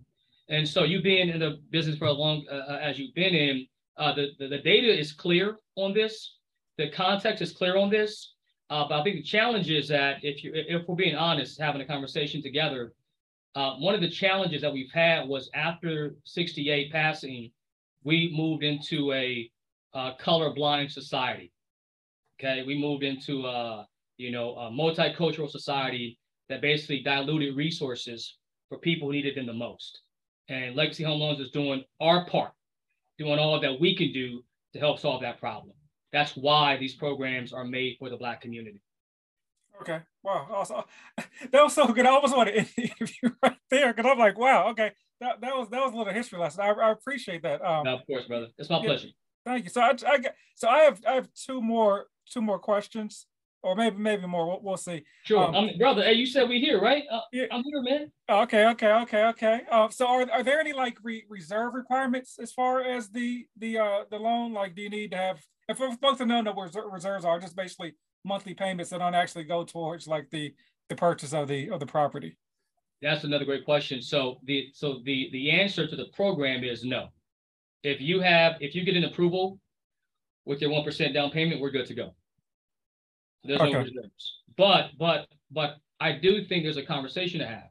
And 0.49 0.67
so 0.67 0.85
you 0.85 1.03
being 1.03 1.29
in 1.29 1.41
the 1.41 1.61
business 1.71 1.99
for 1.99 2.07
a 2.07 2.13
long 2.13 2.45
uh, 2.51 2.55
uh, 2.55 2.79
as 2.83 2.99
you've 2.99 3.15
been 3.15 3.35
in, 3.35 3.67
uh, 3.97 4.15
the, 4.15 4.29
the, 4.39 4.49
the 4.49 4.59
data 4.59 4.99
is 4.99 5.13
clear 5.13 5.59
on 5.77 5.93
this. 5.93 6.37
The 6.79 6.91
context 6.91 7.43
is 7.43 7.53
clear 7.53 7.77
on 7.77 7.91
this. 7.91 8.35
Uh, 8.71 8.87
but 8.89 9.01
I 9.01 9.05
think 9.05 9.17
the 9.17 9.23
challenge 9.23 9.71
is 9.71 9.89
that 9.89 10.19
if 10.23 10.45
you 10.45 10.53
if 10.55 10.87
we're 10.87 10.95
being 10.95 11.17
honest, 11.17 11.61
having 11.61 11.81
a 11.81 11.87
conversation 11.87 12.43
together, 12.43 12.93
uh, 13.55 13.75
one 13.77 13.95
of 13.95 14.01
the 14.01 14.11
challenges 14.11 14.61
that 14.61 14.73
we've 14.73 14.93
had 14.93 15.27
was 15.27 15.51
after 15.55 16.17
68 16.25 16.93
passing, 16.93 17.51
we 18.05 18.33
moved 18.37 18.63
into 18.63 19.13
a 19.13 19.51
uh, 19.95 20.13
colorblind 20.21 20.91
society. 20.91 21.51
Okay, 22.39 22.63
we 22.63 22.79
moved 22.79 23.03
into 23.03 23.47
a 23.47 23.87
you 24.19 24.31
know 24.31 24.55
a 24.57 24.71
multicultural 24.71 25.51
society 25.51 26.19
that 26.51 26.61
basically 26.61 27.03
diluted 27.03 27.57
resources 27.57 28.37
for 28.69 28.79
people 28.79 29.09
who 29.09 29.13
needed 29.13 29.35
them 29.35 29.47
the 29.47 29.53
most. 29.53 30.03
And 30.49 30.75
Legacy 30.75 31.05
Home 31.05 31.21
Loans 31.21 31.41
is 31.41 31.51
doing 31.51 31.85
our 32.01 32.25
part, 32.27 32.53
doing 33.19 33.39
all 33.39 33.61
that 33.61 33.81
we 33.81 33.95
can 33.95 34.13
do 34.13 34.43
to 34.73 34.79
help 34.79 34.99
solve 34.99 35.23
that 35.23 35.39
problem. 35.39 35.75
That's 36.13 36.37
why 36.37 36.77
these 36.79 36.95
programs 36.95 37.53
are 37.53 37.65
made 37.65 37.97
for 37.99 38.09
the 38.09 38.17
Black 38.17 38.41
community. 38.41 38.81
Okay. 39.81 40.01
Wow. 40.23 40.47
Awesome. 40.51 40.83
That 41.53 41.63
was 41.63 41.73
so 41.73 41.87
good. 41.87 42.05
I 42.05 42.11
almost 42.11 42.37
want 42.37 42.49
to 42.49 42.57
interview 42.77 43.31
right 43.43 43.57
there 43.71 43.93
because 43.93 44.11
I'm 44.11 44.19
like, 44.19 44.37
wow. 44.37 44.71
Okay. 44.71 44.93
That, 45.21 45.41
that 45.41 45.57
was 45.57 45.69
that 45.71 45.81
was 45.81 45.93
a 45.93 45.97
little 45.97 46.13
history 46.13 46.39
lesson. 46.39 46.63
I, 46.63 46.71
I 46.71 46.91
appreciate 46.91 47.43
that. 47.43 47.65
Um, 47.65 47.85
no, 47.85 47.97
of 47.97 48.07
course, 48.07 48.27
brother. 48.27 48.49
It's 48.57 48.71
my 48.71 48.79
yeah, 48.79 48.85
pleasure. 48.85 49.09
Thank 49.45 49.65
you. 49.65 49.71
So 49.71 49.81
I, 49.81 49.93
I 50.07 50.19
so 50.55 50.69
I 50.69 50.79
have 50.81 51.01
I 51.07 51.13
have 51.15 51.29
two 51.35 51.61
more 51.61 52.07
two 52.31 52.41
more 52.41 52.59
questions 52.59 53.27
or 53.63 53.75
maybe 53.75 53.97
maybe 53.97 54.27
more. 54.27 54.47
We'll, 54.47 54.61
we'll 54.63 54.77
see. 54.77 55.05
Sure, 55.25 55.45
um, 55.45 55.55
um, 55.55 55.71
brother. 55.79 56.03
Hey, 56.03 56.15
you 56.15 56.27
said 56.27 56.49
we 56.49 56.61
here, 56.61 56.81
right? 56.81 57.05
Uh, 57.11 57.21
yeah. 57.33 57.45
I'm 57.51 57.63
here, 57.63 57.83
man. 57.83 58.13
Okay, 58.31 58.67
okay, 58.67 58.93
okay, 58.93 59.25
okay. 59.27 59.61
Uh, 59.71 59.89
so 59.89 60.07
are, 60.07 60.31
are 60.31 60.43
there 60.43 60.61
any 60.61 60.73
like 60.73 60.99
re- 61.03 61.25
reserve 61.29 61.75
requirements 61.75 62.39
as 62.41 62.53
far 62.53 62.83
as 62.83 63.09
the 63.11 63.47
the 63.57 63.79
uh 63.79 64.05
the 64.11 64.19
loan? 64.19 64.53
Like, 64.53 64.75
do 64.75 64.83
you 64.83 64.91
need 64.91 65.11
to 65.13 65.17
have? 65.17 65.41
If 65.69 65.79
supposed 65.79 66.19
to 66.19 66.27
know 66.27 66.43
what 66.43 66.75
reserves 66.91 67.25
are, 67.25 67.39
just 67.39 67.55
basically 67.55 67.95
monthly 68.25 68.55
payments 68.55 68.91
that 68.91 68.99
don't 68.99 69.15
actually 69.15 69.45
go 69.45 69.65
towards 69.65 70.07
like 70.07 70.29
the 70.31 70.55
the 70.89 70.97
purchase 70.97 71.33
of 71.33 71.49
the 71.49 71.71
of 71.71 71.81
the 71.81 71.87
property. 71.87 72.37
That's 73.01 73.25
another 73.25 73.45
great 73.45 73.65
question. 73.65 74.03
So 74.03 74.39
the 74.45 74.69
so 74.73 75.01
the 75.05 75.29
the 75.33 75.51
answer 75.51 75.87
to 75.87 75.97
the 75.97 76.07
program 76.15 76.65
is 76.65 76.85
no. 76.85 77.09
If 77.83 78.01
you 78.01 78.21
have 78.21 78.55
if 78.61 78.75
you 78.75 78.85
get 78.85 78.97
an 78.97 79.05
approval 79.05 79.61
with 80.45 80.61
your 80.61 80.71
one 80.71 80.85
percent 80.85 81.15
down 81.15 81.31
payment, 81.31 81.61
we're 81.61 81.71
good 81.71 81.87
to 81.87 81.95
go. 81.95 82.15
There's 83.49 83.61
okay. 83.61 83.73
no 83.73 83.79
reserves. 83.81 84.43
But 84.57 84.91
but 84.99 85.27
but 85.51 85.79
I 86.01 86.13
do 86.13 86.45
think 86.45 86.63
there's 86.63 86.77
a 86.77 86.85
conversation 86.85 87.41
to 87.41 87.47
have. 87.47 87.71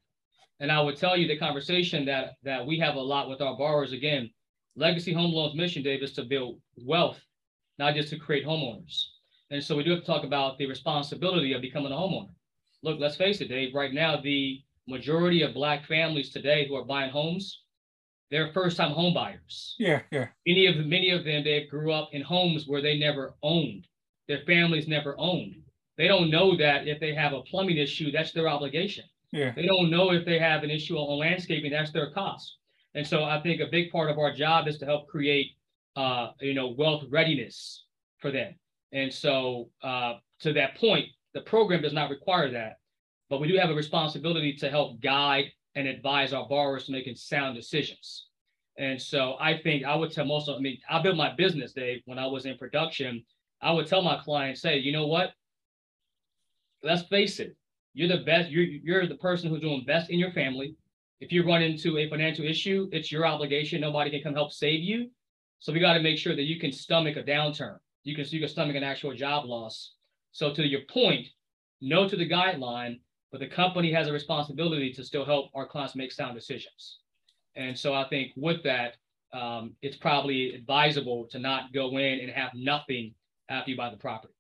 And 0.60 0.72
I 0.72 0.82
would 0.82 0.98
tell 0.98 1.16
you 1.16 1.28
the 1.28 1.38
conversation 1.38 2.04
that 2.06 2.34
that 2.44 2.66
we 2.66 2.80
have 2.80 2.96
a 2.96 3.00
lot 3.00 3.30
with 3.30 3.42
our 3.42 3.56
borrowers 3.56 3.94
again. 3.94 4.32
Legacy 4.76 5.14
Home 5.14 5.32
Loans 5.32 5.56
mission, 5.56 5.84
Dave, 5.84 6.04
is 6.04 6.14
to 6.14 6.24
build 6.24 6.60
wealth, 6.84 7.20
not 7.80 7.96
just 7.96 8.10
to 8.10 8.18
create 8.18 8.46
homeowners. 8.46 9.06
And 9.50 9.64
so 9.64 9.76
we 9.76 9.84
do 9.84 9.92
have 9.92 10.02
to 10.02 10.06
talk 10.06 10.24
about 10.24 10.58
the 10.58 10.68
responsibility 10.68 11.54
of 11.54 11.62
becoming 11.62 11.92
a 11.92 11.96
homeowner. 11.96 12.34
Look, 12.84 13.00
let's 13.00 13.16
face 13.16 13.42
it, 13.42 13.48
Dave, 13.48 13.74
right 13.74 13.94
now, 13.94 14.22
the 14.22 14.62
majority 14.88 15.42
of 15.42 15.56
black 15.56 15.86
families 15.86 16.32
today 16.32 16.68
who 16.68 16.76
are 16.76 16.86
buying 16.86 17.10
homes, 17.10 17.64
they're 18.30 18.52
first-time 18.54 18.92
home 18.92 19.14
buyers. 19.14 19.76
Yeah, 19.80 20.02
yeah. 20.12 20.28
Many 20.46 20.68
of 20.68 20.86
many 20.86 21.10
of 21.12 21.24
them 21.24 21.44
they 21.44 21.66
grew 21.66 21.92
up 21.92 22.10
in 22.14 22.22
homes 22.22 22.66
where 22.68 22.82
they 22.82 22.98
never 23.00 23.36
owned. 23.42 23.88
Their 24.28 24.42
families 24.46 24.88
never 24.88 25.16
owned. 25.18 25.64
They 25.98 26.08
don't 26.08 26.30
know 26.30 26.56
that 26.58 26.88
if 26.88 27.00
they 27.00 27.14
have 27.14 27.34
a 27.34 27.42
plumbing 27.42 27.78
issue, 27.78 28.12
that's 28.12 28.32
their 28.32 28.48
obligation. 28.48 29.06
Yeah. 29.32 29.52
They 29.56 29.66
don't 29.66 29.90
know 29.90 30.12
if 30.12 30.26
they 30.26 30.40
have 30.40 30.64
an 30.64 30.70
issue 30.70 30.96
on 30.96 31.20
landscaping, 31.20 31.72
that's 31.72 31.92
their 31.92 32.12
cost. 32.12 32.58
And 32.96 33.06
so 33.06 33.24
I 33.24 33.42
think 33.42 33.62
a 33.62 33.68
big 33.68 33.92
part 33.92 34.10
of 34.10 34.18
our 34.18 34.34
job 34.34 34.68
is 34.68 34.78
to 34.80 34.86
help 34.86 35.08
create, 35.08 35.52
uh, 35.96 36.32
you 36.40 36.54
know, 36.54 36.76
wealth 36.78 37.04
readiness 37.10 37.86
for 38.20 38.32
them. 38.32 38.56
And 38.92 39.12
so 39.12 39.70
uh, 39.84 40.14
to 40.42 40.54
that 40.54 40.78
point, 40.78 41.08
the 41.34 41.42
program 41.42 41.82
does 41.82 41.94
not 41.94 42.10
require 42.10 42.50
that, 42.52 42.78
but 43.30 43.42
we 43.42 43.48
do 43.48 43.58
have 43.58 43.70
a 43.70 43.76
responsibility 43.76 44.54
to 44.54 44.70
help 44.70 45.02
guide 45.02 45.46
and 45.76 45.88
advise 45.88 46.34
our 46.34 46.48
borrowers 46.48 46.86
to 46.86 46.92
making 46.92 47.16
sound 47.16 47.56
decisions. 47.56 48.28
And 48.78 49.00
so 49.02 49.36
I 49.40 49.58
think 49.58 49.84
I 49.84 49.96
would 49.96 50.12
tell 50.12 50.26
most 50.26 50.48
of, 50.50 50.58
I 50.58 50.60
mean, 50.60 50.80
I 50.90 51.02
built 51.02 51.18
my 51.18 51.34
business, 51.36 51.74
Dave, 51.74 52.02
when 52.06 52.20
I 52.20 52.28
was 52.28 52.46
in 52.46 52.58
production. 52.58 53.24
I 53.62 53.72
would 53.72 53.88
tell 53.88 54.02
my 54.02 54.18
clients, 54.24 54.62
say, 54.62 54.78
you 54.78 54.92
know 54.92 55.08
what? 55.08 55.32
Let's 56.84 57.04
face 57.04 57.40
it, 57.40 57.56
you're 57.94 58.08
the 58.08 58.24
best, 58.24 58.50
you're, 58.50 58.64
you're 58.64 59.08
the 59.08 59.16
person 59.16 59.50
who's 59.50 59.62
doing 59.62 59.84
best 59.86 60.10
in 60.10 60.20
your 60.20 60.32
family. 60.32 60.76
If 61.20 61.32
you 61.32 61.46
run 61.46 61.64
into 61.64 61.98
a 61.98 62.10
financial 62.10 62.46
issue, 62.46 62.88
it's 62.92 63.12
your 63.12 63.26
obligation. 63.26 63.82
Nobody 63.82 64.12
can 64.12 64.22
come 64.22 64.36
help 64.36 64.52
save 64.52 64.84
you. 64.84 65.10
So 65.60 65.74
we 65.74 65.80
got 65.80 65.94
to 65.94 66.02
make 66.02 66.18
sure 66.18 66.36
that 66.36 66.44
you 66.44 66.60
can 66.60 66.72
stomach 66.72 67.18
a 67.18 67.24
downturn. 67.24 67.78
You 68.04 68.16
can, 68.16 68.26
you 68.30 68.40
can 68.40 68.50
stomach 68.50 68.76
an 68.76 68.84
actual 68.84 69.16
job 69.16 69.46
loss. 69.46 69.94
So 70.32 70.54
to 70.54 70.66
your 70.66 70.82
point, 70.90 71.28
no 71.82 72.08
to 72.08 72.16
the 72.16 72.30
guideline, 72.30 73.00
but 73.32 73.40
the 73.40 73.48
company 73.48 73.92
has 73.92 74.08
a 74.08 74.14
responsibility 74.14 74.94
to 74.94 75.04
still 75.04 75.26
help 75.26 75.50
our 75.56 75.68
clients 75.68 75.96
make 75.96 76.12
sound 76.12 76.36
decisions. 76.36 77.00
And 77.56 77.78
so 77.78 77.94
I 77.94 78.08
think 78.08 78.34
with 78.36 78.64
that, 78.64 78.98
um, 79.34 79.74
it's 79.82 79.98
probably 79.98 80.54
advisable 80.54 81.28
to 81.32 81.40
not 81.40 81.74
go 81.74 81.98
in 81.98 82.20
and 82.20 82.30
have 82.30 82.52
nothing 82.54 83.14
after 83.50 83.72
you 83.72 83.78
buy 83.78 83.90
the 83.90 83.98
property. 83.98 84.34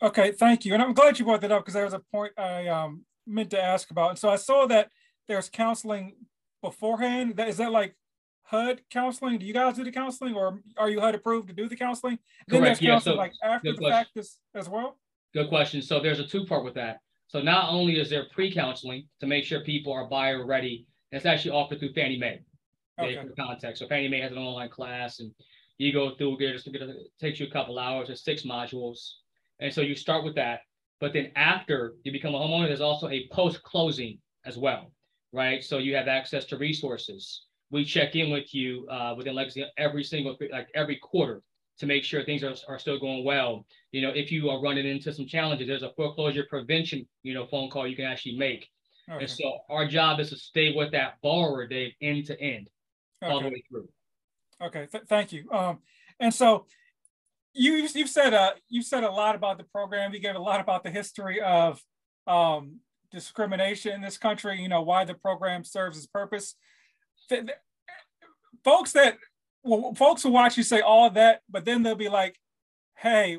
Okay, 0.00 0.32
thank 0.32 0.64
you. 0.64 0.74
And 0.74 0.82
I'm 0.82 0.94
glad 0.94 1.18
you 1.18 1.24
brought 1.24 1.40
that 1.40 1.52
up 1.52 1.62
because 1.62 1.74
there 1.74 1.84
was 1.84 1.94
a 1.94 2.02
point 2.12 2.32
I 2.38 2.68
um, 2.68 3.04
meant 3.26 3.50
to 3.50 3.62
ask 3.62 3.90
about. 3.90 4.10
And 4.10 4.18
so 4.18 4.28
I 4.28 4.36
saw 4.36 4.66
that 4.66 4.90
there's 5.26 5.48
counseling 5.48 6.14
beforehand. 6.62 7.36
That 7.36 7.48
is 7.48 7.56
that 7.56 7.72
like 7.72 7.96
HUD 8.44 8.80
counseling? 8.90 9.38
Do 9.38 9.46
you 9.46 9.52
guys 9.52 9.74
do 9.74 9.84
the 9.84 9.92
counseling, 9.92 10.34
or 10.34 10.60
are 10.76 10.88
you 10.88 11.00
HUD 11.00 11.14
approved 11.14 11.48
to 11.48 11.54
do 11.54 11.68
the 11.68 11.76
counseling? 11.76 12.18
Correct. 12.48 12.50
Then 12.50 12.62
there's 12.62 12.80
yeah, 12.80 12.98
so 12.98 13.14
like 13.14 13.32
after 13.42 13.72
the 13.72 13.88
fact 13.88 14.16
as, 14.16 14.38
as 14.54 14.68
well. 14.68 14.98
Good 15.34 15.48
question. 15.48 15.82
So 15.82 16.00
there's 16.00 16.20
a 16.20 16.26
two 16.26 16.46
part 16.46 16.64
with 16.64 16.74
that. 16.74 17.00
So 17.26 17.42
not 17.42 17.68
only 17.68 18.00
is 18.00 18.08
there 18.08 18.24
pre-counseling 18.32 19.06
to 19.20 19.26
make 19.26 19.44
sure 19.44 19.60
people 19.60 19.92
are 19.92 20.08
buyer 20.08 20.46
ready, 20.46 20.86
it's 21.12 21.26
actually 21.26 21.50
offered 21.50 21.78
through 21.78 21.92
Fannie 21.92 22.18
Mae. 22.18 22.40
Okay. 22.98 23.20
For 23.20 23.34
context. 23.34 23.80
So 23.80 23.86
Fannie 23.86 24.08
Mae 24.08 24.20
has 24.20 24.32
an 24.32 24.38
online 24.38 24.70
class, 24.70 25.20
and 25.20 25.30
you 25.76 25.92
go 25.92 26.14
through 26.16 26.38
it. 26.40 26.66
It 26.66 27.10
takes 27.20 27.38
you 27.38 27.46
a 27.46 27.50
couple 27.50 27.78
hours. 27.78 28.08
It's 28.08 28.24
six 28.24 28.42
modules. 28.42 28.98
And 29.60 29.72
so 29.72 29.80
you 29.80 29.94
start 29.94 30.24
with 30.24 30.34
that. 30.36 30.60
But 31.00 31.12
then 31.12 31.30
after 31.36 31.94
you 32.02 32.12
become 32.12 32.34
a 32.34 32.38
homeowner, 32.38 32.66
there's 32.66 32.80
also 32.80 33.08
a 33.08 33.28
post 33.32 33.62
closing 33.62 34.18
as 34.44 34.56
well, 34.56 34.90
right? 35.32 35.62
So 35.62 35.78
you 35.78 35.94
have 35.94 36.08
access 36.08 36.44
to 36.46 36.58
resources. 36.58 37.44
We 37.70 37.84
check 37.84 38.16
in 38.16 38.30
with 38.30 38.54
you 38.54 38.86
uh, 38.90 39.14
within 39.16 39.34
Legacy 39.34 39.64
every 39.76 40.02
single, 40.02 40.36
like 40.50 40.68
every 40.74 40.96
quarter 40.96 41.42
to 41.78 41.86
make 41.86 42.02
sure 42.02 42.24
things 42.24 42.42
are, 42.42 42.54
are 42.66 42.78
still 42.78 42.98
going 42.98 43.24
well. 43.24 43.64
You 43.92 44.02
know, 44.02 44.10
if 44.10 44.32
you 44.32 44.50
are 44.50 44.60
running 44.60 44.86
into 44.86 45.12
some 45.12 45.26
challenges, 45.26 45.68
there's 45.68 45.82
a 45.82 45.92
foreclosure 45.96 46.44
prevention, 46.48 47.06
you 47.22 47.34
know, 47.34 47.46
phone 47.46 47.70
call 47.70 47.86
you 47.86 47.96
can 47.96 48.04
actually 48.04 48.36
make. 48.36 48.68
Okay. 49.08 49.20
And 49.20 49.30
so 49.30 49.58
our 49.70 49.86
job 49.86 50.20
is 50.20 50.30
to 50.30 50.36
stay 50.36 50.74
with 50.74 50.92
that 50.92 51.14
borrower, 51.22 51.66
Dave, 51.66 51.92
end 52.02 52.26
to 52.26 52.40
end, 52.40 52.68
okay. 53.22 53.32
all 53.32 53.40
the 53.40 53.48
way 53.48 53.62
through. 53.70 53.88
Okay, 54.60 54.86
Th- 54.90 55.04
thank 55.04 55.32
you. 55.32 55.48
Um, 55.52 55.78
and 56.18 56.34
so 56.34 56.66
you 57.58 57.88
you've 57.92 58.08
said 58.08 58.32
uh 58.34 58.52
you've 58.68 58.86
said 58.86 59.02
a 59.02 59.10
lot 59.10 59.34
about 59.34 59.58
the 59.58 59.64
program. 59.64 60.14
You 60.14 60.20
gave 60.20 60.36
a 60.36 60.40
lot 60.40 60.60
about 60.60 60.84
the 60.84 60.90
history 60.90 61.40
of 61.40 61.82
um, 62.26 62.76
discrimination 63.10 63.92
in 63.92 64.00
this 64.00 64.16
country. 64.16 64.60
You 64.62 64.68
know 64.68 64.82
why 64.82 65.04
the 65.04 65.14
program 65.14 65.64
serves 65.64 65.98
its 65.98 66.06
purpose. 66.06 66.54
The, 67.28 67.42
the, 67.42 67.52
folks 68.64 68.92
that 68.92 69.18
well, 69.64 69.92
folks 69.94 70.22
who 70.22 70.30
watch 70.30 70.56
you 70.56 70.62
say 70.62 70.80
all 70.80 71.10
that, 71.10 71.40
but 71.50 71.64
then 71.64 71.82
they'll 71.82 71.96
be 71.96 72.08
like, 72.08 72.38
"Hey, 72.96 73.38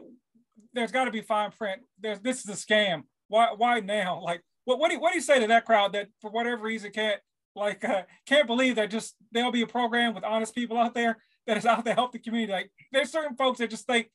there's 0.74 0.92
got 0.92 1.06
to 1.06 1.12
be 1.12 1.22
fine 1.22 1.52
print. 1.52 1.82
There's 2.00 2.20
this 2.20 2.40
is 2.40 2.50
a 2.50 2.54
scam. 2.54 3.04
why 3.30 3.54
why 3.56 3.80
now? 3.80 4.22
Like 4.24 4.44
what 4.66 4.80
what 4.80 4.90
do 4.90 4.96
you, 4.96 5.00
what 5.00 5.12
do 5.12 5.16
you 5.16 5.24
say 5.24 5.40
to 5.40 5.48
that 5.48 5.66
crowd 5.66 5.94
that 5.94 6.10
for 6.20 6.30
whatever 6.30 6.64
reason 6.64 6.92
can't 6.92 7.22
like 7.56 7.86
uh, 7.86 8.04
can't 8.28 8.48
believe 8.48 8.76
that 8.76 8.92
just 8.92 9.16
there'll 9.32 9.52
be 9.52 9.62
a 9.62 9.68
program 9.68 10.14
with 10.14 10.26
honest 10.26 10.54
people 10.54 10.78
out 10.78 10.94
there 10.94 11.18
that 11.50 11.58
is 11.58 11.66
out 11.66 11.84
to 11.84 11.94
help 11.96 12.12
the 12.12 12.20
community. 12.20 12.54
Like 12.54 12.72
there's 12.92 13.12
certain 13.12 13.36
folks 13.36 13.58
that 13.58 13.72
just 13.72 13.88
think 13.88 14.12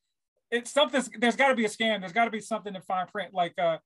it's 0.52 0.70
something. 0.70 1.02
There's 1.18 1.34
got 1.34 1.48
to 1.48 1.56
be 1.56 1.64
a 1.64 1.68
scam. 1.68 1.98
There's 1.98 2.12
got 2.12 2.26
to 2.26 2.30
be 2.30 2.40
something 2.40 2.72
in 2.72 2.80
fine 2.82 3.08
print. 3.08 3.34
Like 3.34 3.58
uh, 3.58 3.78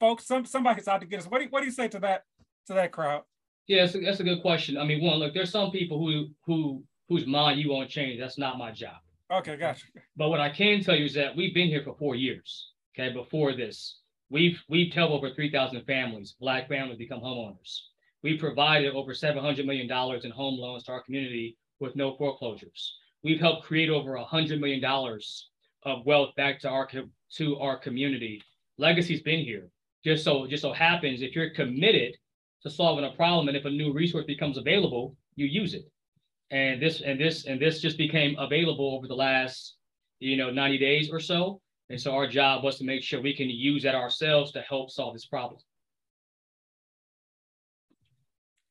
folks, 0.00 0.26
some 0.26 0.44
somebody's 0.44 0.88
out 0.88 1.00
to 1.02 1.06
get 1.06 1.20
us. 1.20 1.26
What 1.26 1.38
do 1.38 1.44
you, 1.44 1.50
what 1.50 1.60
do 1.60 1.66
you 1.66 1.72
say 1.72 1.86
to 1.86 2.00
that 2.00 2.22
to 2.66 2.74
that 2.74 2.90
crowd? 2.90 3.22
Yeah, 3.68 3.82
that's 3.84 3.94
a, 3.94 4.00
that's 4.00 4.20
a 4.20 4.24
good 4.24 4.42
question. 4.42 4.76
I 4.76 4.84
mean, 4.84 5.04
one, 5.04 5.18
look, 5.18 5.34
there's 5.34 5.52
some 5.52 5.70
people 5.70 6.00
who 6.00 6.26
who 6.46 6.82
whose 7.08 7.26
mind 7.26 7.60
you 7.60 7.70
won't 7.70 7.88
change. 7.88 8.18
That's 8.18 8.38
not 8.38 8.58
my 8.58 8.72
job. 8.72 8.96
Okay, 9.32 9.56
gotcha. 9.56 9.86
But 10.16 10.28
what 10.28 10.40
I 10.40 10.50
can 10.50 10.82
tell 10.82 10.96
you 10.96 11.04
is 11.04 11.14
that 11.14 11.36
we've 11.36 11.54
been 11.54 11.68
here 11.68 11.82
for 11.84 11.94
four 11.96 12.16
years. 12.16 12.72
Okay, 12.98 13.12
before 13.12 13.54
this, 13.54 14.00
we've 14.30 14.60
we've 14.68 14.92
helped 14.92 15.12
over 15.12 15.30
3,000 15.30 15.84
families, 15.84 16.34
Black 16.40 16.68
families, 16.68 16.98
become 16.98 17.20
homeowners. 17.20 17.82
We 18.24 18.36
provided 18.36 18.94
over 18.94 19.12
$700 19.12 19.64
million 19.64 19.88
in 20.24 20.30
home 20.32 20.58
loans 20.58 20.82
to 20.84 20.92
our 20.92 21.02
community 21.02 21.56
with 21.80 21.96
no 21.96 22.16
foreclosures. 22.16 22.96
We've 23.22 23.40
helped 23.40 23.64
create 23.64 23.90
over 23.90 24.12
$100 24.12 24.60
million 24.60 24.84
of 25.82 26.06
wealth 26.06 26.34
back 26.36 26.60
to 26.60 26.68
our 26.68 26.88
to 27.36 27.58
our 27.58 27.78
community. 27.78 28.42
Legacy's 28.78 29.22
been 29.22 29.40
here. 29.40 29.68
Just 30.04 30.24
so 30.24 30.46
just 30.46 30.62
so 30.62 30.72
happens 30.72 31.22
if 31.22 31.34
you're 31.34 31.50
committed 31.50 32.14
to 32.62 32.70
solving 32.70 33.04
a 33.04 33.10
problem 33.10 33.48
and 33.48 33.56
if 33.56 33.64
a 33.64 33.70
new 33.70 33.92
resource 33.92 34.24
becomes 34.26 34.58
available, 34.58 35.16
you 35.34 35.46
use 35.46 35.74
it. 35.74 35.90
And 36.50 36.80
this 36.80 37.00
and 37.00 37.20
this 37.20 37.46
and 37.46 37.60
this 37.60 37.80
just 37.80 37.98
became 37.98 38.36
available 38.38 38.94
over 38.94 39.08
the 39.08 39.16
last, 39.16 39.76
you 40.20 40.36
know, 40.36 40.50
90 40.50 40.78
days 40.78 41.10
or 41.10 41.20
so. 41.20 41.60
And 41.88 42.00
so 42.00 42.14
our 42.14 42.26
job 42.26 42.64
was 42.64 42.78
to 42.78 42.84
make 42.84 43.02
sure 43.02 43.20
we 43.20 43.34
can 43.34 43.48
use 43.48 43.82
that 43.84 43.94
ourselves 43.94 44.52
to 44.52 44.60
help 44.62 44.90
solve 44.90 45.14
this 45.14 45.26
problem. 45.26 45.60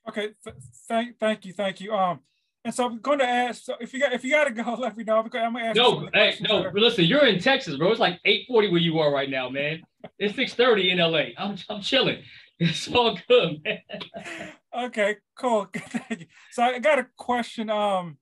Okay, 0.08 0.30
th- 0.44 0.56
thank 0.88 1.18
thank 1.20 1.46
you, 1.46 1.54
thank 1.54 1.82
you. 1.82 1.94
Um, 1.94 2.20
and 2.66 2.74
so 2.74 2.86
I'm 2.86 3.00
going 3.00 3.20
to 3.20 3.28
ask. 3.28 3.64
So 3.64 3.76
if 3.80 3.94
you 3.94 4.00
got 4.00 4.12
if 4.12 4.24
you 4.24 4.32
got 4.32 4.46
to 4.46 4.52
go, 4.52 4.74
let 4.80 4.98
me 4.98 5.04
know. 5.04 5.20
I'm 5.20 5.28
going 5.30 5.54
to 5.54 5.60
ask. 5.62 5.78
No, 5.78 6.10
hey, 6.14 6.36
no. 6.42 6.70
Listen, 6.74 7.06
you're 7.06 7.26
in 7.26 7.40
Texas, 7.40 7.78
bro. 7.78 7.92
It's 7.92 8.00
like 8.00 8.20
8:40 8.26 8.50
where 8.50 8.78
you 8.78 9.00
are 9.00 9.14
right 9.14 9.30
now, 9.30 9.50
man. 9.50 9.84
It's 10.18 10.36
6:30 10.36 10.92
in 10.92 10.98
LA. 10.98 11.42
I'm 11.42 11.58
I'm 11.70 11.82
chilling. 11.82 12.22
It's 12.58 12.88
all 12.88 13.20
good, 13.28 13.62
man. 13.66 13.82
okay, 14.74 15.18
cool. 15.38 15.68
Thank 15.76 16.22
you. 16.22 16.26
So 16.52 16.64
I 16.64 16.80
got 16.80 17.00
a 17.00 17.08
question. 17.18 17.70
Um, 17.70 18.18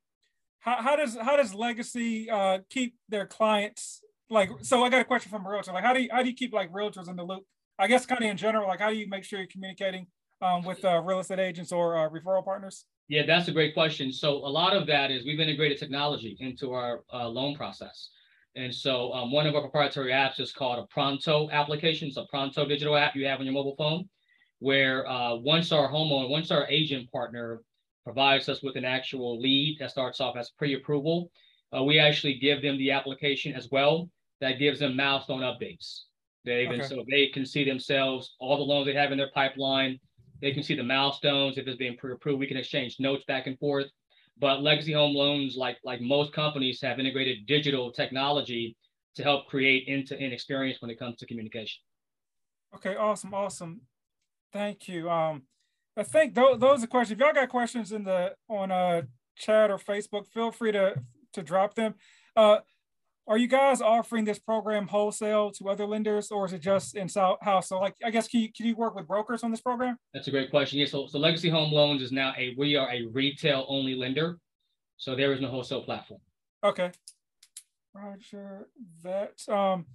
how, 0.60 0.82
how 0.82 0.96
does 0.96 1.16
how 1.16 1.38
does 1.38 1.54
Legacy 1.54 2.32
uh 2.32 2.58
keep 2.68 2.96
their 3.10 3.28
clients 3.28 4.02
like? 4.32 4.50
So 4.64 4.84
I 4.84 4.90
got 4.90 5.02
a 5.02 5.06
question 5.06 5.30
from 5.30 5.46
a 5.46 5.50
realtor. 5.52 5.72
Like, 5.72 5.84
how 5.84 5.94
do 5.94 6.02
you 6.02 6.10
how 6.12 6.24
do 6.24 6.30
you 6.30 6.36
keep 6.36 6.52
like 6.52 6.72
realtors 6.72 7.08
in 7.08 7.16
the 7.16 7.22
loop? 7.24 7.44
I 7.78 7.86
guess 7.86 8.08
kind 8.08 8.24
of 8.24 8.28
in 8.28 8.38
general. 8.38 8.68
Like, 8.68 8.80
how 8.80 8.90
do 8.90 8.96
you 8.96 9.08
make 9.08 9.24
sure 9.24 9.38
you're 9.38 9.48
communicating 9.48 10.08
um, 10.42 10.64
with 10.64 10.84
uh, 10.84 11.00
real 11.02 11.20
estate 11.20 11.38
agents 11.38 11.72
or 11.72 11.96
uh, 11.96 12.10
referral 12.10 12.44
partners? 12.44 12.86
Yeah, 13.10 13.26
that's 13.26 13.48
a 13.48 13.52
great 13.52 13.74
question. 13.74 14.12
So 14.12 14.36
a 14.38 14.48
lot 14.50 14.76
of 14.76 14.88
that 14.88 15.12
is 15.12 15.26
we've 15.26 15.40
integrated 15.40 15.78
technology 15.78 16.38
into 16.40 16.74
our 16.74 17.02
uh, 17.14 17.28
loan 17.28 17.56
process. 17.56 18.10
And 18.56 18.74
so 18.74 19.12
um, 19.14 19.32
one 19.32 19.48
of 19.48 19.56
our 19.56 19.62
proprietary 19.62 20.12
apps 20.12 20.40
is 20.40 20.52
called 20.52 20.80
a 20.80 20.88
Pronto 20.88 21.50
application. 21.52 22.08
It's 22.08 22.18
a 22.18 22.26
Pronto 22.30 22.66
digital 22.66 22.96
app 22.96 23.16
you 23.16 23.26
have 23.26 23.40
on 23.40 23.46
your 23.46 23.54
mobile 23.54 23.76
phone, 23.78 24.08
where 24.60 25.08
uh, 25.08 25.36
once 25.36 25.72
our 25.72 25.90
homeowner, 25.90 26.30
once 26.30 26.52
our 26.52 26.68
agent 26.70 27.12
partner 27.12 27.62
provides 28.04 28.48
us 28.50 28.62
with 28.62 28.76
an 28.76 28.86
actual 28.86 29.40
lead 29.40 29.78
that 29.80 29.92
starts 29.92 30.22
off 30.22 30.38
as 30.38 30.52
pre-approval, 30.52 31.32
uh, 31.76 31.84
we 31.84 31.98
actually 31.98 32.36
give 32.36 32.62
them 32.62 32.78
the 32.78 32.92
application 32.92 33.56
as 33.56 33.70
well. 33.72 34.10
That 34.40 34.60
gives 34.60 34.80
them 34.80 34.96
milestone 34.96 35.42
updates. 35.42 36.02
They 36.46 36.68
okay. 36.68 36.84
so 36.84 37.04
they 37.10 37.28
can 37.28 37.46
see 37.46 37.64
themselves 37.64 38.36
all 38.40 38.58
the 38.58 38.64
loans 38.64 38.86
they 38.86 38.94
have 38.94 39.12
in 39.12 39.18
their 39.18 39.32
pipeline, 39.34 40.00
they 40.44 40.52
can 40.52 40.62
see 40.62 40.76
the 40.76 40.84
milestones 40.84 41.58
if 41.58 41.66
it's 41.68 41.78
being 41.78 41.96
pre-approved. 41.96 42.38
We 42.38 42.48
can 42.48 42.58
exchange 42.58 42.98
notes 43.00 43.24
back 43.26 43.48
and 43.48 43.58
forth. 43.58 43.88
But 44.38 44.62
Legacy 44.62 44.92
Home 44.92 45.16
Loans, 45.16 45.56
like 45.56 45.78
like 45.84 46.02
most 46.02 46.34
companies, 46.34 46.82
have 46.82 47.00
integrated 47.00 47.46
digital 47.48 47.92
technology 47.92 48.76
to 49.16 49.24
help 49.24 49.48
create 49.48 49.86
end-to-end 49.88 50.34
experience 50.34 50.82
when 50.82 50.92
it 50.92 51.00
comes 51.00 51.18
to 51.18 51.26
communication. 51.26 51.82
Okay, 52.76 52.96
awesome, 52.96 53.34
awesome. 53.34 53.82
Thank 54.52 54.88
you. 54.88 55.10
Um, 55.10 55.44
I 55.96 56.04
think 56.04 56.36
th- 56.36 56.60
those 56.60 56.84
are 56.84 56.88
questions. 56.88 57.20
If 57.20 57.24
y'all 57.24 57.34
got 57.34 57.50
questions 57.50 57.92
in 57.92 58.04
the 58.04 58.34
on 58.50 58.72
uh 58.72 59.04
chat 59.38 59.72
or 59.72 59.78
Facebook, 59.78 60.28
feel 60.28 60.52
free 60.52 60.74
to 60.74 60.96
to 61.34 61.42
drop 61.42 61.76
them. 61.76 61.96
Uh, 62.36 62.58
are 63.28 63.38
you 63.38 63.48
guys 63.48 63.82
offering 63.82 64.26
this 64.26 64.40
program 64.40 64.88
wholesale 64.88 65.52
to 65.52 65.70
other 65.70 65.86
lenders 65.86 66.30
or 66.30 66.46
is 66.46 66.54
it 66.54 66.62
just 66.62 66.96
in 66.96 67.08
South 67.08 67.38
house? 67.42 67.70
So 67.70 67.80
like, 67.80 67.96
I 68.04 68.12
guess, 68.12 68.28
can 68.28 68.42
you, 68.42 68.50
can 68.52 68.66
you 68.66 68.76
work 68.76 68.96
with 68.96 69.08
brokers 69.08 69.44
on 69.44 69.52
this 69.52 69.62
program? 69.62 69.98
That's 70.14 70.28
a 70.28 70.32
great 70.32 70.50
question. 70.50 70.80
Yeah, 70.80 70.88
so, 70.88 71.08
so 71.08 71.20
Legacy 71.20 71.50
Home 71.50 71.72
Loans 71.72 72.02
is 72.02 72.12
now 72.12 72.34
a, 72.38 72.54
we 72.58 72.76
are 72.76 72.90
a 72.92 73.06
retail 73.14 73.66
only 73.70 73.96
lender. 73.96 74.40
So 74.98 75.16
there 75.16 75.32
is 75.34 75.40
no 75.40 75.48
wholesale 75.48 75.84
platform. 75.84 76.20
Okay. 76.64 76.92
Roger 77.94 78.68
that. 79.04 79.34
Um, 79.48 79.86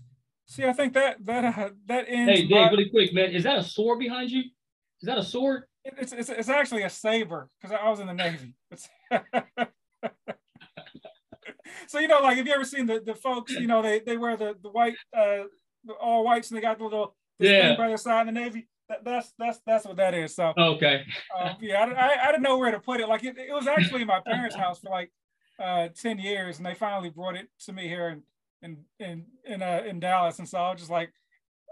see, 0.47 0.64
I 0.64 0.72
think 0.72 0.95
that, 0.95 1.24
that, 1.26 1.59
uh, 1.59 1.70
that 1.87 2.07
ends. 2.09 2.33
Hey, 2.33 2.47
Dave, 2.47 2.70
really 2.70 2.89
quick, 2.89 3.12
man. 3.12 3.31
Is 3.31 3.45
that 3.45 3.59
a 3.59 3.62
sword 3.62 3.99
behind 3.99 4.31
you? 4.31 4.41
Is 4.41 5.07
that 5.07 5.18
a 5.18 5.24
sword? 5.24 5.64
It's, 5.85 6.12
it's, 6.12 6.29
it's 6.29 6.49
actually 6.49 6.83
a 6.83 6.91
saber 6.91 7.49
because 7.61 7.76
I 7.79 7.89
was 7.89 8.01
in 8.01 8.07
the 8.07 8.14
Navy. 8.14 8.55
so 11.89 11.99
you 11.99 12.07
know, 12.07 12.20
like, 12.20 12.36
have 12.36 12.47
you 12.47 12.53
ever 12.53 12.64
seen 12.64 12.86
the 12.86 13.01
the 13.01 13.14
folks? 13.14 13.53
You 13.53 13.66
know, 13.66 13.80
they 13.80 14.01
they 14.01 14.16
wear 14.16 14.36
the 14.36 14.55
the 14.62 14.68
white 14.68 14.95
uh 15.16 15.45
the 15.84 15.95
all 15.95 16.22
whites 16.22 16.51
and 16.51 16.59
they 16.59 16.61
got 16.61 16.78
the 16.78 16.84
little 16.84 17.16
the 17.39 17.49
yeah. 17.49 17.76
by 17.76 17.89
their 17.89 17.97
side 17.97 18.28
in 18.28 18.34
the 18.34 18.41
navy. 18.41 18.68
That, 18.91 19.05
that's 19.05 19.32
that's 19.39 19.61
that's 19.66 19.86
what 19.86 19.97
that 19.97 20.14
is. 20.14 20.34
So 20.34 20.53
okay, 20.57 21.05
um, 21.39 21.57
yeah, 21.61 21.82
I, 21.82 21.91
I, 21.93 22.24
I, 22.24 22.26
didn't 22.26 22.43
know 22.43 22.59
where 22.59 22.70
to 22.70 22.78
put 22.78 23.01
it. 23.01 23.09
Like 23.09 23.24
it, 23.24 23.36
it 23.39 23.53
was 23.53 23.66
actually 23.66 24.03
in 24.03 24.07
my 24.07 24.20
parents' 24.20 24.57
house 24.57 24.80
for 24.80 24.91
like 24.91 25.11
uh 25.59 25.89
10 25.89 26.18
years, 26.18 26.59
and 26.59 26.66
they 26.66 26.74
finally 26.74 27.11
brought 27.11 27.36
it 27.36 27.49
to 27.66 27.72
me 27.72 27.89
here 27.89 28.09
in 28.09 28.22
in 28.62 28.76
in 29.01 29.24
in, 29.45 29.62
uh, 29.62 29.82
in 29.86 30.01
Dallas, 30.01 30.39
and 30.39 30.49
so 30.49 30.59
I 30.59 30.70
was 30.70 30.80
just 30.80 30.91
like. 30.91 31.11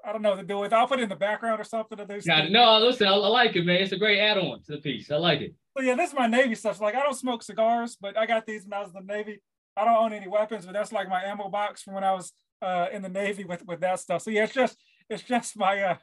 I 0.05 0.13
don't 0.13 0.23
know 0.23 0.31
what 0.31 0.37
to 0.37 0.45
do 0.45 0.59
with. 0.59 0.73
I'll 0.73 0.87
put 0.87 1.01
it 1.01 1.03
in 1.03 1.09
the 1.09 1.17
background 1.17 1.61
or 1.61 1.65
something. 1.65 1.99
Of 1.99 2.07
those 2.07 2.25
no, 2.27 2.79
listen, 2.79 3.09
I, 3.09 3.15
I, 3.15 3.27
like 3.27 3.57
it, 3.57 3.67
man. 3.67 3.81
It's 3.81 3.91
a 3.91 3.97
great 3.97 4.21
add-on 4.21 4.63
to 4.63 4.73
the 4.73 4.79
piece. 4.79 5.11
I 5.11 5.17
like 5.17 5.41
it. 5.41 5.53
But 5.75 5.83
yeah, 5.83 5.97
this 5.97 6.11
is 6.11 6.15
my 6.15 6.29
Navy 6.29 6.55
stuff. 6.55 6.81
Like 6.81 6.95
I 6.95 7.03
don't 7.03 7.17
smoke 7.17 7.43
cigars, 7.43 7.97
but 8.01 8.17
I 8.17 8.25
got 8.25 8.47
these 8.47 8.63
when 8.63 8.75
I 8.75 8.83
was 8.83 8.95
in 8.95 9.05
the 9.05 9.13
Navy. 9.13 9.41
I 9.77 9.85
don't 9.85 9.97
own 9.97 10.13
any 10.13 10.29
weapons, 10.29 10.65
but 10.65 10.73
that's 10.73 10.93
like 10.93 11.09
my 11.09 11.23
ammo 11.23 11.49
box 11.49 11.83
from 11.83 11.95
when 11.95 12.05
I 12.05 12.13
was 12.13 12.33
uh, 12.63 12.87
in 12.93 13.03
the 13.03 13.09
Navy 13.09 13.45
with 13.45 13.67
with 13.67 13.81
that 13.81 14.01
stuff. 14.01 14.23
So 14.23 14.31
yeah, 14.31 14.45
it's 14.45 14.55
just 14.55 14.77
it's 15.11 15.23
just 15.23 15.57
my 15.57 15.81
uh, 15.81 15.97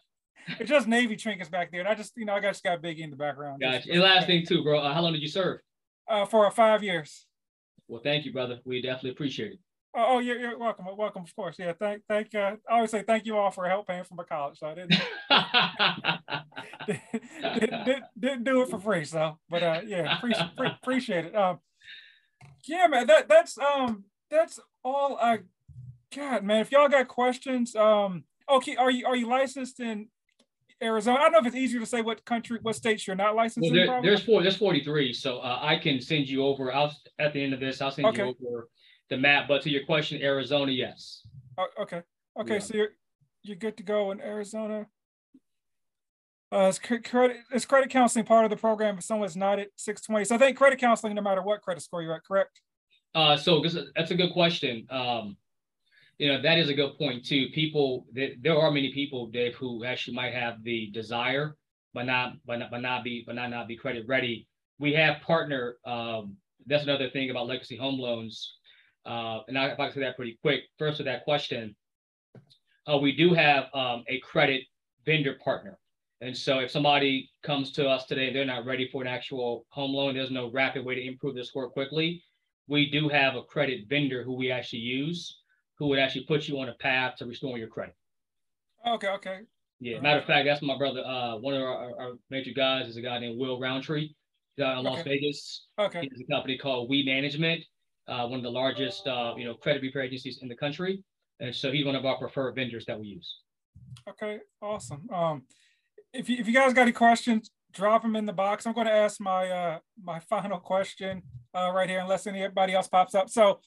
it's 0.60 0.70
just 0.70 0.88
Navy 0.88 1.16
trinkets 1.16 1.50
back 1.50 1.72
there. 1.72 1.80
And 1.80 1.90
I 1.90 1.96
just 1.96 2.14
you 2.16 2.26
know 2.26 2.34
I 2.34 2.40
just 2.40 2.64
got 2.64 2.82
Biggie 2.82 3.00
in 3.00 3.10
the 3.10 3.16
background. 3.16 3.62
Gotcha. 3.62 3.92
And 3.92 4.02
last 4.02 4.28
thing 4.28 4.46
too, 4.46 4.64
bro. 4.64 4.80
Uh, 4.80 4.94
how 4.94 5.02
long 5.02 5.14
did 5.14 5.22
you 5.22 5.28
serve? 5.28 5.60
Uh, 6.08 6.26
for 6.26 6.50
five 6.52 6.84
years. 6.84 7.26
Well, 7.88 8.02
thank 8.04 8.26
you, 8.26 8.34
brother. 8.34 8.60
We 8.66 8.82
definitely 8.82 9.12
appreciate 9.12 9.54
it. 9.54 9.60
Oh, 9.96 10.16
oh 10.16 10.20
you're, 10.20 10.40
you're 10.40 10.58
welcome. 10.58 10.86
Welcome, 10.98 11.24
of 11.24 11.36
course. 11.36 11.58
Yeah, 11.60 11.74
thank, 11.80 12.02
thank. 12.10 12.34
Uh, 12.34 12.56
I 12.70 12.76
always 12.76 12.92
say 12.92 13.04
thank 13.04 13.26
you 13.26 13.38
all 13.38 13.52
for 13.52 13.68
help 13.68 13.88
paying 13.88 14.04
for 14.04 14.16
my 14.16 14.24
college. 14.24 14.58
So 14.58 14.68
I 14.68 14.74
didn't, 14.74 14.96
didn't, 17.60 17.86
didn't, 17.86 18.04
didn't, 18.20 18.44
do 18.44 18.62
it 18.64 18.70
for 18.70 18.80
free. 18.80 19.06
So, 19.06 19.38
but 19.50 19.64
uh, 19.64 19.82
yeah, 19.86 20.18
appreciate, 20.18 20.50
appreciate 20.82 21.26
it. 21.26 21.36
Um, 21.36 21.60
yeah, 22.66 22.88
man, 22.88 23.07
that 23.07 23.28
that's 23.28 23.57
um 23.57 24.05
that's 24.30 24.59
all 24.84 25.18
I 25.22 25.39
got, 26.16 26.43
man. 26.43 26.59
If 26.61 26.72
y'all 26.72 26.89
got 26.89 27.07
questions, 27.07 27.76
um, 27.76 28.24
okay, 28.49 28.76
are 28.76 28.91
you 28.91 29.05
are 29.05 29.16
you 29.16 29.28
licensed 29.28 29.80
in 29.80 30.07
Arizona? 30.82 31.18
I 31.18 31.22
don't 31.24 31.34
know 31.34 31.39
if 31.39 31.45
it's 31.45 31.55
easier 31.55 31.80
to 31.80 31.86
say 31.86 32.01
what 32.01 32.24
country, 32.26 32.59
what 32.61 32.76
states 32.76 33.05
you're 33.05 33.16
not 33.16 33.36
licensed 33.36 33.72
well, 33.72 33.86
there, 33.86 33.97
in. 33.97 34.03
There's 34.03 34.24
four, 34.24 34.41
there's 34.41 34.57
43. 34.57 35.14
So 35.14 35.39
uh, 35.39 35.59
I 35.61 35.78
can 35.78 35.99
send 35.99 36.28
you 36.28 36.45
over. 36.45 36.74
I'll 36.74 36.95
at 37.20 37.34
the 37.34 37.43
end 37.43 37.53
of 37.53 37.59
this, 37.59 37.82
I'll 37.82 37.91
send 37.91 38.07
okay. 38.07 38.24
you 38.24 38.36
over 38.47 38.70
the 39.09 39.18
map. 39.18 39.47
But 39.47 39.61
to 39.64 39.70
your 39.70 39.86
question, 39.86 40.22
Arizona, 40.22 40.72
yes. 40.72 41.26
Oh, 41.57 41.68
okay. 41.82 42.01
Okay. 42.39 42.53
Yeah. 42.53 42.59
So 42.59 42.74
you're 42.76 42.89
you're 43.43 43.57
good 43.57 43.78
to 43.78 43.84
go 43.84 44.11
in 44.11 44.22
Arizona. 44.22 44.88
Uh, 46.54 46.68
is 46.68 46.78
credit 46.78 47.38
is 47.51 47.66
credit 47.66 47.89
counseling 47.89 48.26
part 48.26 48.45
of 48.45 48.51
the 48.51 48.58
program 48.58 48.97
if 48.99 49.04
someone's 49.04 49.36
not 49.36 49.58
at 49.58 49.70
620? 49.76 50.26
So 50.26 50.36
I 50.36 50.38
think 50.38 50.56
credit 50.56 50.80
counseling, 50.80 51.16
no 51.16 51.22
matter 51.22 51.41
what 51.41 51.62
credit 51.62 51.82
score 51.82 52.04
you're 52.04 52.14
at, 52.14 52.24
correct? 52.24 52.62
Uh, 53.16 53.36
so 53.36 53.64
that's 53.95 54.12
a 54.12 54.16
good 54.16 54.34
question. 54.34 54.86
Um, 54.91 55.36
you 56.20 56.28
know, 56.32 56.41
that 56.41 56.60
is 56.60 56.70
a 56.70 56.74
good 56.74 56.95
point 56.97 57.26
too. 57.26 57.47
People, 57.54 58.06
there 58.14 58.58
are 58.58 58.70
many 58.70 58.93
people, 58.93 59.28
Dave, 59.28 59.56
who 59.56 59.84
actually 59.84 60.16
might 60.16 60.34
have 60.34 60.64
the 60.64 60.91
desire, 60.91 61.56
but 61.93 62.06
not, 62.06 62.34
but 62.45 62.60
not, 62.60 62.70
but 62.70 62.82
not 62.82 63.04
be, 63.04 63.24
but 63.26 63.36
not 63.36 63.49
not 63.49 63.68
be 63.68 63.76
credit 63.76 64.06
ready. 64.08 64.47
We 64.78 64.93
have 64.93 65.22
partner. 65.22 65.78
Um, 65.86 66.38
that's 66.68 66.84
another 66.84 67.10
thing 67.10 67.32
about 67.32 67.47
legacy 67.47 67.78
home 67.78 67.99
loans. 67.99 68.58
Uh, 69.06 69.39
and 69.47 69.58
I, 69.58 69.68
if 69.70 69.80
I 69.80 69.88
can 69.88 69.95
say 69.95 70.01
that 70.01 70.16
pretty 70.16 70.38
quick, 70.41 70.62
first 70.78 70.97
to 70.97 71.04
that 71.04 71.24
question, 71.24 71.76
uh, 72.88 72.97
we 72.97 73.12
do 73.12 73.34
have 73.34 73.66
um, 73.74 74.04
a 74.08 74.20
credit 74.20 74.62
vendor 75.06 75.36
partner. 75.43 75.78
And 76.24 76.36
so 76.38 76.60
if 76.60 76.72
somebody 76.72 77.30
comes 77.42 77.74
to 77.74 77.86
us 77.90 78.06
today, 78.06 78.28
and 78.28 78.36
they're 78.36 78.46
not 78.46 78.66
ready 78.66 78.88
for 78.90 79.02
an 79.02 79.10
actual 79.10 79.66
home 79.68 79.92
loan, 79.92 80.16
there's 80.16 80.32
no 80.32 80.50
rapid 80.52 80.86
way 80.86 80.96
to 80.96 81.06
improve 81.06 81.36
their 81.36 81.44
score 81.44 81.70
quickly. 81.70 82.24
We 82.70 82.90
do 82.90 83.10
have 83.10 83.36
a 83.36 83.44
credit 83.44 83.90
vendor 83.90 84.24
who 84.24 84.34
we 84.34 84.50
actually 84.50 84.80
use, 84.80 85.42
who 85.78 85.88
would 85.88 86.00
actually 86.00 86.24
put 86.24 86.48
you 86.48 86.58
on 86.62 86.70
a 86.70 86.76
path 86.76 87.16
to 87.18 87.26
restoring 87.26 87.58
your 87.58 87.68
credit. 87.68 87.96
Okay, 88.88 89.10
okay. 89.10 89.40
Yeah, 89.82 90.00
matter 90.00 90.20
of 90.20 90.26
fact, 90.26 90.46
that's 90.46 90.62
my 90.62 90.78
brother. 90.78 91.02
Uh, 91.06 91.40
one 91.40 91.56
of 91.56 91.62
our, 91.62 91.92
our 92.00 92.12
major 92.30 92.52
guys 92.56 92.88
is 92.88 92.96
a 92.96 93.02
guy 93.02 93.20
named 93.20 93.38
Will 93.38 93.60
Roundtree 93.60 94.14
down 94.58 94.78
in 94.78 94.86
Las 94.86 95.00
Okay. 95.00 95.10
Vegas. 95.10 95.68
Okay. 95.78 96.02
He 96.04 96.10
has 96.10 96.22
a 96.22 96.32
company 96.32 96.58
called 96.58 96.90
We 96.90 97.04
Management, 97.04 97.66
uh, 98.08 98.28
one 98.28 98.40
of 98.40 98.44
the 98.44 98.52
largest, 98.52 99.06
uh, 99.08 99.34
you 99.36 99.44
know, 99.44 99.56
credit 99.56 99.82
repair 99.82 100.04
agencies 100.04 100.40
in 100.42 100.48
the 100.48 100.56
country. 100.56 101.04
And 101.42 101.54
so 101.54 101.70
he's 101.70 101.86
one 101.86 101.96
of 101.96 102.06
our 102.06 102.18
preferred 102.18 102.56
vendors 102.56 102.86
that 102.86 102.98
we 102.98 103.08
use. 103.08 103.40
Okay, 104.08 104.40
awesome. 104.62 105.06
Um, 105.14 105.44
if 106.14 106.30
you, 106.30 106.38
if 106.38 106.47
you 106.47 106.53
guys 106.53 106.74
got 106.74 106.84
any 106.84 106.91
questions, 106.91 107.49
drop 107.72 108.03
them 108.03 108.16
in 108.16 108.26
the 108.26 108.34
box. 108.34 108.66
I'm 108.66 108.74
going 108.74 108.88
to 108.88 108.93
ask 108.93 109.20
my 109.20 109.49
uh 109.49 109.80
my 110.01 110.20
final 110.20 110.59
question 110.59 111.24
uh 111.55 111.72
right 111.74 111.89
here, 111.89 111.99
unless 111.99 112.28
anybody 112.28 112.74
else 112.74 112.88
pops 112.88 113.16
up. 113.16 113.30
So, 113.30 113.59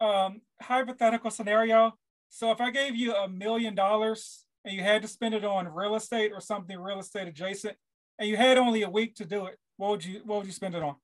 um, 0.00 0.40
hypothetical 0.60 1.30
scenario. 1.30 1.92
So 2.28 2.50
if 2.50 2.60
I 2.60 2.70
gave 2.70 2.96
you 2.96 3.14
a 3.14 3.28
million 3.28 3.74
dollars 3.74 4.44
and 4.64 4.74
you 4.74 4.82
had 4.82 5.02
to 5.02 5.08
spend 5.08 5.34
it 5.34 5.44
on 5.44 5.68
real 5.68 5.94
estate 5.94 6.32
or 6.34 6.40
something 6.40 6.78
real 6.78 6.98
estate 6.98 7.28
adjacent, 7.28 7.76
and 8.18 8.28
you 8.28 8.36
had 8.36 8.56
only 8.56 8.82
a 8.82 8.90
week 8.90 9.14
to 9.16 9.24
do 9.24 9.46
it, 9.46 9.58
what 9.76 9.90
would 9.90 10.04
you 10.04 10.22
what 10.24 10.38
would 10.38 10.46
you 10.46 10.52
spend 10.52 10.74
it 10.74 10.82
on? 10.82 10.96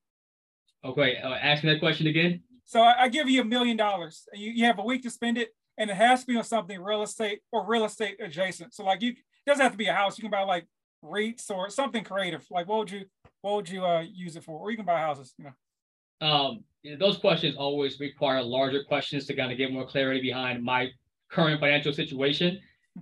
Okay, 0.84 1.16
uh, 1.18 1.34
ask 1.34 1.64
me 1.64 1.72
that 1.72 1.80
question 1.80 2.06
again. 2.06 2.42
So 2.64 2.80
I, 2.82 3.04
I 3.04 3.08
give 3.08 3.28
you 3.28 3.40
a 3.40 3.44
million 3.44 3.76
dollars 3.76 4.28
and 4.32 4.40
you, 4.40 4.52
you 4.52 4.64
have 4.64 4.78
a 4.78 4.84
week 4.84 5.02
to 5.02 5.10
spend 5.10 5.38
it 5.38 5.54
and 5.78 5.90
it 5.90 5.96
has 5.96 6.20
to 6.20 6.26
be 6.26 6.36
on 6.36 6.44
something 6.44 6.80
real 6.80 7.02
estate 7.02 7.40
or 7.52 7.66
real 7.66 7.84
estate 7.84 8.16
adjacent. 8.20 8.74
So 8.74 8.84
like 8.84 9.00
you, 9.02 9.14
doesn't 9.48 9.62
have 9.62 9.72
to 9.72 9.78
be 9.78 9.86
a 9.86 9.92
house. 9.92 10.18
You 10.18 10.22
can 10.22 10.30
buy 10.30 10.42
like 10.42 10.66
REITs 11.04 11.50
or 11.50 11.70
something 11.70 12.04
creative. 12.04 12.44
Like 12.50 12.68
what 12.68 12.78
would 12.78 12.90
you, 12.90 13.04
what 13.42 13.56
would 13.56 13.68
you 13.68 13.84
uh, 13.84 14.04
use 14.12 14.36
it 14.36 14.44
for? 14.44 14.58
Or 14.58 14.70
you 14.70 14.76
can 14.76 14.86
buy 14.86 15.00
houses, 15.00 15.34
you 15.38 15.44
know? 15.44 16.26
Um, 16.26 16.64
those 16.98 17.18
questions 17.18 17.56
always 17.56 18.00
require 18.00 18.42
larger 18.42 18.82
questions 18.84 19.26
to 19.26 19.34
kind 19.34 19.52
of 19.52 19.58
get 19.58 19.72
more 19.72 19.86
clarity 19.86 20.20
behind 20.20 20.62
my 20.62 20.88
current 21.30 21.60
financial 21.60 21.92
situation. 21.92 22.58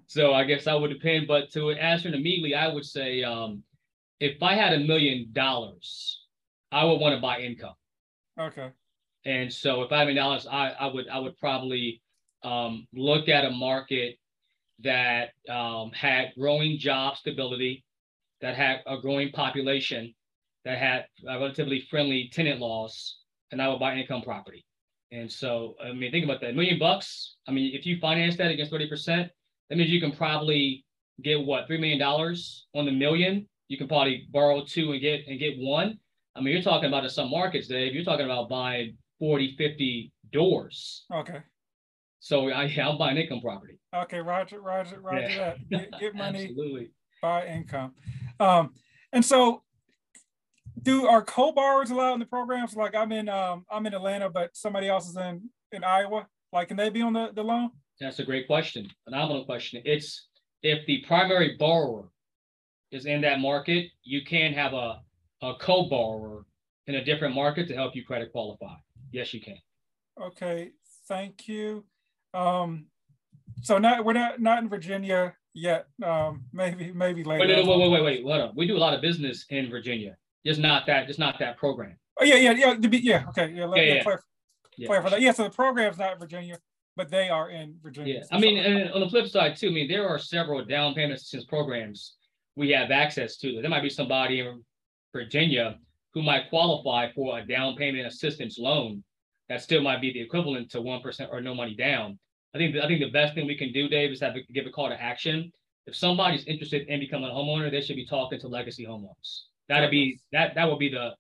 So 0.07 0.35
I 0.35 0.45
guess 0.45 0.67
I 0.67 0.75
would 0.75 0.91
depend, 0.91 1.27
but 1.27 1.51
to 1.53 1.71
answer 1.71 2.09
it 2.09 2.15
immediately, 2.15 2.55
I 2.55 2.69
would 2.69 2.85
say 2.85 3.23
um, 3.23 3.63
if 4.21 4.43
I 4.43 4.55
had 4.55 4.75
a 4.75 4.81
million 4.81 5.29
dollars, 5.33 6.27
I 6.71 6.85
would 6.85 7.01
want 7.01 7.15
to 7.15 7.21
buy 7.21 7.41
income. 7.41 7.75
Okay. 8.39 8.71
And 9.25 9.53
so 9.53 9.83
if 9.83 9.93
I 9.93 9.99
had 9.99 10.03
a 10.03 10.07
million 10.07 10.25
dollars, 10.25 10.47
I, 10.47 10.71
I 10.71 10.87
would 10.87 11.09
I 11.09 11.19
would 11.19 11.37
probably 11.39 12.03
um, 12.43 12.87
look 12.93 13.29
at 13.29 13.45
a 13.45 13.51
market 13.51 14.19
that 14.81 15.31
um, 15.49 15.91
had 15.93 16.33
growing 16.39 16.79
job 16.79 17.17
stability, 17.17 17.85
that 18.41 18.55
had 18.55 18.81
a 18.87 18.99
growing 19.01 19.31
population, 19.33 20.15
that 20.65 20.79
had 20.79 21.07
relatively 21.25 21.81
friendly 21.91 22.31
tenant 22.33 22.61
laws, 22.61 23.19
and 23.53 23.63
I 23.63 23.69
would 23.69 23.81
buy 23.81 23.95
income 23.95 24.23
property. 24.23 24.65
And 25.13 25.31
so, 25.31 25.77
I 25.83 25.93
mean, 25.93 26.11
think 26.11 26.25
about 26.25 26.41
that. 26.41 26.51
A 26.51 26.53
million 26.53 26.79
bucks. 26.79 27.37
I 27.47 27.53
mean, 27.53 27.75
if 27.75 27.87
you 27.87 27.99
finance 28.01 28.37
that 28.37 28.51
against 28.51 28.73
30%, 28.73 29.29
that 29.69 29.77
means 29.77 29.91
you 29.91 30.01
can 30.01 30.13
probably 30.13 30.85
get 31.23 31.41
what, 31.41 31.69
$3 31.69 31.81
million 31.81 32.03
on 32.03 32.85
the 32.85 32.93
million? 32.93 33.49
You 33.69 33.79
can 33.79 33.89
probably 33.89 34.27
borrow 34.31 34.65
two 34.65 34.93
and 34.93 35.01
get 35.01 35.27
and 35.27 35.39
get 35.39 35.55
one. 35.59 35.99
I 36.35 36.41
mean, 36.41 36.53
you're 36.53 36.63
talking 36.63 36.89
about 36.89 37.05
in 37.05 37.11
some 37.11 37.31
markets, 37.31 37.69
Dave, 37.69 37.95
you're 37.95 38.05
talking 38.05 38.27
about 38.27 38.49
buying 38.49 38.97
40, 39.19 39.57
50 39.57 40.13
doors. 40.33 41.05
Okay. 41.13 41.39
So 42.21 42.49
I, 42.51 42.65
yeah, 42.65 42.89
I'm 42.89 42.99
buying 42.99 43.17
income 43.17 43.41
property. 43.41 43.79
Okay. 43.95 44.21
Roger, 44.21 44.61
Roger, 44.61 45.01
Roger 45.01 45.21
Yeah. 45.29 45.37
that. 45.39 45.71
Get, 45.71 46.01
get 46.01 46.15
money, 46.17 46.45
Absolutely. 46.45 46.91
buy 47.23 47.47
income. 47.47 47.95
Um, 48.41 48.71
and 49.13 49.25
so 49.25 49.63
do 50.83 51.07
our 51.07 51.23
co-borrowers 51.23 51.91
allowed 51.91 52.15
in 52.15 52.21
the 52.21 52.27
programs? 52.27 52.75
Like 52.75 52.95
I'm 52.95 53.13
in, 53.13 53.29
um, 53.29 53.65
I'm 53.71 53.87
in 53.87 53.95
Atlanta, 53.95 54.29
but 54.31 54.57
somebody 54.57 54.89
else 54.89 55.09
is 55.09 55.17
in, 55.17 55.49
in 55.73 55.85
Iowa. 55.85 56.27
Like, 56.53 56.69
can 56.69 56.77
they 56.77 56.91
be 56.91 57.03
on 57.03 57.13
the, 57.13 57.31
the 57.35 57.43
loan? 57.43 57.71
That's 58.01 58.19
a 58.19 58.25
great 58.25 58.47
question. 58.47 58.89
Phenomenal 59.05 59.45
question. 59.45 59.83
It's 59.85 60.29
if 60.63 60.87
the 60.87 61.03
primary 61.07 61.57
borrower 61.59 62.09
is 62.91 63.07
in 63.07 63.21
that 63.23 63.41
market, 63.41 63.87
you 64.05 64.25
can 64.25 64.53
have 64.53 64.73
a, 64.75 65.01
a 65.43 65.55
co-borrower 65.61 66.45
in 66.87 66.97
a 66.97 67.05
different 67.05 67.35
market 67.35 67.67
to 67.69 67.75
help 67.75 67.97
you 67.97 68.05
credit 68.05 68.33
qualify. 68.33 68.75
Yes, 69.13 69.33
you 69.35 69.41
can. 69.41 69.57
Okay, 70.21 70.71
thank 71.09 71.49
you. 71.49 71.85
Um, 72.37 72.87
so 73.63 73.79
not 73.79 74.05
we're 74.05 74.13
not 74.13 74.41
not 74.41 74.63
in 74.63 74.69
Virginia 74.69 75.35
yet. 75.55 75.87
Um, 76.05 76.45
maybe 76.53 76.93
maybe 76.93 77.25
later. 77.25 77.47
Wait, 77.47 77.67
wait, 77.67 77.79
wait, 77.79 77.91
wait, 77.91 78.05
wait, 78.05 78.23
hold 78.23 78.41
on. 78.41 78.53
We 78.55 78.67
do 78.67 78.77
a 78.77 78.79
lot 78.79 78.95
of 78.95 79.01
business 79.01 79.47
in 79.49 79.71
Virginia. 79.71 80.17
Just 80.45 80.61
not 80.61 80.87
that, 80.87 81.07
just 81.07 81.19
not 81.19 81.39
that 81.41 81.57
program. 81.57 81.97
Oh 82.21 82.25
yeah, 82.25 82.37
yeah, 82.37 82.53
yeah. 82.53 82.75
Be, 82.75 82.99
yeah, 82.99 83.25
okay, 83.31 83.53
yeah. 83.53 83.65
Let, 83.65 83.79
Yeah, 83.79 83.95
yeah, 83.95 84.17
yeah. 84.77 84.87
clarify, 84.87 85.11
that. 85.11 85.21
Yeah, 85.21 85.33
so 85.33 85.45
the 85.45 85.51
program's 85.51 85.99
not 85.99 86.13
in 86.13 86.19
Virginia, 86.19 86.59
but 86.95 87.11
they 87.11 87.29
are 87.29 87.51
in 87.51 87.77
Virginia. 87.83 88.15
Yeah, 88.15 88.37
I 88.37 88.39
mean, 88.39 88.59
and 88.59 88.91
on 88.93 89.01
the 89.01 89.09
flip 89.09 89.27
side 89.27 89.57
too, 89.57 89.69
I 89.69 89.73
mean, 89.73 89.89
there 89.89 90.09
are 90.09 90.19
several 90.19 90.65
down 90.65 90.95
payment 90.95 91.15
assistance 91.15 91.45
programs 91.45 92.17
we 92.55 92.71
have 92.71 92.91
access 92.91 93.37
to. 93.39 93.61
There 93.61 93.71
might 93.71 93.83
be 93.83 93.91
somebody 93.91 94.41
in 94.41 94.63
Virginia 95.13 95.79
who 96.15 96.23
might 96.23 96.49
qualify 96.49 97.13
for 97.13 97.39
a 97.39 97.47
down 97.47 97.77
payment 97.77 98.07
assistance 98.07 98.59
loan 98.59 99.03
that 99.49 99.63
still 99.63 99.83
might 99.83 100.01
be 100.01 100.13
the 100.13 100.21
equivalent 100.21 100.71
to 100.71 100.81
one 100.81 101.01
percent 101.01 101.31
or 101.33 101.41
no 101.41 101.55
money 101.55 101.75
down. 101.75 102.19
I 102.57 102.59
think 102.59 102.77
I 102.77 102.87
think 102.89 103.01
the 103.01 103.11
best 103.11 103.35
thing 103.35 103.47
we 103.47 103.57
can 103.57 103.73
do, 103.73 103.89
Dave, 103.89 104.11
is 104.11 104.21
have 104.21 104.35
a, 104.35 104.41
give 104.53 104.67
a 104.67 104.71
call 104.71 104.89
to 104.89 105.01
action. 105.01 105.53
If 105.87 105.95
somebody's 105.95 106.45
interested 106.47 106.89
in 106.89 107.01
becoming 107.01 107.29
a 107.29 107.33
homeowner, 107.33 107.71
they 107.71 107.81
should 107.81 107.97
be 107.97 108.07
talking 108.07 108.41
to 108.41 108.49
Legacy 108.49 108.85
Home 108.85 109.05
Loans. 109.05 109.49
That'd 109.69 109.91
be 109.91 110.19
that 110.33 110.55
that 110.55 110.69
would 110.69 110.79
be 110.79 110.89
the 110.89 111.15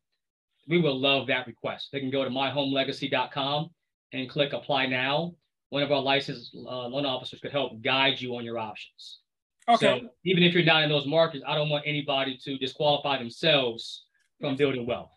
we 0.66 0.80
will 0.80 0.98
love 0.98 1.26
that 1.26 1.46
request. 1.46 1.90
They 1.92 2.00
can 2.00 2.10
go 2.10 2.24
to 2.24 2.30
myhomelegacy.com 2.30 3.70
and 4.12 4.30
click 4.30 4.52
apply 4.52 4.86
now. 4.86 5.34
One 5.68 5.82
of 5.82 5.92
our 5.92 6.00
licensed 6.00 6.54
uh, 6.54 6.88
loan 6.88 7.04
officers 7.04 7.40
could 7.40 7.52
help 7.52 7.82
guide 7.82 8.20
you 8.20 8.36
on 8.36 8.44
your 8.44 8.58
options. 8.58 9.20
okay, 9.68 10.00
So 10.00 10.08
even 10.24 10.42
if 10.42 10.54
you're 10.54 10.64
not 10.64 10.84
in 10.84 10.88
those 10.88 11.06
markets, 11.06 11.44
I 11.46 11.54
don't 11.54 11.68
want 11.68 11.84
anybody 11.86 12.38
to 12.44 12.56
disqualify 12.56 13.18
themselves 13.18 14.04
from 14.40 14.56
building 14.56 14.86
wealth. 14.86 15.10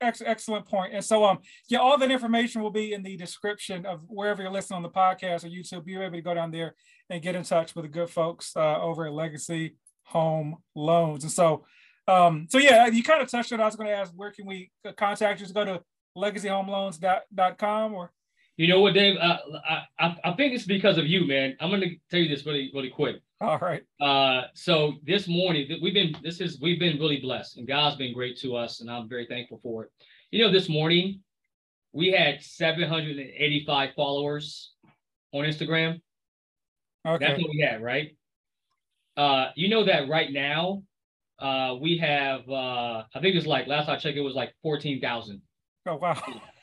Ex- 0.00 0.22
excellent 0.24 0.66
point. 0.66 0.94
And 0.94 1.04
so, 1.04 1.24
um, 1.24 1.38
yeah, 1.68 1.78
all 1.78 1.98
that 1.98 2.10
information 2.10 2.62
will 2.62 2.70
be 2.70 2.92
in 2.92 3.02
the 3.02 3.16
description 3.16 3.84
of 3.84 4.00
wherever 4.06 4.42
you're 4.42 4.52
listening 4.52 4.76
on 4.76 4.82
the 4.82 4.88
podcast 4.88 5.44
or 5.44 5.48
YouTube. 5.48 5.82
You're 5.86 6.04
able 6.04 6.16
to 6.16 6.22
go 6.22 6.34
down 6.34 6.52
there 6.52 6.74
and 7.10 7.22
get 7.22 7.34
in 7.34 7.42
touch 7.42 7.74
with 7.74 7.84
the 7.84 7.88
good 7.88 8.08
folks 8.08 8.52
uh, 8.56 8.80
over 8.80 9.06
at 9.06 9.12
Legacy 9.12 9.76
Home 10.04 10.56
Loans. 10.74 11.24
And 11.24 11.32
so, 11.32 11.64
um, 12.06 12.46
so 12.48 12.58
yeah, 12.58 12.86
you 12.86 13.02
kind 13.02 13.20
of 13.20 13.28
touched 13.28 13.52
on. 13.52 13.60
I 13.60 13.64
was 13.64 13.76
going 13.76 13.88
to 13.88 13.96
ask, 13.96 14.12
where 14.14 14.30
can 14.30 14.46
we 14.46 14.70
contact 14.96 15.40
you? 15.40 15.44
Just 15.44 15.54
go 15.54 15.64
to 15.64 15.82
legacyhomeloans.com 16.16 17.94
or 17.94 18.12
You 18.56 18.68
know 18.68 18.80
what, 18.80 18.94
Dave? 18.94 19.16
I, 19.20 20.16
I 20.24 20.32
think 20.32 20.54
it's 20.54 20.64
because 20.64 20.98
of 20.98 21.06
you, 21.06 21.26
man. 21.26 21.56
I'm 21.60 21.70
gonna 21.70 21.86
tell 22.10 22.20
you 22.20 22.28
this 22.28 22.46
really 22.46 22.70
really 22.72 22.90
quick. 22.90 23.16
All 23.40 23.58
right. 23.58 23.82
Uh, 24.00 24.42
so 24.54 24.94
this 25.04 25.28
morning 25.28 25.68
we've 25.82 25.94
been 25.94 26.16
this 26.22 26.40
is 26.40 26.60
we've 26.60 26.80
been 26.80 26.98
really 26.98 27.20
blessed, 27.20 27.58
and 27.58 27.66
God's 27.66 27.96
been 27.96 28.14
great 28.14 28.38
to 28.40 28.56
us, 28.56 28.80
and 28.80 28.90
I'm 28.90 29.08
very 29.08 29.26
thankful 29.26 29.60
for 29.62 29.84
it. 29.84 29.90
You 30.30 30.44
know, 30.44 30.50
this 30.50 30.68
morning 30.68 31.20
we 31.92 32.10
had 32.12 32.42
785 32.42 33.90
followers 33.94 34.72
on 35.32 35.44
Instagram. 35.44 36.00
Okay. 37.06 37.24
That's 37.24 37.40
what 37.40 37.50
we 37.50 37.60
had, 37.60 37.82
right? 37.82 38.16
Uh, 39.16 39.50
you 39.54 39.68
know 39.68 39.84
that 39.84 40.08
right 40.08 40.30
now, 40.32 40.82
uh, 41.38 41.74
we 41.80 41.98
have 41.98 42.48
uh, 42.48 43.04
I 43.14 43.20
think 43.20 43.36
it's 43.36 43.46
like 43.46 43.66
last 43.66 43.88
I 43.88 43.96
checked, 43.96 44.16
it 44.16 44.22
was 44.22 44.34
like 44.34 44.52
14,000. 44.62 45.40
Oh 45.86 45.96
wow. 45.96 46.20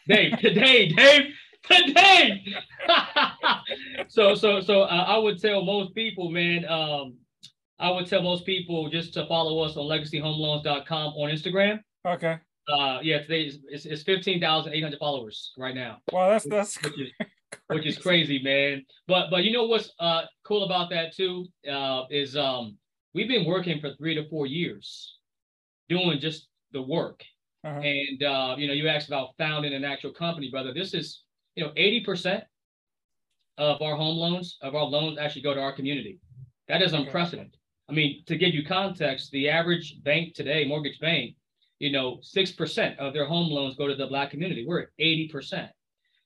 Dave, 0.08 0.38
today, 0.40 0.90
Dave, 0.96 1.34
today. 1.64 2.46
so, 4.08 4.36
so, 4.36 4.62
so 4.62 4.84
uh, 4.84 5.06
I 5.08 5.18
would 5.18 5.42
tell 5.42 5.64
most 5.64 5.94
people, 5.96 6.30
man, 6.30 6.66
um, 6.66 7.16
I 7.80 7.90
would 7.90 8.08
tell 8.08 8.22
most 8.22 8.46
people 8.46 8.90
just 8.90 9.14
to 9.16 9.26
follow 9.28 9.60
us 9.60 9.76
on 9.78 9.86
legacyhomeloans.com 9.86 11.14
on 11.14 11.30
Instagram. 11.30 11.80
Okay. 12.08 12.38
Uh, 12.68 13.00
yeah, 13.02 13.20
today 13.20 13.44
is 13.44 13.60
it's, 13.68 13.86
it's 13.86 14.04
15,800 14.04 14.98
followers 14.98 15.52
right 15.58 15.76
now, 15.76 15.98
Wow, 16.14 16.30
that's 16.30 16.46
that's 16.46 16.82
which 16.82 16.98
is 16.98 17.10
which 17.68 17.86
is 17.86 17.98
crazy, 17.98 18.42
man. 18.42 18.86
But 19.06 19.30
but 19.30 19.44
you 19.44 19.52
know 19.52 19.66
what's 19.66 19.92
uh 20.00 20.22
cool 20.46 20.64
about 20.64 20.90
that 20.92 21.14
too 21.14 21.46
uh, 21.70 22.04
is 22.10 22.38
um 22.38 22.78
we've 23.14 23.28
been 23.28 23.46
working 23.46 23.82
for 23.82 23.94
three 23.96 24.16
to 24.16 24.30
four 24.30 24.48
years 24.48 25.18
doing 25.90 26.20
just 26.20 26.48
the 26.72 26.82
work. 26.82 27.22
Uh-huh. 27.66 27.80
And 27.80 28.24
uh, 28.24 28.56
you 28.58 28.68
know, 28.68 28.74
you 28.74 28.88
asked 28.88 29.08
about 29.08 29.36
founding 29.38 29.74
an 29.74 29.84
actual 29.84 30.12
company, 30.12 30.50
brother. 30.50 30.74
This 30.74 30.94
is 30.94 31.24
you 31.56 31.64
know, 31.64 31.72
80% 31.72 32.44
of 33.58 33.82
our 33.82 33.96
home 33.96 34.18
loans, 34.18 34.58
of 34.62 34.76
our 34.76 34.86
loans 34.86 35.18
actually 35.20 35.44
go 35.44 35.54
to 35.54 35.62
our 35.62 35.74
community. 35.74 36.20
That 36.68 36.82
is 36.82 36.94
unprecedented. 36.94 37.58
I 37.90 37.94
mean, 37.94 38.24
to 38.28 38.38
give 38.38 38.54
you 38.54 38.66
context, 38.66 39.32
the 39.32 39.50
average 39.50 40.02
bank 40.04 40.34
today, 40.34 40.66
mortgage 40.66 41.00
bank, 41.00 41.36
you 41.80 41.92
know, 41.92 42.20
6% 42.24 42.98
of 42.98 43.14
their 43.14 43.26
home 43.26 43.52
loans 43.52 43.76
go 43.76 43.88
to 43.88 43.96
the 43.96 44.08
black 44.08 44.32
community. 44.32 44.66
We're 44.66 44.84
at 44.84 44.88
80%. 45.00 45.70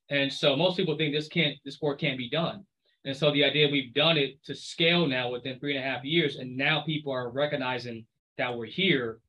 And 0.09 0.31
so 0.31 0.55
most 0.55 0.77
people 0.77 0.97
think 0.97 1.13
this 1.13 1.27
can't, 1.27 1.57
this 1.65 1.81
work 1.81 1.99
can't 1.99 2.17
be 2.17 2.29
done. 2.29 2.65
And 3.05 3.15
so 3.15 3.31
the 3.31 3.43
idea 3.43 3.69
we've 3.69 3.93
done 3.93 4.17
it 4.17 4.43
to 4.43 4.55
scale 4.55 5.07
now 5.07 5.31
within 5.31 5.59
three 5.59 5.75
and 5.75 5.83
a 5.83 5.87
half 5.87 6.03
years, 6.03 6.35
and 6.35 6.55
now 6.55 6.81
people 6.81 7.11
are 7.11 7.29
recognizing 7.29 8.05
that 8.37 8.55
we're 8.55 8.65
here. 8.65 9.19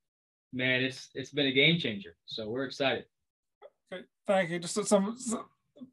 Man, 0.53 0.83
it's 0.83 1.11
it's 1.15 1.31
been 1.31 1.47
a 1.47 1.53
game 1.53 1.79
changer. 1.79 2.17
So 2.27 2.49
we're 2.49 2.65
excited. 2.65 3.05
Okay, 3.93 4.03
Thank 4.27 4.51
you. 4.51 4.59
Just 4.59 4.75
some, 4.75 5.17
some 5.17 5.45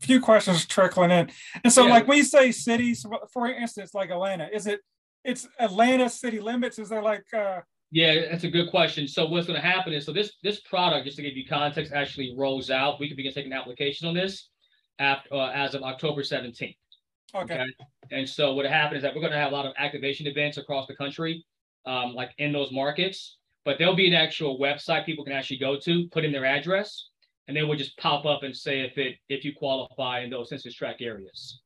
few 0.02 0.20
questions 0.20 0.66
trickling 0.66 1.12
in. 1.12 1.30
And 1.64 1.72
so, 1.72 1.86
yeah. 1.86 1.94
like 1.94 2.08
when 2.08 2.18
you 2.18 2.24
say 2.24 2.52
cities, 2.52 3.06
for 3.32 3.48
instance, 3.48 3.94
like 3.94 4.10
Atlanta, 4.10 4.50
is 4.52 4.68
it 4.68 4.82
it's 5.24 5.48
Atlanta 5.60 6.10
city 6.10 6.40
limits? 6.40 6.80
Is 6.80 6.90
there 6.90 7.02
like 7.02 7.26
uh 7.34 7.62
yeah, 7.92 8.30
that's 8.30 8.44
a 8.44 8.50
good 8.50 8.72
question. 8.72 9.08
So 9.08 9.26
what's 9.26 9.48
going 9.48 9.62
to 9.62 9.66
happen 9.66 9.94
is, 9.94 10.06
so 10.06 10.12
this 10.12 10.34
this 10.44 10.60
product, 10.62 11.06
just 11.06 11.18
to 11.18 11.24
give 11.24 11.38
you 11.38 11.46
context, 11.46 11.94
actually 11.94 12.36
rolls 12.38 12.70
out. 12.70 13.00
We 13.00 13.08
can 13.08 13.16
begin 13.16 13.32
taking 13.32 13.54
application 13.54 14.08
on 14.08 14.14
this 14.14 14.50
after 15.00 15.34
uh, 15.34 15.52
as 15.52 15.76
of 15.76 15.84
October 15.84 16.22
17th. 16.22 16.76
Okay. 17.36 17.54
okay. 17.54 17.66
And 18.12 18.28
so 18.28 18.54
what 18.54 18.66
happened 18.66 18.98
is 18.98 19.04
that 19.04 19.14
we're 19.14 19.22
going 19.22 19.34
to 19.34 19.40
have 19.40 19.52
a 19.52 19.56
lot 19.56 19.66
of 19.66 19.74
activation 19.78 20.28
events 20.28 20.58
across 20.58 20.88
the 20.88 20.96
country, 20.96 21.46
um, 21.86 22.14
like 22.14 22.32
in 22.38 22.52
those 22.52 22.72
markets. 22.72 23.38
But 23.66 23.78
there'll 23.80 23.96
be 23.96 24.08
an 24.08 24.14
actual 24.14 24.60
website 24.60 25.06
people 25.06 25.24
can 25.24 25.34
actually 25.34 25.58
go 25.58 25.80
to, 25.80 26.08
put 26.10 26.24
in 26.24 26.32
their 26.32 26.46
address, 26.46 27.10
and 27.48 27.56
they 27.56 27.64
will 27.64 27.76
just 27.76 27.98
pop 27.98 28.26
up 28.26 28.44
and 28.44 28.56
say 28.56 28.82
if 28.82 28.98
it 28.98 29.16
if 29.30 29.46
you 29.46 29.54
qualify 29.56 30.22
in 30.22 30.30
those 30.30 30.50
census 30.50 30.74
tract 30.74 31.02
areas. 31.02 31.62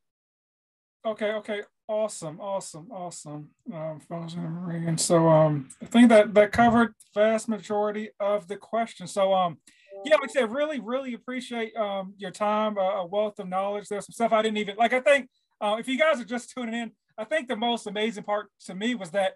Okay, 1.05 1.31
okay, 1.31 1.61
awesome, 1.87 2.41
awesome, 2.41 2.91
awesome. 2.91 3.49
Um, 3.73 4.01
and 4.09 4.99
so 4.99 5.29
um, 5.29 5.69
I 5.81 5.85
think 5.85 6.09
that 6.09 6.33
that 6.33 6.51
covered 6.51 6.93
vast 7.13 7.47
majority 7.47 8.09
of 8.19 8.47
the 8.47 8.57
questions. 8.57 9.11
So 9.11 9.33
um, 9.33 9.59
yeah, 10.03 10.15
like 10.15 10.29
I 10.29 10.33
said, 10.33 10.51
really, 10.51 10.79
really 10.79 11.13
appreciate 11.13 11.75
um 11.75 12.13
your 12.17 12.31
time, 12.31 12.77
uh, 12.77 13.01
a 13.01 13.05
wealth 13.05 13.39
of 13.39 13.47
knowledge. 13.47 13.87
There's 13.87 14.05
some 14.05 14.13
stuff 14.13 14.33
I 14.33 14.41
didn't 14.41 14.57
even 14.57 14.75
like. 14.75 14.93
I 14.93 14.99
think 14.99 15.29
uh, 15.61 15.77
if 15.79 15.87
you 15.87 15.97
guys 15.97 16.19
are 16.19 16.25
just 16.25 16.53
tuning 16.53 16.75
in, 16.75 16.91
I 17.17 17.23
think 17.23 17.47
the 17.47 17.55
most 17.55 17.87
amazing 17.87 18.23
part 18.23 18.47
to 18.65 18.75
me 18.75 18.95
was 18.95 19.11
that 19.11 19.33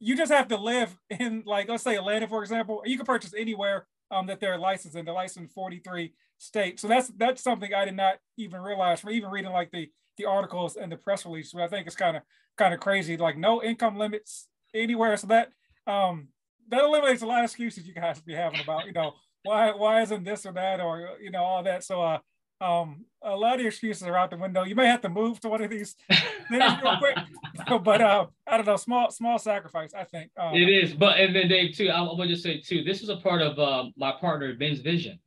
you 0.00 0.16
just 0.16 0.32
have 0.32 0.48
to 0.48 0.56
live 0.56 0.96
in 1.08 1.44
like 1.46 1.68
let's 1.68 1.84
say 1.84 1.96
Atlanta, 1.96 2.26
for 2.26 2.42
example. 2.42 2.82
You 2.84 2.96
can 2.96 3.06
purchase 3.06 3.32
anywhere 3.36 3.86
um, 4.14 4.26
that 4.26 4.40
they're 4.40 4.58
licensed 4.58 4.96
in. 4.96 5.04
They're 5.04 5.14
licensed 5.14 5.38
in 5.38 5.48
43 5.48 6.14
states. 6.38 6.82
So 6.82 6.88
that's 6.88 7.08
that's 7.08 7.42
something 7.42 7.74
I 7.74 7.84
did 7.84 7.96
not 7.96 8.16
even 8.36 8.60
realize 8.60 9.00
from 9.00 9.10
even 9.10 9.30
reading 9.30 9.52
like 9.52 9.70
the 9.72 9.90
the 10.16 10.26
articles 10.26 10.76
and 10.76 10.92
the 10.92 10.96
press 10.96 11.26
release. 11.26 11.54
I 11.54 11.66
think 11.66 11.86
it's 11.86 11.96
kind 11.96 12.16
of 12.16 12.22
kind 12.56 12.72
of 12.72 12.80
crazy. 12.80 13.16
Like 13.16 13.36
no 13.36 13.62
income 13.62 13.96
limits 13.96 14.48
anywhere. 14.72 15.16
So 15.16 15.26
that 15.28 15.48
um 15.86 16.28
that 16.68 16.84
eliminates 16.84 17.22
a 17.22 17.26
lot 17.26 17.40
of 17.40 17.44
excuses 17.44 17.86
you 17.86 17.94
guys 17.94 18.20
be 18.20 18.34
having 18.34 18.60
about 18.60 18.86
you 18.86 18.92
know 18.92 19.14
why 19.42 19.72
why 19.72 20.02
isn't 20.02 20.24
this 20.24 20.46
or 20.46 20.52
that 20.52 20.80
or 20.80 21.16
you 21.20 21.30
know 21.30 21.42
all 21.42 21.62
that. 21.64 21.82
So 21.84 22.00
uh 22.00 22.18
um, 22.64 23.04
a 23.22 23.36
lot 23.36 23.54
of 23.54 23.60
your 23.60 23.68
excuses 23.68 24.02
are 24.04 24.16
out 24.16 24.30
the 24.30 24.36
window. 24.36 24.64
You 24.64 24.74
may 24.74 24.86
have 24.86 25.02
to 25.02 25.08
move 25.08 25.40
to 25.40 25.48
one 25.48 25.62
of 25.62 25.70
these 25.70 25.96
things 26.08 26.62
real 26.82 26.98
quick, 26.98 27.16
but 27.84 28.00
uh, 28.00 28.26
I 28.46 28.56
don't 28.56 28.66
know, 28.66 28.76
small 28.76 29.10
small 29.10 29.38
sacrifice. 29.38 29.92
I 29.94 30.04
think 30.04 30.30
um, 30.38 30.54
it 30.54 30.68
is. 30.68 30.94
But 30.94 31.18
and 31.18 31.34
then 31.34 31.48
Dave 31.48 31.76
too, 31.76 31.90
I'm, 31.90 32.06
gonna 32.06 32.28
just 32.28 32.42
say 32.42 32.60
too, 32.60 32.82
this 32.82 33.02
is 33.02 33.08
a 33.08 33.16
part 33.16 33.42
of 33.42 33.58
uh, 33.58 33.90
my 33.96 34.12
partner 34.20 34.54
Ben's 34.54 34.80
vision. 34.80 35.18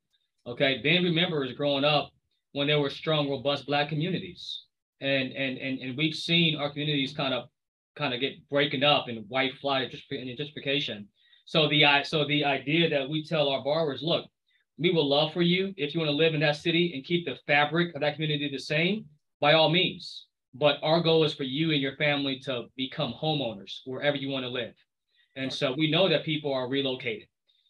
Okay, 0.46 0.80
Ben 0.84 1.04
remembers 1.04 1.54
growing 1.54 1.84
up 1.84 2.12
when 2.54 2.68
there 2.68 2.80
were 2.80 2.90
strong, 2.90 3.30
robust 3.30 3.68
Black 3.68 3.90
communities, 3.90 4.64
and 5.02 5.32
and 5.34 5.58
and 5.58 5.80
and 5.80 5.98
we've 5.98 6.16
seen 6.16 6.58
our 6.58 6.70
communities 6.70 7.14
kind 7.14 7.34
of 7.34 7.50
kind 7.96 8.14
of 8.14 8.20
get 8.20 8.48
breaking 8.50 8.84
up 8.84 9.10
in 9.10 9.18
white 9.28 9.54
flight 9.60 9.92
and 10.12 10.40
gentrification. 10.40 11.06
So 11.46 11.70
the 11.70 11.86
so 12.04 12.26
the 12.26 12.46
idea 12.46 12.90
that 12.90 13.10
we 13.10 13.24
tell 13.24 13.50
our 13.50 13.64
borrowers, 13.64 14.02
look, 14.02 14.26
we 14.78 14.92
would 14.92 15.02
love 15.02 15.34
for 15.34 15.42
you 15.42 15.74
if 15.78 15.94
you 15.94 16.00
want 16.00 16.10
to 16.10 16.16
live 16.16 16.34
in 16.34 16.42
that 16.42 16.56
city 16.56 16.94
and 16.94 17.04
keep 17.04 17.26
the 17.26 17.38
fabric 17.48 17.96
of 17.96 18.02
that 18.02 18.16
community 18.16 18.50
the 18.52 18.60
same, 18.60 19.06
by 19.40 19.54
all 19.54 19.70
means. 19.70 20.26
But 20.54 20.78
our 20.82 21.02
goal 21.02 21.24
is 21.24 21.34
for 21.34 21.44
you 21.44 21.72
and 21.72 21.82
your 21.82 21.96
family 21.96 22.40
to 22.46 22.66
become 22.76 23.14
homeowners 23.14 23.80
wherever 23.86 24.18
you 24.18 24.30
want 24.30 24.44
to 24.44 24.50
live. 24.50 24.74
And 25.36 25.52
so 25.52 25.74
we 25.78 25.90
know 25.90 26.10
that 26.10 26.24
people 26.24 26.54
are 26.54 26.68
relocated. 26.68 27.28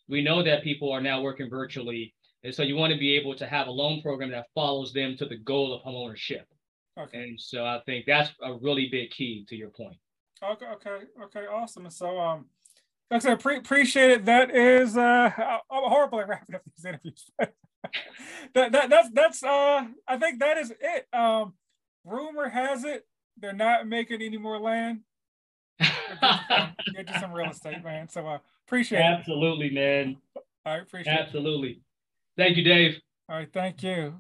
We 0.07 0.21
know 0.21 0.41
that 0.43 0.63
people 0.63 0.91
are 0.91 1.01
now 1.01 1.21
working 1.21 1.49
virtually. 1.49 2.13
And 2.43 2.53
so 2.53 2.63
you 2.63 2.75
want 2.75 2.93
to 2.93 2.99
be 2.99 3.15
able 3.17 3.35
to 3.35 3.45
have 3.45 3.67
a 3.67 3.71
loan 3.71 4.01
program 4.01 4.31
that 4.31 4.45
follows 4.55 4.93
them 4.93 5.17
to 5.17 5.25
the 5.25 5.37
goal 5.37 5.73
of 5.73 5.81
homeownership. 5.81 6.43
Okay. 6.97 7.17
And 7.17 7.39
so 7.39 7.65
I 7.65 7.81
think 7.85 8.05
that's 8.05 8.31
a 8.41 8.53
really 8.53 8.87
big 8.89 9.11
key 9.11 9.45
to 9.49 9.55
your 9.55 9.69
point. 9.69 9.97
Okay, 10.43 10.65
okay, 10.65 11.05
okay, 11.23 11.45
awesome. 11.47 11.85
And 11.85 11.93
so 11.93 12.19
um 12.19 12.45
like 13.09 13.23
I 13.23 13.29
said, 13.29 13.39
pre- 13.39 13.57
appreciate 13.57 14.11
it. 14.11 14.25
That 14.25 14.55
is, 14.55 14.97
uh, 14.97 15.31
I'm 15.37 15.61
horrible 15.69 16.19
at 16.19 16.27
wrapping 16.27 16.55
up 16.55 16.61
these 16.65 16.85
interviews. 16.85 17.25
that, 17.39 18.71
that, 18.71 18.89
that's, 18.89 19.09
that's, 19.13 19.43
uh, 19.43 19.85
I 20.07 20.17
think 20.17 20.39
that 20.39 20.57
is 20.57 20.73
it. 20.79 21.07
Um, 21.13 21.53
rumor 22.03 22.49
has 22.49 22.83
it 22.83 23.05
they're 23.39 23.53
not 23.53 23.87
making 23.87 24.21
any 24.21 24.37
more 24.37 24.59
land. 24.59 25.01
Get 25.79 27.07
you 27.07 27.19
some 27.19 27.31
real 27.31 27.51
estate, 27.51 27.83
man. 27.83 28.09
So, 28.09 28.27
uh, 28.27 28.39
appreciate 28.67 28.99
Absolutely, 28.99 29.67
it. 29.67 29.69
Absolutely, 29.69 29.69
man. 29.69 30.17
I 30.65 30.77
appreciate 30.77 31.13
Absolutely. 31.13 31.69
It. 31.69 31.77
Thank 32.35 32.57
you, 32.57 32.63
Dave. 32.63 32.99
All 33.29 33.37
right. 33.37 33.51
Thank 33.51 33.83
you. 33.83 34.15